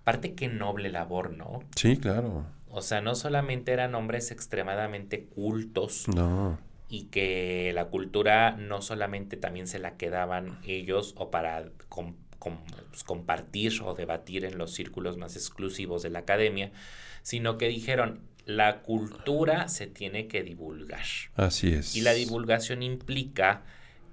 Aparte 0.08 0.32
qué 0.32 0.48
noble 0.48 0.88
labor, 0.88 1.36
¿no? 1.36 1.60
Sí, 1.76 1.98
claro. 1.98 2.46
O 2.70 2.80
sea, 2.80 3.02
no 3.02 3.14
solamente 3.14 3.72
eran 3.72 3.94
hombres 3.94 4.30
extremadamente 4.30 5.24
cultos. 5.24 6.08
No. 6.08 6.58
Y 6.88 7.08
que 7.08 7.72
la 7.74 7.88
cultura 7.88 8.52
no 8.52 8.80
solamente 8.80 9.36
también 9.36 9.66
se 9.66 9.78
la 9.78 9.98
quedaban 9.98 10.60
ellos 10.64 11.14
o 11.18 11.30
para 11.30 11.66
pues, 11.90 13.04
compartir 13.04 13.82
o 13.84 13.92
debatir 13.92 14.46
en 14.46 14.56
los 14.56 14.72
círculos 14.72 15.18
más 15.18 15.36
exclusivos 15.36 16.02
de 16.02 16.08
la 16.08 16.20
academia, 16.20 16.72
sino 17.20 17.58
que 17.58 17.68
dijeron, 17.68 18.22
la 18.48 18.80
cultura 18.80 19.68
se 19.68 19.86
tiene 19.86 20.26
que 20.26 20.42
divulgar. 20.42 21.04
Así 21.34 21.70
es. 21.70 21.94
Y 21.94 22.00
la 22.00 22.14
divulgación 22.14 22.82
implica 22.82 23.62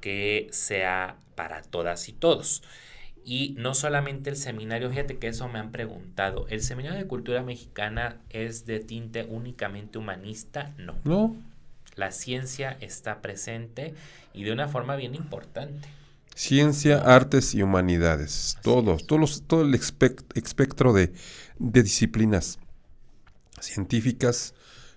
que 0.01 0.49
sea 0.51 1.15
para 1.35 1.61
todas 1.61 2.09
y 2.09 2.11
todos. 2.11 2.61
Y 3.23 3.55
no 3.57 3.73
solamente 3.73 4.29
el 4.29 4.35
seminario, 4.35 4.89
fíjate 4.89 5.19
que 5.19 5.29
eso 5.29 5.47
me 5.47 5.57
han 5.57 5.71
preguntado, 5.71 6.47
¿el 6.49 6.61
seminario 6.61 6.99
de 6.99 7.07
cultura 7.07 7.43
mexicana 7.43 8.17
es 8.29 8.65
de 8.65 8.81
tinte 8.81 9.23
únicamente 9.23 9.97
humanista? 9.99 10.73
No. 10.77 10.97
No. 11.05 11.33
La 11.95 12.11
ciencia 12.11 12.75
está 12.81 13.21
presente 13.21 13.93
y 14.33 14.43
de 14.43 14.51
una 14.51 14.67
forma 14.67 14.97
bien 14.97 15.15
importante. 15.15 15.87
Ciencia, 16.35 16.97
artes 16.97 17.55
y 17.55 17.63
humanidades. 17.63 18.57
Todos, 18.61 19.07
todos 19.07 19.43
todo 19.47 19.61
el 19.61 19.73
espectro 19.73 20.91
de, 20.91 21.13
de, 21.57 21.83
disciplinas 21.83 22.59
científicas, 23.65 24.53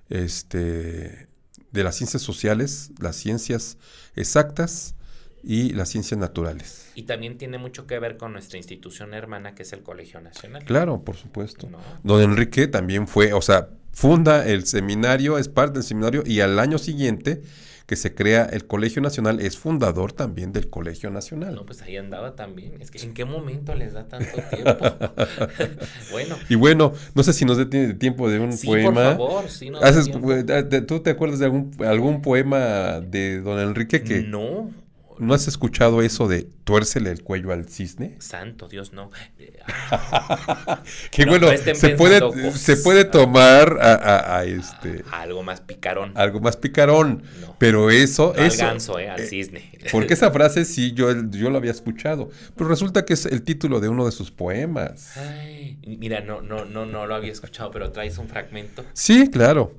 este, 0.08 1.28
de 1.72 1.84
las 1.84 1.96
ciencias 1.96 2.22
sociales, 2.22 2.90
las 3.00 3.16
ciencias 3.16 3.78
exactas 4.14 4.94
y 5.42 5.70
las 5.72 5.88
ciencias 5.88 6.18
naturales. 6.18 6.90
Y 6.94 7.04
también 7.04 7.38
tiene 7.38 7.58
mucho 7.58 7.86
que 7.86 7.98
ver 7.98 8.16
con 8.16 8.32
nuestra 8.32 8.58
institución 8.58 9.14
hermana, 9.14 9.54
que 9.54 9.62
es 9.62 9.72
el 9.72 9.82
Colegio 9.82 10.20
Nacional. 10.20 10.64
Claro, 10.64 11.04
por 11.04 11.16
supuesto. 11.16 11.68
Don 12.02 12.20
Enrique 12.20 12.66
también 12.66 13.06
fue, 13.06 13.32
o 13.32 13.42
sea, 13.42 13.70
funda 13.92 14.46
el 14.46 14.66
seminario, 14.66 15.38
es 15.38 15.48
parte 15.48 15.74
del 15.74 15.84
seminario 15.84 16.22
y 16.26 16.40
al 16.40 16.58
año 16.58 16.78
siguiente 16.78 17.42
que 17.88 17.96
se 17.96 18.14
crea 18.14 18.44
el 18.44 18.66
Colegio 18.66 19.00
Nacional, 19.00 19.40
es 19.40 19.56
fundador 19.56 20.12
también 20.12 20.52
del 20.52 20.68
Colegio 20.68 21.08
Nacional. 21.08 21.54
No, 21.54 21.64
pues 21.64 21.80
ahí 21.80 21.96
andaba 21.96 22.36
también. 22.36 22.74
Es 22.82 22.90
que 22.90 22.98
¿en 22.98 23.14
qué 23.14 23.24
momento 23.24 23.74
les 23.74 23.94
da 23.94 24.06
tanto 24.06 24.28
tiempo? 24.50 24.84
bueno. 26.12 26.36
Y 26.50 26.54
bueno, 26.56 26.92
no 27.14 27.22
sé 27.22 27.32
si 27.32 27.46
nos 27.46 27.56
detiene 27.56 27.94
tiempo 27.94 28.28
de 28.28 28.40
un 28.40 28.52
sí, 28.52 28.66
poema. 28.66 29.16
Por 29.16 29.30
favor, 29.30 29.48
sí, 29.48 29.70
no 29.70 29.80
¿Tú 30.86 31.00
te 31.00 31.08
acuerdas 31.08 31.38
de 31.38 31.46
algún, 31.46 31.70
algún 31.82 32.20
poema 32.20 33.00
de 33.00 33.40
don 33.40 33.58
Enrique 33.58 34.02
que... 34.02 34.20
No, 34.20 34.70
¿No 35.20 35.34
has 35.34 35.48
escuchado 35.48 36.02
eso 36.02 36.28
de 36.28 36.48
tuércele 36.64 37.10
el 37.10 37.22
cuello 37.22 37.52
al 37.52 37.68
cisne? 37.68 38.16
Santo 38.18 38.68
Dios, 38.68 38.92
no. 38.92 39.10
que 41.10 41.24
bueno, 41.26 41.48
se 41.56 41.90
puede, 41.90 42.52
se 42.52 42.76
puede 42.76 43.04
tomar 43.04 43.78
a, 43.80 44.44
este... 44.44 45.04
algo 45.12 45.42
más 45.42 45.60
picarón. 45.60 46.12
Algo 46.14 46.40
más 46.40 46.56
picarón. 46.56 47.22
Pero 47.58 47.90
eso... 47.90 48.34
Eso 48.34 48.62
al 48.62 48.68
ganso, 48.70 48.98
eh, 48.98 49.08
al 49.08 49.20
cisne. 49.20 49.72
porque 49.90 50.14
esa 50.14 50.30
frase 50.30 50.64
sí, 50.64 50.92
yo, 50.92 51.08
yo 51.30 51.50
lo 51.50 51.58
había 51.58 51.72
escuchado. 51.72 52.30
Pero 52.56 52.68
resulta 52.68 53.04
que 53.04 53.14
es 53.14 53.26
el 53.26 53.42
título 53.42 53.80
de 53.80 53.88
uno 53.88 54.06
de 54.06 54.12
sus 54.12 54.30
poemas. 54.30 55.16
Ay, 55.16 55.78
mira, 55.84 56.20
no, 56.20 56.40
no, 56.40 56.64
no, 56.64 56.86
no 56.86 57.06
lo 57.06 57.14
había 57.14 57.32
escuchado, 57.32 57.70
pero 57.70 57.90
traes 57.90 58.18
un 58.18 58.28
fragmento. 58.28 58.84
Sí, 58.92 59.28
claro. 59.30 59.74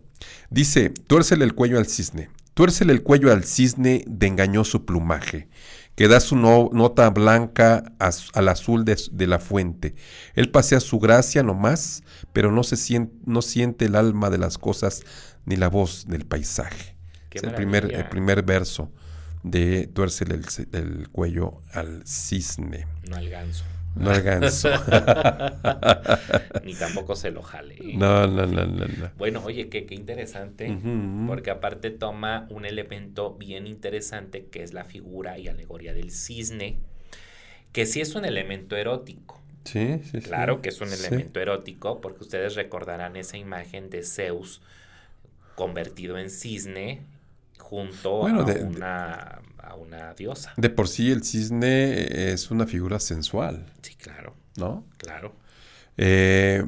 Dice, 0.49 0.89
tuércele 0.89 1.45
el 1.45 1.53
cuello 1.53 1.77
al 1.77 1.85
cisne. 1.85 2.29
Tuércele 2.59 2.91
el 2.91 3.03
cuello 3.03 3.31
al 3.31 3.45
cisne 3.45 4.03
de 4.05 4.27
engañoso 4.27 4.85
plumaje, 4.85 5.47
que 5.95 6.09
da 6.09 6.19
su 6.19 6.35
nota 6.35 7.09
blanca 7.09 7.93
al 8.33 8.49
azul 8.49 8.83
de, 8.83 9.27
la 9.27 9.39
fuente. 9.39 9.95
Él 10.35 10.51
pasea 10.51 10.81
su 10.81 10.99
gracia 10.99 11.41
nomás, 11.41 12.03
pero 12.33 12.51
no, 12.51 12.65
se 12.65 12.75
siente, 12.75 13.15
no 13.25 13.41
siente 13.41 13.85
el 13.85 13.95
alma 13.95 14.29
de 14.29 14.39
las 14.39 14.57
cosas 14.57 15.03
ni 15.45 15.55
la 15.55 15.69
voz 15.69 16.05
del 16.09 16.25
paisaje. 16.25 16.97
es 17.31 17.43
el 17.43 17.53
primer, 17.53 17.95
el 17.95 18.09
primer 18.09 18.43
verso 18.43 18.91
de 19.41 19.87
Tuércele 19.87 20.35
el, 20.35 20.45
el, 20.73 21.07
cuello 21.11 21.61
al 21.71 22.05
cisne. 22.05 22.87
No 23.09 23.15
al 23.15 23.29
ganso. 23.29 23.63
No 23.95 24.11
al 24.11 24.21
ganso. 24.21 24.69
Ni 26.63 26.73
tampoco 26.75 27.15
se 27.15 27.31
lo 27.31 27.41
jale. 27.41 27.75
No, 27.95 28.27
no, 28.27 28.45
no, 28.45 28.65
no. 28.65 28.87
Bueno, 29.17 29.41
oye, 29.43 29.69
qué, 29.69 29.85
qué 29.85 29.95
interesante, 29.95 30.75
porque 31.27 31.51
aparte 31.51 31.89
toma 31.89 32.47
un 32.49 32.65
elemento 32.65 33.33
bien 33.33 33.67
interesante 33.67 34.45
que 34.45 34.63
es 34.63 34.73
la 34.73 34.85
figura 34.85 35.37
y 35.37 35.47
alegoría 35.47 35.93
del 35.93 36.11
cisne, 36.11 36.77
que 37.73 37.85
sí 37.85 38.01
es 38.01 38.15
un 38.15 38.25
elemento 38.25 38.75
erótico. 38.75 39.41
Sí, 39.65 39.99
sí, 40.03 40.19
Claro 40.21 40.61
que 40.61 40.69
es 40.69 40.81
un 40.81 40.91
elemento 40.91 41.39
erótico, 41.39 41.99
porque 42.01 42.23
ustedes 42.23 42.55
recordarán 42.55 43.15
esa 43.17 43.37
imagen 43.37 43.89
de 43.89 44.03
Zeus 44.03 44.61
convertido 45.55 46.17
en 46.17 46.29
cisne 46.29 47.01
junto 47.57 48.25
a 48.25 48.31
una 48.31 49.41
a 49.63 49.75
una 49.75 50.13
diosa. 50.13 50.53
De 50.57 50.69
por 50.69 50.87
sí 50.87 51.11
el 51.11 51.23
cisne 51.23 52.31
es 52.31 52.51
una 52.51 52.65
figura 52.65 52.99
sensual. 52.99 53.65
Sí, 53.81 53.95
claro. 53.95 54.35
¿No? 54.55 54.85
Claro. 54.97 55.33
Eh, 55.97 56.65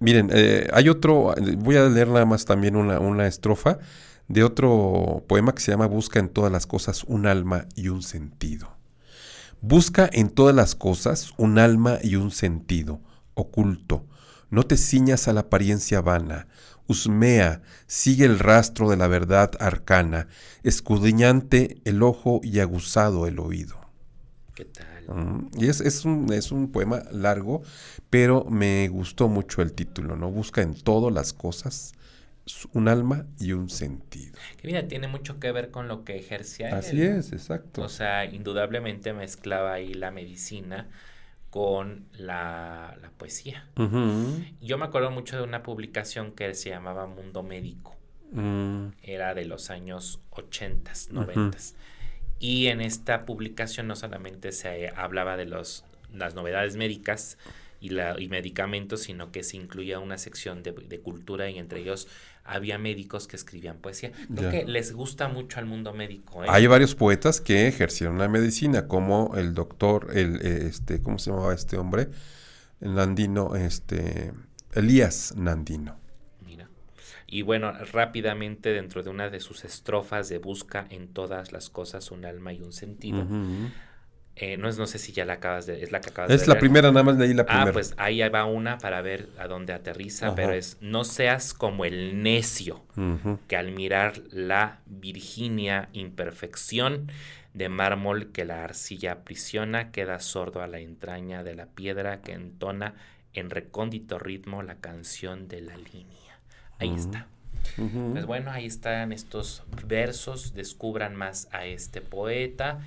miren, 0.00 0.30
eh, 0.32 0.68
hay 0.72 0.88
otro, 0.88 1.34
voy 1.58 1.76
a 1.76 1.88
leer 1.88 2.08
nada 2.08 2.24
más 2.24 2.44
también 2.44 2.76
una, 2.76 3.00
una 3.00 3.26
estrofa 3.26 3.78
de 4.28 4.42
otro 4.42 5.24
poema 5.28 5.54
que 5.54 5.60
se 5.60 5.70
llama 5.70 5.86
Busca 5.86 6.18
en 6.18 6.28
todas 6.28 6.50
las 6.50 6.66
cosas 6.66 7.04
un 7.04 7.26
alma 7.26 7.66
y 7.74 7.88
un 7.88 8.02
sentido. 8.02 8.76
Busca 9.60 10.08
en 10.12 10.28
todas 10.28 10.54
las 10.54 10.74
cosas 10.74 11.32
un 11.38 11.58
alma 11.58 11.98
y 12.02 12.16
un 12.16 12.30
sentido, 12.30 13.00
oculto. 13.34 14.04
No 14.50 14.64
te 14.64 14.76
ciñas 14.76 15.28
a 15.28 15.32
la 15.32 15.40
apariencia 15.40 16.00
vana, 16.00 16.46
Usmea, 16.88 17.62
sigue 17.86 18.24
el 18.24 18.38
rastro 18.38 18.88
de 18.90 18.96
la 18.96 19.08
verdad 19.08 19.50
arcana, 19.58 20.28
escudriñante 20.62 21.78
el 21.84 22.02
ojo 22.02 22.40
y 22.42 22.60
aguzado 22.60 23.26
el 23.26 23.38
oído. 23.38 23.78
¿Qué 24.54 24.64
tal? 24.64 24.86
Mm, 25.08 25.50
y 25.58 25.68
es, 25.68 25.80
es, 25.80 26.04
un, 26.04 26.32
es 26.32 26.52
un 26.52 26.70
poema 26.70 27.02
largo, 27.10 27.62
pero 28.10 28.44
me 28.44 28.88
gustó 28.88 29.28
mucho 29.28 29.62
el 29.62 29.72
título, 29.72 30.16
¿no? 30.16 30.30
Busca 30.30 30.62
en 30.62 30.74
todas 30.74 31.12
las 31.12 31.32
cosas 31.32 31.94
un 32.72 32.88
alma 32.88 33.26
y 33.40 33.52
un 33.52 33.68
sentido. 33.68 34.38
Que 34.56 34.68
mira, 34.68 34.86
tiene 34.86 35.08
mucho 35.08 35.40
que 35.40 35.50
ver 35.50 35.70
con 35.70 35.88
lo 35.88 36.04
que 36.04 36.16
ejercía 36.16 36.76
Así 36.76 37.02
es, 37.02 37.32
exacto. 37.32 37.82
O 37.82 37.88
sea, 37.88 38.24
indudablemente 38.24 39.12
mezclaba 39.12 39.72
ahí 39.72 39.94
la 39.94 40.10
medicina 40.10 40.88
con 41.56 42.04
la, 42.12 42.98
poesía. 43.16 43.66
Yo 44.60 44.76
me 44.76 44.84
acuerdo 44.84 45.10
mucho 45.10 45.38
de 45.38 45.42
una 45.42 45.62
publicación 45.62 46.32
que 46.32 46.52
se 46.52 46.68
llamaba 46.68 47.06
Mundo 47.06 47.42
Médico. 47.42 47.96
Mm. 48.30 48.88
Era 49.02 49.32
de 49.32 49.46
los 49.46 49.70
años 49.70 50.20
80, 50.32 50.92
90. 51.12 51.56
Y 52.38 52.66
en 52.66 52.82
esta 52.82 53.24
publicación 53.24 53.86
no 53.86 53.96
solamente 53.96 54.52
se 54.52 54.90
hablaba 54.94 55.38
de 55.38 55.46
los, 55.46 55.86
las 56.12 56.34
novedades 56.34 56.76
médicas 56.76 57.38
y, 57.80 57.90
la, 57.90 58.16
y 58.18 58.28
medicamentos, 58.28 59.02
sino 59.02 59.32
que 59.32 59.42
se 59.42 59.56
incluía 59.56 59.98
una 59.98 60.18
sección 60.18 60.62
de, 60.62 60.72
de 60.72 61.00
cultura 61.00 61.50
y 61.50 61.58
entre 61.58 61.80
ellos 61.80 62.08
había 62.46 62.78
médicos 62.78 63.26
que 63.26 63.36
escribían 63.36 63.78
poesía. 63.78 64.12
Creo 64.34 64.50
que 64.50 64.64
les 64.64 64.92
gusta 64.92 65.28
mucho 65.28 65.58
al 65.58 65.66
mundo 65.66 65.92
médico. 65.92 66.44
¿eh? 66.44 66.46
Hay 66.48 66.66
varios 66.66 66.94
poetas 66.94 67.40
que 67.40 67.66
ejercieron 67.66 68.18
la 68.18 68.28
medicina, 68.28 68.86
como 68.86 69.34
el 69.36 69.54
doctor, 69.54 70.10
el, 70.14 70.36
este, 70.40 71.02
¿cómo 71.02 71.18
se 71.18 71.30
llamaba 71.30 71.54
este 71.54 71.76
hombre? 71.76 72.08
El 72.80 72.94
Nandino, 72.94 73.56
este, 73.56 74.32
Elías 74.72 75.34
Nandino. 75.36 75.98
Mira. 76.44 76.68
Y 77.26 77.42
bueno, 77.42 77.72
rápidamente 77.72 78.70
dentro 78.70 79.02
de 79.02 79.10
una 79.10 79.28
de 79.28 79.40
sus 79.40 79.64
estrofas 79.64 80.28
de 80.28 80.38
busca 80.38 80.86
en 80.90 81.08
todas 81.08 81.52
las 81.52 81.68
cosas 81.70 82.10
un 82.10 82.24
alma 82.24 82.52
y 82.52 82.60
un 82.60 82.72
sentido. 82.72 83.26
Eh, 84.38 84.58
no, 84.58 84.68
es, 84.68 84.76
no 84.76 84.86
sé 84.86 84.98
si 84.98 85.12
ya 85.12 85.24
la 85.24 85.34
acabas 85.34 85.64
de... 85.64 85.82
Es 85.82 85.92
la 85.92 86.00
que 86.02 86.10
acabas 86.10 86.30
es 86.30 86.46
la 86.46 86.58
primera, 86.58 86.90
nada 86.90 87.02
más 87.02 87.16
leí 87.16 87.32
la 87.32 87.42
ah, 87.42 87.46
primera. 87.46 87.70
Ah, 87.70 87.72
pues 87.72 87.94
ahí 87.96 88.20
va 88.28 88.44
una 88.44 88.76
para 88.76 89.00
ver 89.00 89.30
a 89.38 89.48
dónde 89.48 89.72
aterriza, 89.72 90.34
pero 90.34 90.52
es 90.52 90.76
no 90.82 91.04
seas 91.04 91.54
como 91.54 91.86
el 91.86 92.22
necio 92.22 92.84
que 93.48 93.56
al 93.56 93.72
mirar 93.72 94.20
la 94.30 94.80
Virginia 94.84 95.88
imperfección 95.94 97.10
de 97.54 97.70
mármol 97.70 98.32
que 98.32 98.44
la 98.44 98.62
arcilla 98.62 99.12
aprisiona, 99.12 99.90
queda 99.90 100.20
sordo 100.20 100.60
a 100.60 100.66
la 100.66 100.80
entraña 100.80 101.42
de 101.42 101.54
la 101.54 101.66
piedra 101.66 102.20
que 102.20 102.32
entona 102.32 102.94
en 103.32 103.48
recóndito 103.48 104.18
ritmo 104.18 104.62
la 104.62 104.76
canción 104.76 105.48
de 105.48 105.62
la 105.62 105.76
línea. 105.78 106.40
Ahí 106.78 106.94
está. 106.94 107.26
Pues 107.76 108.26
bueno, 108.26 108.50
ahí 108.50 108.66
están 108.66 109.12
estos 109.12 109.62
versos, 109.86 110.52
descubran 110.52 111.16
más 111.16 111.48
a 111.52 111.64
este 111.64 112.02
poeta 112.02 112.80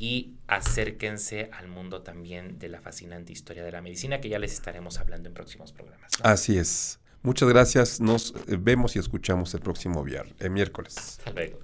y 0.00 0.38
acérquense 0.48 1.50
al 1.52 1.68
mundo 1.68 2.00
también 2.00 2.58
de 2.58 2.70
la 2.70 2.80
fascinante 2.80 3.34
historia 3.34 3.62
de 3.62 3.70
la 3.70 3.82
medicina 3.82 4.18
que 4.18 4.30
ya 4.30 4.38
les 4.38 4.54
estaremos 4.54 4.98
hablando 4.98 5.28
en 5.28 5.34
próximos 5.34 5.72
programas. 5.72 6.10
Así 6.22 6.56
es. 6.56 6.98
Muchas 7.22 7.50
gracias. 7.50 8.00
Nos 8.00 8.34
eh, 8.48 8.56
vemos 8.58 8.96
y 8.96 8.98
escuchamos 8.98 9.52
el 9.52 9.60
próximo 9.60 10.02
viernes, 10.02 10.34
el 10.40 10.50
miércoles. 10.50 10.96
Hasta 10.96 11.30
luego. 11.32 11.60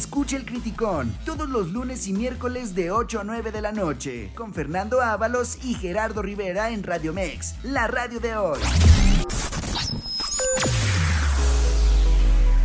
Escucha 0.00 0.38
el 0.38 0.46
Criticón 0.46 1.14
todos 1.26 1.46
los 1.46 1.72
lunes 1.72 2.08
y 2.08 2.14
miércoles 2.14 2.74
de 2.74 2.90
8 2.90 3.20
a 3.20 3.24
9 3.24 3.52
de 3.52 3.60
la 3.60 3.70
noche 3.70 4.32
con 4.34 4.54
Fernando 4.54 5.02
Ábalos 5.02 5.58
y 5.62 5.74
Gerardo 5.74 6.22
Rivera 6.22 6.70
en 6.70 6.82
Radio 6.82 7.12
Mex, 7.12 7.56
la 7.64 7.86
radio 7.86 8.18
de 8.18 8.34
hoy. 8.34 8.58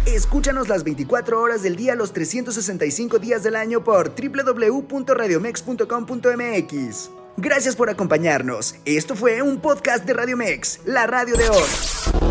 Escúchanos 0.05 0.69
las 0.69 0.85
24 0.85 1.41
horas 1.41 1.61
del 1.61 1.75
día, 1.75 1.93
los 1.95 2.13
365 2.13 3.19
días 3.19 3.43
del 3.43 3.57
año 3.57 3.83
por 3.83 4.13
www.radiomex.com.mx. 4.15 7.09
Gracias 7.35 7.75
por 7.75 7.89
acompañarnos. 7.89 8.75
Esto 8.85 9.13
fue 9.13 9.41
un 9.41 9.59
podcast 9.59 10.05
de 10.05 10.13
Radio 10.13 10.37
Mex, 10.37 10.79
la 10.85 11.05
radio 11.05 11.35
de 11.35 11.49
hoy. 11.49 12.24